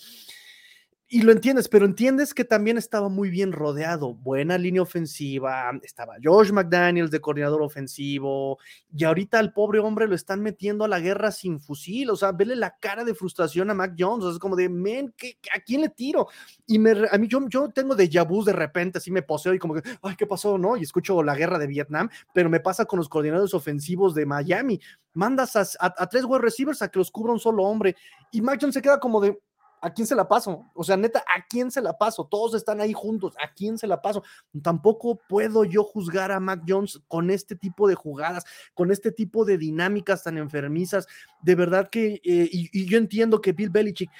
[1.12, 6.14] y lo entiendes, pero entiendes que también estaba muy bien rodeado, buena línea ofensiva, estaba
[6.22, 8.60] Josh McDaniels de coordinador ofensivo,
[8.96, 12.30] y ahorita al pobre hombre lo están metiendo a la guerra sin fusil, o sea,
[12.30, 15.12] vele la cara de frustración a Mac Jones, es como de, men,
[15.52, 16.28] ¿a quién le tiro?
[16.68, 19.58] Y me, a mí yo, yo tengo de vu de repente, así me poseo y
[19.58, 20.58] como que, ay, ¿qué pasó?
[20.58, 20.76] ¿No?
[20.76, 24.80] Y escucho la guerra de Vietnam, pero me pasa con los coordinadores ofensivos de Miami,
[25.14, 27.96] mandas a, a tres wide receivers a que los cubra un solo hombre,
[28.30, 29.36] y Mac Jones se queda como de,
[29.80, 30.70] ¿a quién se la paso?
[30.74, 32.26] O sea, neta, ¿a quién se la paso?
[32.26, 34.22] Todos están ahí juntos, ¿a quién se la paso?
[34.62, 38.44] Tampoco puedo yo juzgar a Mac Jones con este tipo de jugadas,
[38.74, 41.06] con este tipo de dinámicas tan enfermizas.
[41.42, 44.10] De verdad que, eh, y, yo entiendo que Bill Belichick,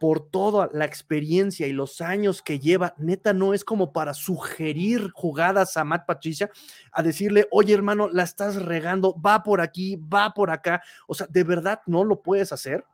[0.00, 5.10] por toda la experiencia y los años que lleva, neta, no es como para sugerir
[5.12, 6.50] jugadas a Matt Patricia,
[6.92, 10.82] a decirle, oye hermano, la estás regando, va por aquí, va por acá.
[11.08, 12.84] O sea, de verdad no lo puedes hacer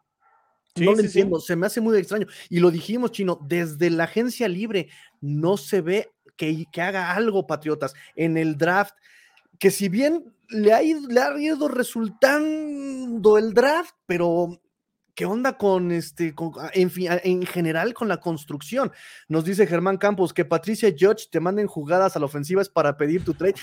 [0.76, 2.26] no lo entiendo, se me hace muy extraño.
[2.48, 4.88] Y lo dijimos, Chino, desde la agencia libre
[5.20, 8.94] no se ve que, que haga algo, Patriotas, en el draft,
[9.58, 14.60] que si bien le ha, ido, le ha ido resultando el draft, pero
[15.14, 18.90] ¿Qué onda con este, ah, en, en, general con la construcción?
[19.28, 22.96] Nos dice Germán Campos que Patricia Judge te manden jugadas a la ofensiva es para
[22.96, 23.54] pedir tu trade.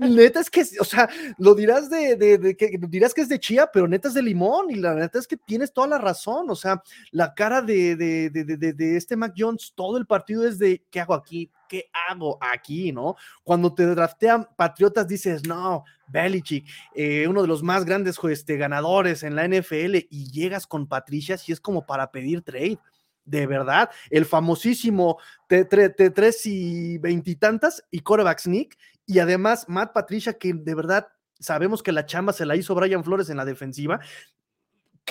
[0.00, 1.08] neta es que, o sea,
[1.38, 4.70] lo dirás de, de, que dirás que es de chía, pero neta es de limón
[4.70, 6.48] y la neta es que tienes toda la razón.
[6.50, 6.80] O sea,
[7.10, 11.50] la cara de, de este Mac Jones, todo el partido es de ¿qué hago aquí?
[11.72, 12.92] ¿Qué hago aquí?
[12.92, 13.16] ¿No?
[13.42, 19.22] Cuando te draftean Patriotas dices, no, Belichick, eh, uno de los más grandes este, ganadores
[19.22, 22.78] en la NFL y llegas con Patricia si es como para pedir trade.
[23.24, 25.18] De verdad, el famosísimo
[25.48, 28.76] T3 y veintitantas y coreback sneak
[29.06, 31.08] y además Matt Patricia que de verdad
[31.40, 34.00] sabemos que la chamba se la hizo Brian Flores en la defensiva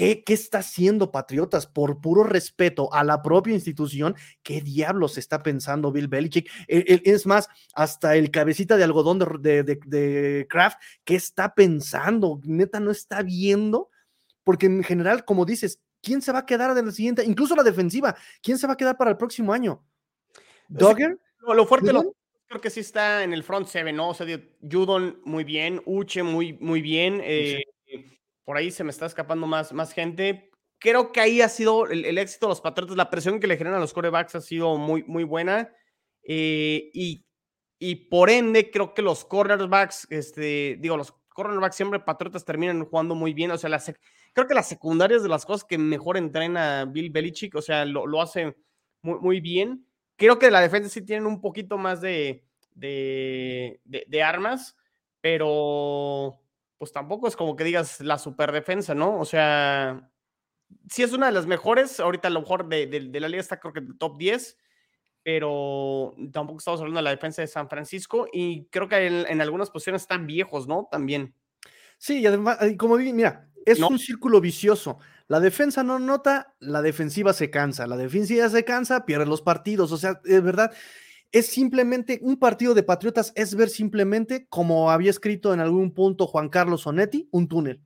[0.02, 1.68] ¿Qué, está haciendo Patriotas?
[1.68, 6.49] Por puro respeto a la propia institución, ¿qué diablos está pensando Bill Belichick?
[6.68, 12.40] E, e, es más, hasta el cabecita de algodón de, de, Kraft, ¿qué está pensando?
[12.44, 13.91] Neta, no está viendo,
[14.44, 17.23] porque en general, como dices, ¿quién se va a quedar de la siguiente?
[17.23, 19.86] Incluso la defensiva, ¿quién se va a quedar para el próximo año?
[20.68, 21.19] ¿Dogger?
[21.41, 22.15] lo, fuerte lo,
[22.48, 24.10] creo que sí está en el front seven, ¿no?
[24.10, 24.26] O sea,
[24.64, 27.22] Judon muy bien, Uche muy, muy bien.
[27.23, 27.61] Eh,
[28.46, 30.52] por ahí se me está escapando más, más gente.
[30.80, 33.78] Creo que ahí ha sido el, éxito de los Patriotas, la presión que le generan
[33.78, 35.72] a los corebacks ha sido muy, muy buena.
[36.24, 37.26] Eh, y,
[37.78, 43.16] y por ende, creo que los cornerbacks, este, digo, los cornerbacks siempre Patriotas terminan jugando
[43.16, 43.52] muy bien.
[43.52, 43.70] O sea,
[44.34, 48.08] creo que las secundarias de las cosas que mejor entrena Bill Belichick, o sea, lo,
[48.08, 48.56] lo hace
[49.04, 49.86] muy, muy bien.
[50.16, 52.44] Creo que la defensa sí tienen un poquito más de,
[52.74, 54.76] de, de armas,
[55.22, 56.40] pero
[56.82, 59.20] pues tampoco es como que digas la super defensa, ¿no?
[59.20, 60.10] O sea,
[60.90, 62.88] sí es una de las mejores, ahorita a lo mejor de,
[63.20, 64.58] la liga está creo que en el top 10,
[65.22, 69.70] pero tampoco estamos hablando de la defensa de San Francisco y creo que en, algunas
[69.70, 70.88] posiciones están viejos, ¿no?
[70.90, 71.36] También.
[71.99, 74.98] Sí, y además, como vi, mira, es un círculo vicioso.
[75.28, 79.91] La defensa no nota, la defensiva se cansa, la defensiva se cansa, pierde los partidos,
[79.91, 80.74] o sea, es verdad,
[81.32, 86.28] es simplemente un partido de Patriotas, es ver simplemente, como había escrito en algún punto
[86.28, 87.82] Juan Carlos Sonetti, un túnel.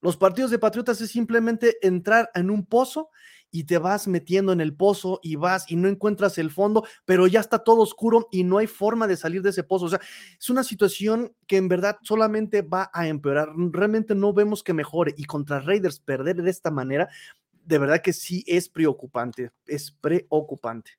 [0.00, 3.10] Los partidos de Patriotas es simplemente entrar en un pozo
[3.50, 7.26] y te vas metiendo en el pozo y vas y no encuentras el fondo, pero
[7.26, 9.86] ya está todo oscuro y no hay forma de salir de ese pozo.
[9.86, 10.00] O sea,
[10.38, 13.48] es una situación que en verdad solamente va a empeorar.
[13.56, 17.08] Realmente no vemos que mejore y contra Raiders perder de esta manera,
[17.64, 20.98] de verdad que sí es preocupante, es preocupante.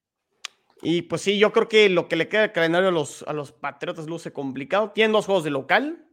[0.86, 3.34] Y pues sí, yo creo que lo que le queda al calendario a los, a
[3.34, 4.92] los Patriotas luce complicado.
[4.92, 6.08] Tienen dos juegos de local,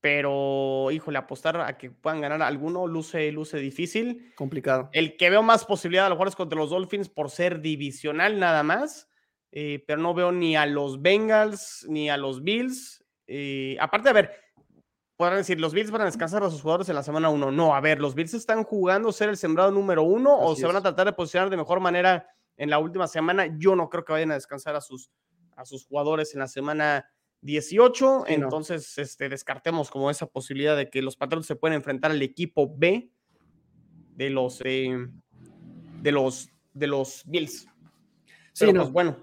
[0.00, 4.34] pero híjole, apostar a que puedan ganar alguno luce, luce difícil.
[4.34, 4.90] Complicado.
[4.92, 8.40] El que veo más posibilidad a lo mejor es contra los Dolphins por ser divisional
[8.40, 9.08] nada más,
[9.52, 13.04] eh, pero no veo ni a los Bengals ni a los Bills.
[13.28, 14.32] Eh, aparte, a ver,
[15.16, 17.52] podrán decir, los Bills van a descansar a sus jugadores en la semana 1.
[17.52, 20.74] No, a ver, los Bills están jugando ser el sembrado número uno o se van
[20.74, 22.26] a tratar de posicionar de mejor manera
[22.62, 23.58] en la última semana.
[23.58, 25.10] Yo no creo que vayan a descansar a sus,
[25.56, 27.10] a sus jugadores en la semana
[27.40, 28.26] 18.
[28.28, 32.72] entonces, este, descartemos como esa posibilidad de que los Patriots se pueden enfrentar al equipo
[32.72, 33.10] B
[34.14, 34.96] de los, eh,
[36.02, 37.66] de los, de los Bills.
[38.52, 39.16] sí, pues, bueno,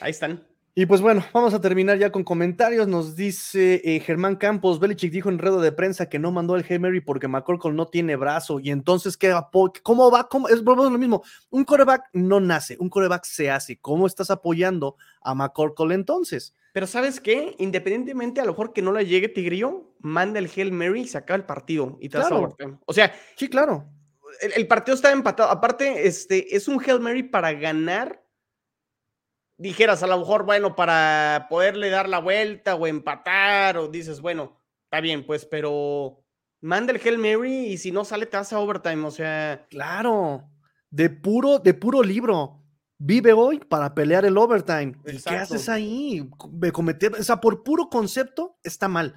[0.00, 0.44] ahí están.
[0.78, 2.86] Y pues bueno, vamos a terminar ya con comentarios.
[2.86, 6.80] Nos dice eh, Germán Campos, Belichick dijo en redo de prensa que no mandó el
[6.80, 8.60] Mary porque McCorkle no tiene brazo.
[8.60, 9.34] Y entonces, ¿qué,
[9.82, 10.28] ¿cómo va?
[10.28, 10.48] ¿Cómo?
[10.48, 11.22] Es lo mismo.
[11.48, 13.78] Un coreback no nace, un coreback se hace.
[13.78, 16.54] ¿Cómo estás apoyando a McCorkle entonces?
[16.74, 17.54] Pero ¿sabes qué?
[17.56, 21.16] Independientemente a lo mejor que no le llegue Tigrillo, manda el Hail Mary y se
[21.16, 22.54] acaba el partido y te claro.
[22.84, 23.86] O sea, sí, claro.
[24.42, 25.48] El, el, partido está empatado.
[25.48, 28.25] Aparte, este, es un Hail Mary para ganar
[29.58, 34.60] dijeras a lo mejor, bueno, para poderle dar la vuelta o empatar, o dices, bueno,
[34.84, 36.22] está bien, pues, pero
[36.60, 39.66] manda el Hail Mary y si no sale te hace overtime, o sea.
[39.70, 40.48] Claro,
[40.90, 42.62] de puro, de puro libro.
[42.98, 44.94] Vive hoy para pelear el overtime.
[45.04, 46.26] ¿Qué haces ahí?
[46.72, 49.14] Cometer, o sea, por puro concepto está mal.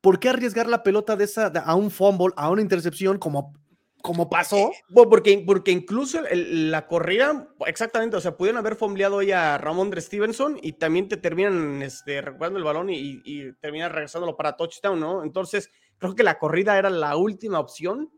[0.00, 3.54] ¿Por qué arriesgar la pelota de esa a un fumble, a una intercepción como
[4.02, 4.70] como pasó.
[4.70, 9.90] Eh, porque, porque incluso la corrida, exactamente, o sea, pudieron haber fombleado hoy a Ramón
[9.90, 14.56] de Stevenson y también te terminan este, recuperando el balón y, y terminan regresándolo para
[14.56, 15.22] touchdown, ¿no?
[15.22, 18.10] Entonces, creo que la corrida era la última opción.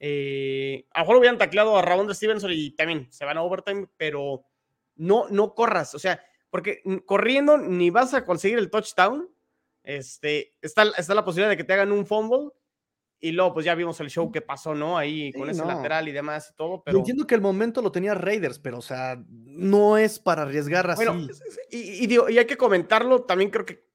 [0.00, 3.42] Eh, a lo mejor hubieran tacleado a Ramón de Stevenson y también se van a
[3.42, 4.44] overtime, pero
[4.96, 9.30] no, no corras, o sea, porque corriendo ni vas a conseguir el touchdown.
[9.82, 12.50] Este, está, está la posibilidad de que te hagan un fumble
[13.20, 14.98] y luego, pues ya vimos el show que pasó, ¿no?
[14.98, 16.82] Ahí con ese lateral y demás y todo.
[16.84, 16.98] Pero...
[16.98, 21.04] entiendo que el momento lo tenía Raiders, pero, o sea, no es para arriesgar así.
[21.04, 21.26] Bueno,
[21.70, 23.86] y, y, hay que comentarlo, también creo que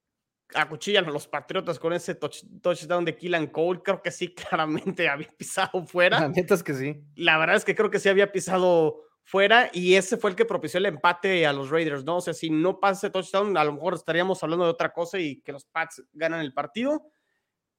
[0.54, 3.82] acuchillan a los Patriotas con ese touchdown de Killan Cole.
[3.84, 6.20] Creo que sí, claramente había pisado fuera.
[6.20, 7.04] La neta es que sí.
[7.16, 10.46] La verdad es que creo que sí había pisado fuera y ese fue el que
[10.46, 12.18] propició el empate a los Raiders, ¿no?
[12.18, 15.20] O sea, si no pasa ese touchdown, a lo mejor estaríamos hablando de otra cosa
[15.20, 17.12] y que los Pats ganan el partido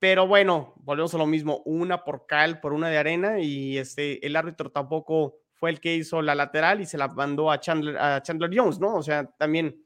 [0.03, 4.27] pero bueno, volvemos a lo mismo, una por cal, por una de arena, y este,
[4.27, 7.97] el árbitro tampoco fue el que hizo la lateral y se la mandó a Chandler,
[7.97, 8.97] a Chandler Jones, ¿no?
[8.97, 9.81] O sea, también.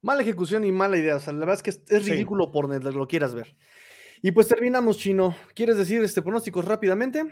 [0.00, 1.16] Mala ejecución y mala idea.
[1.16, 3.54] O sea, la verdad es que es, ridículo por donde lo quieras ver.
[4.22, 5.36] Y pues terminamos, Chino.
[5.54, 7.26] ¿Quieres decir este pronósticos rápidamente?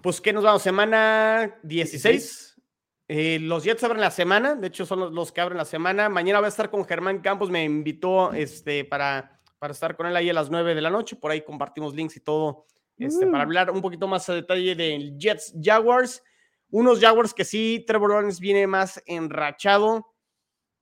[0.00, 2.62] Pues que nos vamos, semana 16.
[3.08, 6.08] Eh, los Jets abren la semana, de hecho son los, los, que abren la semana.
[6.08, 10.16] Mañana voy a estar con Germán Campos, me invitó este, para para estar con él
[10.16, 11.14] ahí a las 9 de la noche.
[11.14, 12.66] Por ahí compartimos links y todo
[12.96, 13.46] este, para mm.
[13.46, 16.24] hablar un poquito más a detalle de Jets Jaguars.
[16.70, 20.14] Unos Jaguars que sí, Trevor Lawrence viene más enrachado,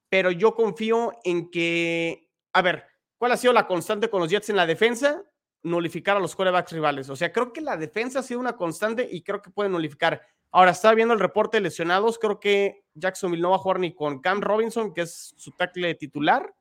[0.09, 2.85] pero yo confío en que, a ver,
[3.19, 5.25] ¿cuál ha sido la constante con los Jets en la defensa?
[5.63, 7.11] Nulificar a los quarterbacks rivales.
[7.11, 10.23] O sea, creo que la defensa ha sido una constante y creo que puede nulificar.
[10.53, 12.19] Ahora, estaba viendo el reporte de lesionados.
[12.19, 15.95] Creo que Jacksonville no va a jugar ni con Cam Robinson, que es su tackle
[15.97, 16.55] titular,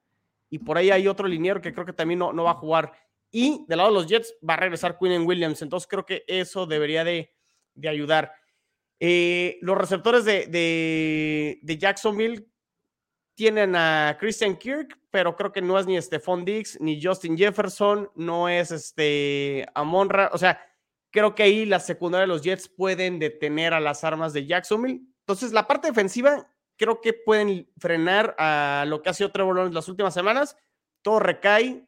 [0.50, 2.92] y por ahí hay otro liniero que creo que también no, no va a jugar.
[3.32, 5.62] Y del lado de los Jets va a regresar Quinn Williams.
[5.62, 7.34] Entonces creo que eso debería de,
[7.74, 8.32] de ayudar.
[9.00, 12.48] Eh, los receptores de, de, de, Jacksonville
[13.36, 18.10] tienen a Christian Kirk, pero creo que no es ni Stephon Diggs, ni Justin Jefferson,
[18.16, 20.32] no es este Amonra.
[20.34, 20.60] O sea,
[21.12, 25.02] creo que ahí la secundaria de los Jets pueden detener a las armas de Jacksonville.
[25.20, 29.76] Entonces, la parte defensiva creo que pueden frenar a lo que ha sido Trevor Lawrence
[29.76, 30.58] las últimas semanas.
[31.02, 31.88] Todo recae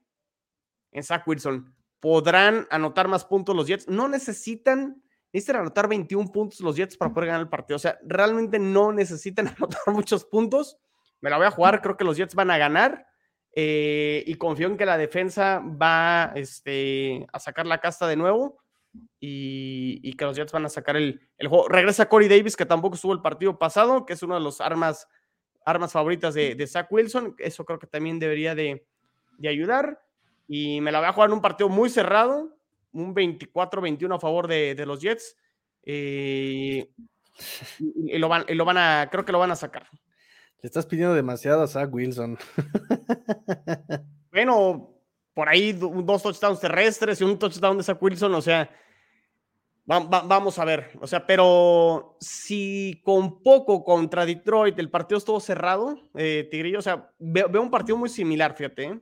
[0.91, 1.76] en Zach Wilson.
[1.99, 3.88] Podrán anotar más puntos los Jets.
[3.88, 5.02] No necesitan,
[5.32, 7.76] necesitan anotar 21 puntos los Jets para poder ganar el partido.
[7.76, 10.78] O sea, realmente no necesitan anotar muchos puntos.
[11.22, 13.06] Me la voy a jugar, creo que los Jets van a ganar.
[13.53, 18.60] Eh, y confío en que la defensa va este, a sacar la casta de nuevo
[19.20, 21.68] y, que los Jets van a sacar el, juego.
[21.68, 25.07] Regresa Corey Davis, que tampoco estuvo el partido pasado, que es una de las armas,
[25.66, 27.36] armas favoritas de, de Zach Wilson.
[27.38, 28.86] Eso creo que también debería de,
[29.48, 30.02] ayudar.
[30.48, 32.57] Y me la voy a jugar en un partido muy cerrado,
[32.91, 35.36] un 24-21 a favor de, los Jets.
[35.84, 36.90] Eh,
[37.80, 39.88] y, lo van, lo van a, creo que lo van a sacar.
[40.61, 42.38] Le estás pidiendo demasiado a Zach Wilson.
[44.32, 44.98] bueno,
[45.40, 48.70] por ahí dos touchdowns terrestres y un touchdown de Zach Wilson, o sea,
[49.86, 55.98] vamos a ver, o sea, pero si con poco contra Detroit el partido estuvo cerrado,
[56.16, 58.84] eh, Tigrillo, o sea, veo, un partido muy similar, fíjate.
[58.84, 58.99] ¿eh?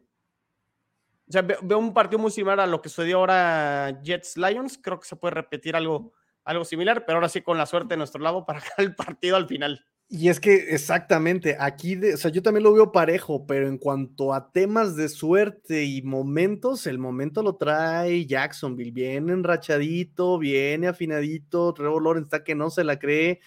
[1.27, 4.77] O sea, veo, un partido muy similar a lo que sucedió ahora Jets Lions.
[4.77, 7.97] Creo que se puede repetir algo, algo similar, pero ahora sí con la suerte de
[7.97, 9.83] nuestro lado para el partido al final.
[10.09, 14.33] Y es que exactamente, aquí, o sea, yo también lo veo parejo, pero en cuanto
[14.33, 21.73] a temas de suerte y momentos, el momento lo trae Jacksonville, viene enrachadito, viene afinadito,
[21.73, 23.41] Trevor Lawrence está que no se la cree.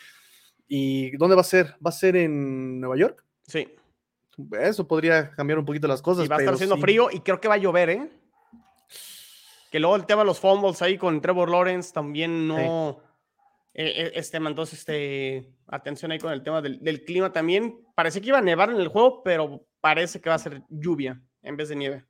[0.68, 1.76] ¿Y dónde va a ser?
[1.84, 3.24] ¿Va a ser en Nueva York?
[3.46, 3.66] Sí.
[4.60, 6.26] Eso podría cambiar un poquito las cosas.
[6.26, 8.10] Y va a estar haciendo frío y creo que va a llover, ¿eh?
[9.70, 13.00] Que luego el tema de los fumbles ahí con Trevor Lawrence también no...
[13.74, 17.78] Eh, este, entonces, este, atención ahí con el tema del, clima también.
[17.94, 21.20] Parece que iba a nevar en el juego, pero parece que va a ser lluvia
[21.42, 22.04] en vez de nieve.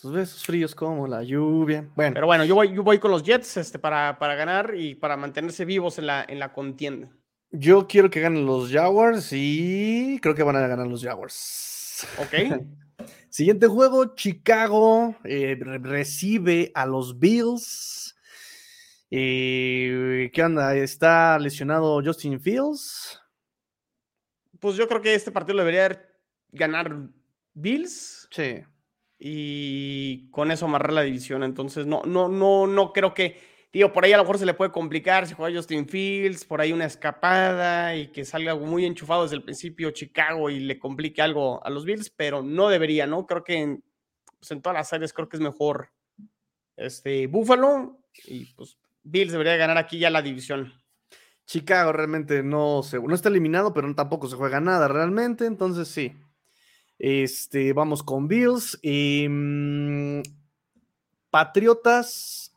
[0.00, 1.88] Tus besos fríos como la lluvia.
[1.96, 2.14] Bueno.
[2.14, 5.16] Pero bueno, yo voy, yo voy con los Jets este, para, para ganar y para
[5.16, 7.08] mantenerse vivos en la, en la contienda.
[7.50, 12.06] Yo quiero que ganen los Jaguars y creo que van a ganar los Jaguars.
[12.18, 12.60] Ok.
[13.30, 18.15] Siguiente juego, Chicago eh, recibe a los Bills.
[19.18, 20.76] Eh, ¿Qué onda?
[20.76, 23.18] ¿Está lesionado Justin Fields?
[24.60, 26.06] Pues yo creo que este partido debería
[26.50, 26.94] ganar
[27.54, 28.28] Bills.
[28.30, 28.62] Sí.
[29.18, 31.44] Y con eso amarrar la división.
[31.44, 33.40] Entonces, no, no, no, no creo que.
[33.72, 36.60] Digo, por ahí a lo mejor se le puede complicar si juega Justin Fields, por
[36.60, 41.22] ahí una escapada y que salga muy enchufado desde el principio Chicago y le complique
[41.22, 43.26] algo a los Bills, pero no debería, ¿no?
[43.26, 43.84] Creo que en,
[44.38, 45.90] pues en todas las áreas creo que es mejor
[46.76, 50.72] este Buffalo y pues Bills debería ganar aquí ya la división.
[51.46, 56.12] Chicago realmente no, se, no está eliminado, pero tampoco se juega nada realmente, entonces sí.
[56.98, 58.78] Este, vamos con Bills.
[58.82, 60.22] Em,
[61.30, 62.52] Patriotas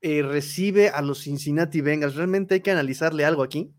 [0.00, 2.16] eh, recibe a los Cincinnati Bengals.
[2.16, 3.72] ¿Realmente hay que analizarle algo aquí?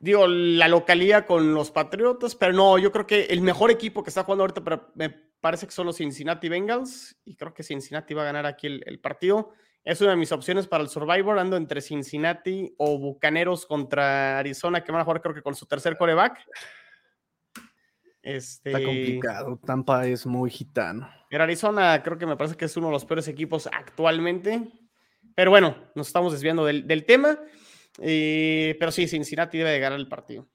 [0.00, 4.10] Digo, la localidad con los Patriotas, pero no, yo creo que el mejor equipo que
[4.10, 8.14] está jugando ahorita pero me parece que son los Cincinnati Bengals y creo que Cincinnati
[8.14, 9.52] va a ganar aquí el partido.
[9.88, 11.38] Es una de mis opciones para el Survivor.
[11.38, 15.64] Ando entre Cincinnati o Bucaneros contra Arizona, que van a jugar creo que con su
[15.64, 16.44] tercer coreback.
[18.20, 18.70] Este...
[18.70, 19.58] Está complicado.
[19.64, 21.08] Tampa es muy gitano.
[21.30, 24.70] Pero Arizona creo que me parece que es uno de los peores equipos actualmente.
[25.34, 27.38] Pero bueno, nos estamos desviando del, tema.
[27.98, 30.50] Eh, pero sí, Cincinnati debe de ganar el partido.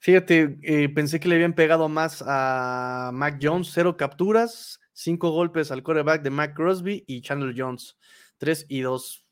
[0.00, 5.70] Fíjate, eh, pensé que le habían pegado más a Mac Jones, cero capturas, cinco golpes
[5.70, 7.96] al coreback de Mac Crosby y Chandler Jones.
[8.40, 9.26] 3 y 2.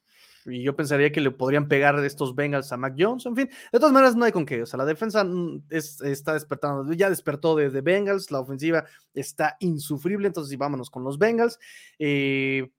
[0.47, 3.27] Y yo pensaría que le podrían pegar estos Bengals a Mac Jones.
[3.27, 4.63] En fin, de todas maneras, no hay con qué.
[4.63, 6.91] O sea, la defensa mm, está despertando.
[6.93, 8.31] Ya despertó desde Bengals.
[8.31, 10.29] La ofensiva está insufrible.
[10.29, 11.59] Entonces, vámonos con los Bengals.
[11.99, 12.71] Eh,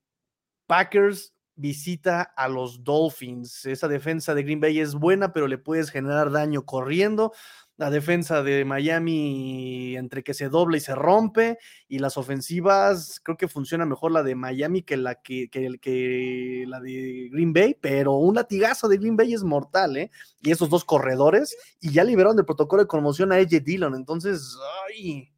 [0.66, 3.66] Packers visita a los Dolphins.
[3.66, 7.34] Esa defensa de Green Bay es buena, pero le puedes generar daño corriendo
[7.80, 11.58] la defensa de Miami entre que se dobla y se rompe,
[11.88, 16.82] y las ofensivas, creo que funciona mejor la de Miami que la, que, que, la
[16.82, 20.12] de Green Bay, pero un latigazo de Green Bay es mortal, ¿eh?
[20.42, 24.58] Y esos dos corredores, y ya liberaron del protocolo de conmoción a AJ Dillon, entonces,
[24.90, 25.32] ay.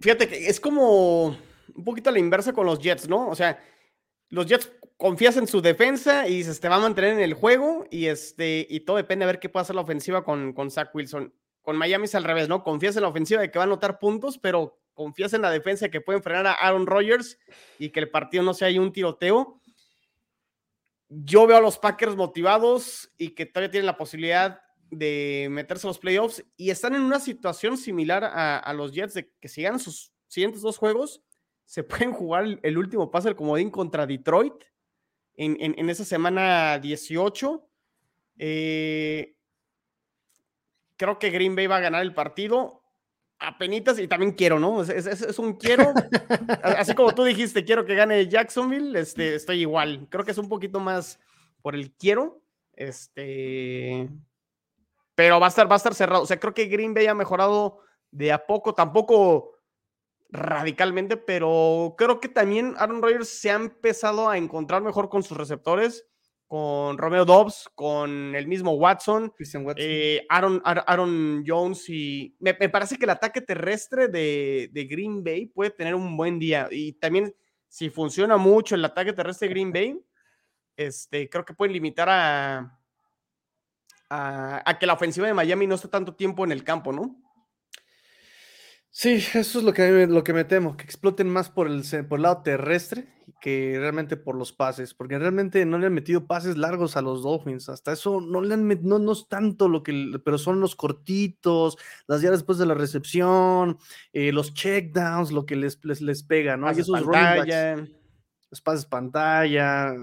[0.00, 3.28] Fíjate que es como un poquito la inversa con los Jets, ¿no?
[3.28, 3.62] O sea,
[4.30, 4.68] los Jets
[5.00, 8.66] confías en su defensa y se te va a mantener en el juego y, este,
[8.68, 11.32] y todo depende de ver qué puede hacer la ofensiva con, con Zach Wilson.
[11.62, 12.62] Con Miami es al revés, ¿no?
[12.62, 15.86] Confías en la ofensiva de que va a anotar puntos, pero confías en la defensa
[15.86, 17.38] de que pueden frenar a Aaron Rodgers
[17.78, 19.58] y que el partido no sea ahí un tiroteo.
[21.08, 24.60] Yo veo a los Packers motivados y que todavía tienen la posibilidad
[24.90, 29.32] de meterse a los playoffs y están en una situación similar a, los Jets de
[29.40, 31.22] que si ganan sus siguientes dos juegos,
[31.64, 34.52] se pueden jugar el último pase del comodín contra Detroit
[35.40, 37.66] en, en, esa semana 18.
[38.38, 39.34] Eh,
[40.96, 42.82] creo que Green Bay va a ganar el partido
[43.38, 44.82] a penitas y también quiero, ¿no?
[44.82, 45.94] Es, un quiero,
[46.62, 50.06] así como tú dijiste, quiero que gane Jacksonville, este, estoy igual.
[50.10, 51.18] Creo que es un poquito más
[51.62, 52.42] por el quiero,
[52.74, 54.10] este,
[55.14, 56.24] pero va a estar, va a estar cerrado.
[56.24, 57.78] O sea, creo que Green Bay ha mejorado
[58.10, 59.54] de a poco, tampoco
[60.32, 65.36] radicalmente, pero creo que también Aaron Rodgers se ha empezado a encontrar mejor con sus
[65.36, 66.06] receptores,
[66.46, 69.32] con Romeo Dobbs, con el mismo Watson,
[69.76, 75.46] eh, Aaron, Aaron, Jones y me, parece que el ataque terrestre de, de, Green Bay
[75.46, 77.34] puede tener un buen día y también
[77.68, 80.00] si funciona mucho el ataque terrestre de Green Bay,
[80.76, 82.80] este, creo que pueden limitar a,
[84.08, 87.16] a, que la ofensiva de Miami no esté tanto tiempo en el campo, ¿no?
[88.92, 92.18] Sí, eso es lo que, lo que me temo, que exploten más por el, por
[92.18, 93.08] el lado terrestre
[93.40, 97.22] que realmente por los pases, porque realmente no le han metido pases largos a los
[97.22, 100.76] Dolphins, hasta eso no le han no, no es tanto lo que, pero son los
[100.76, 103.78] cortitos, las días después de la recepción,
[104.12, 106.70] eh, los checkdowns, lo que les, les, les pega, ¿no?
[106.70, 107.76] y esos pantalla.
[108.50, 109.94] los pases pantalla,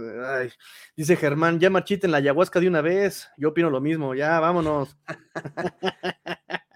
[0.96, 4.98] dice Germán, ya marchiten la ayahuasca de una vez, yo opino lo mismo, ya vámonos.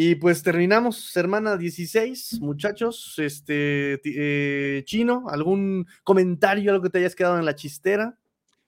[0.00, 3.18] Y pues terminamos, hermana 16, muchachos.
[3.18, 8.16] Este, eh, Chino, ¿algún comentario, algo que te hayas quedado en la chistera?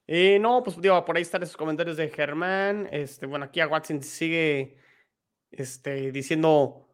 [0.09, 2.89] Eh, no, pues digo, por ahí están esos comentarios de Germán.
[2.90, 4.77] Este, bueno, aquí a Watson sigue
[5.52, 6.89] este, diciendo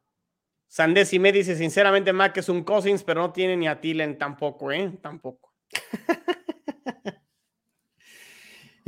[0.68, 4.18] Sandes y me dice, sinceramente, Mac es un Cousins, pero no tiene ni a Tilen
[4.18, 4.98] tampoco, ¿eh?
[5.00, 5.54] Tampoco.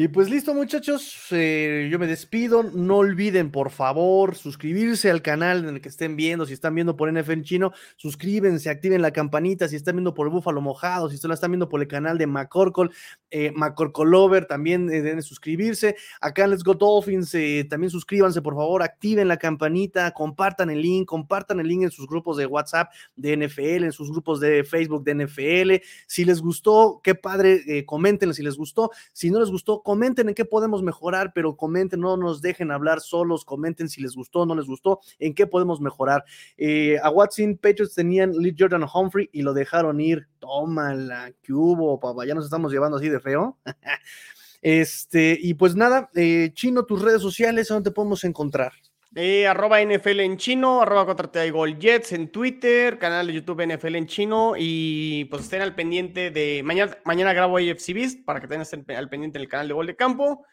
[0.01, 2.63] Y pues listo, muchachos, eh, yo me despido.
[2.63, 6.47] No olviden, por favor, suscribirse al canal en el que estén viendo.
[6.47, 9.67] Si están viendo por NFL Chino, suscríbense, activen la campanita.
[9.67, 12.93] Si están viendo por Búfalo Mojado, si están viendo por el canal de Macorcol,
[13.33, 15.97] eh, Macorcolover, también eh, deben suscribirse.
[16.21, 20.81] Acá en Let's Go Dolphins, eh, también suscríbanse, por favor, activen la campanita, compartan el
[20.81, 24.63] link, compartan el link en sus grupos de WhatsApp de NFL, en sus grupos de
[24.63, 25.85] Facebook de NFL.
[26.07, 28.93] Si les gustó, qué padre, comenten si les gustó.
[29.13, 33.01] Si no les gustó, comenten en qué podemos mejorar, pero comenten, no nos dejen hablar
[33.01, 36.27] solos, comenten si les gustó, no les gustó, en qué podemos mejorar.
[36.59, 40.29] Eh, a Watson, Patriots tenían Lee Jordan Humphrey y lo dejaron ir.
[40.41, 43.57] Tómala, que hubo, papá, ya nos estamos llevando así de feo.
[44.61, 48.75] este, y pues nada, eh, Chino, tus redes sociales, ¿dónde te podemos encontrar?
[49.21, 53.97] Eh, arroba NFL en chino, arroba 4 Gol Jets en Twitter, canal de YouTube NFL
[53.97, 58.47] en chino y pues estén al pendiente de mañana, mañana grabo AFC Beast para que
[58.47, 60.47] estén al pendiente del canal de Gol de Campo.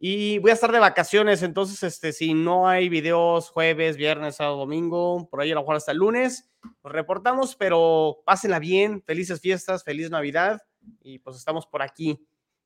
[0.00, 4.56] Y voy a estar de vacaciones, entonces este, si no hay videos jueves, viernes, sábado,
[4.56, 6.50] domingo, por ahí a lo mejor hasta el lunes,
[6.82, 10.60] nos reportamos, pero pásenla bien, felices fiestas, feliz Navidad
[11.02, 12.18] y pues estamos por aquí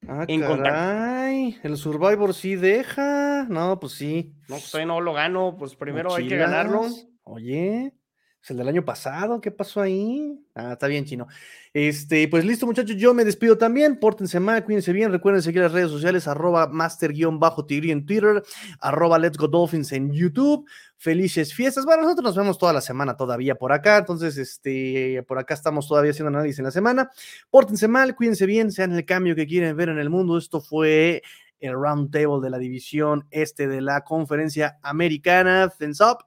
[0.09, 3.47] Ah, en caray, el Survivor sí deja.
[3.49, 4.35] No, pues sí.
[4.49, 6.87] No, pues no lo gano, pues primero hay que ganarlo.
[7.23, 7.95] Oye,
[8.43, 10.44] es el del año pasado, ¿qué pasó ahí?
[10.56, 11.28] Ah, está bien, chino.
[11.73, 14.01] Este, pues listo, muchachos, yo me despido también.
[14.01, 15.12] Pórtense mal, cuídense bien.
[15.12, 18.43] Recuerden seguir las redes sociales, arroba master-tigri en Twitter,
[18.81, 20.69] arroba let's go dolphins en YouTube.
[20.97, 21.85] Felices fiestas.
[21.85, 23.98] Bueno, nosotros nos vemos toda la semana todavía por acá.
[23.98, 27.10] Entonces, este, por acá estamos todavía haciendo análisis en la semana.
[27.48, 30.36] Pórtense mal, cuídense bien, sean el cambio que quieren ver en el mundo.
[30.36, 31.23] Esto fue
[31.60, 35.70] el round table de la división este de la conferencia americana.
[35.70, 36.24] Fence up,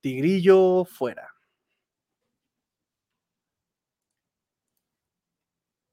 [0.00, 1.35] Tigrillo fuera.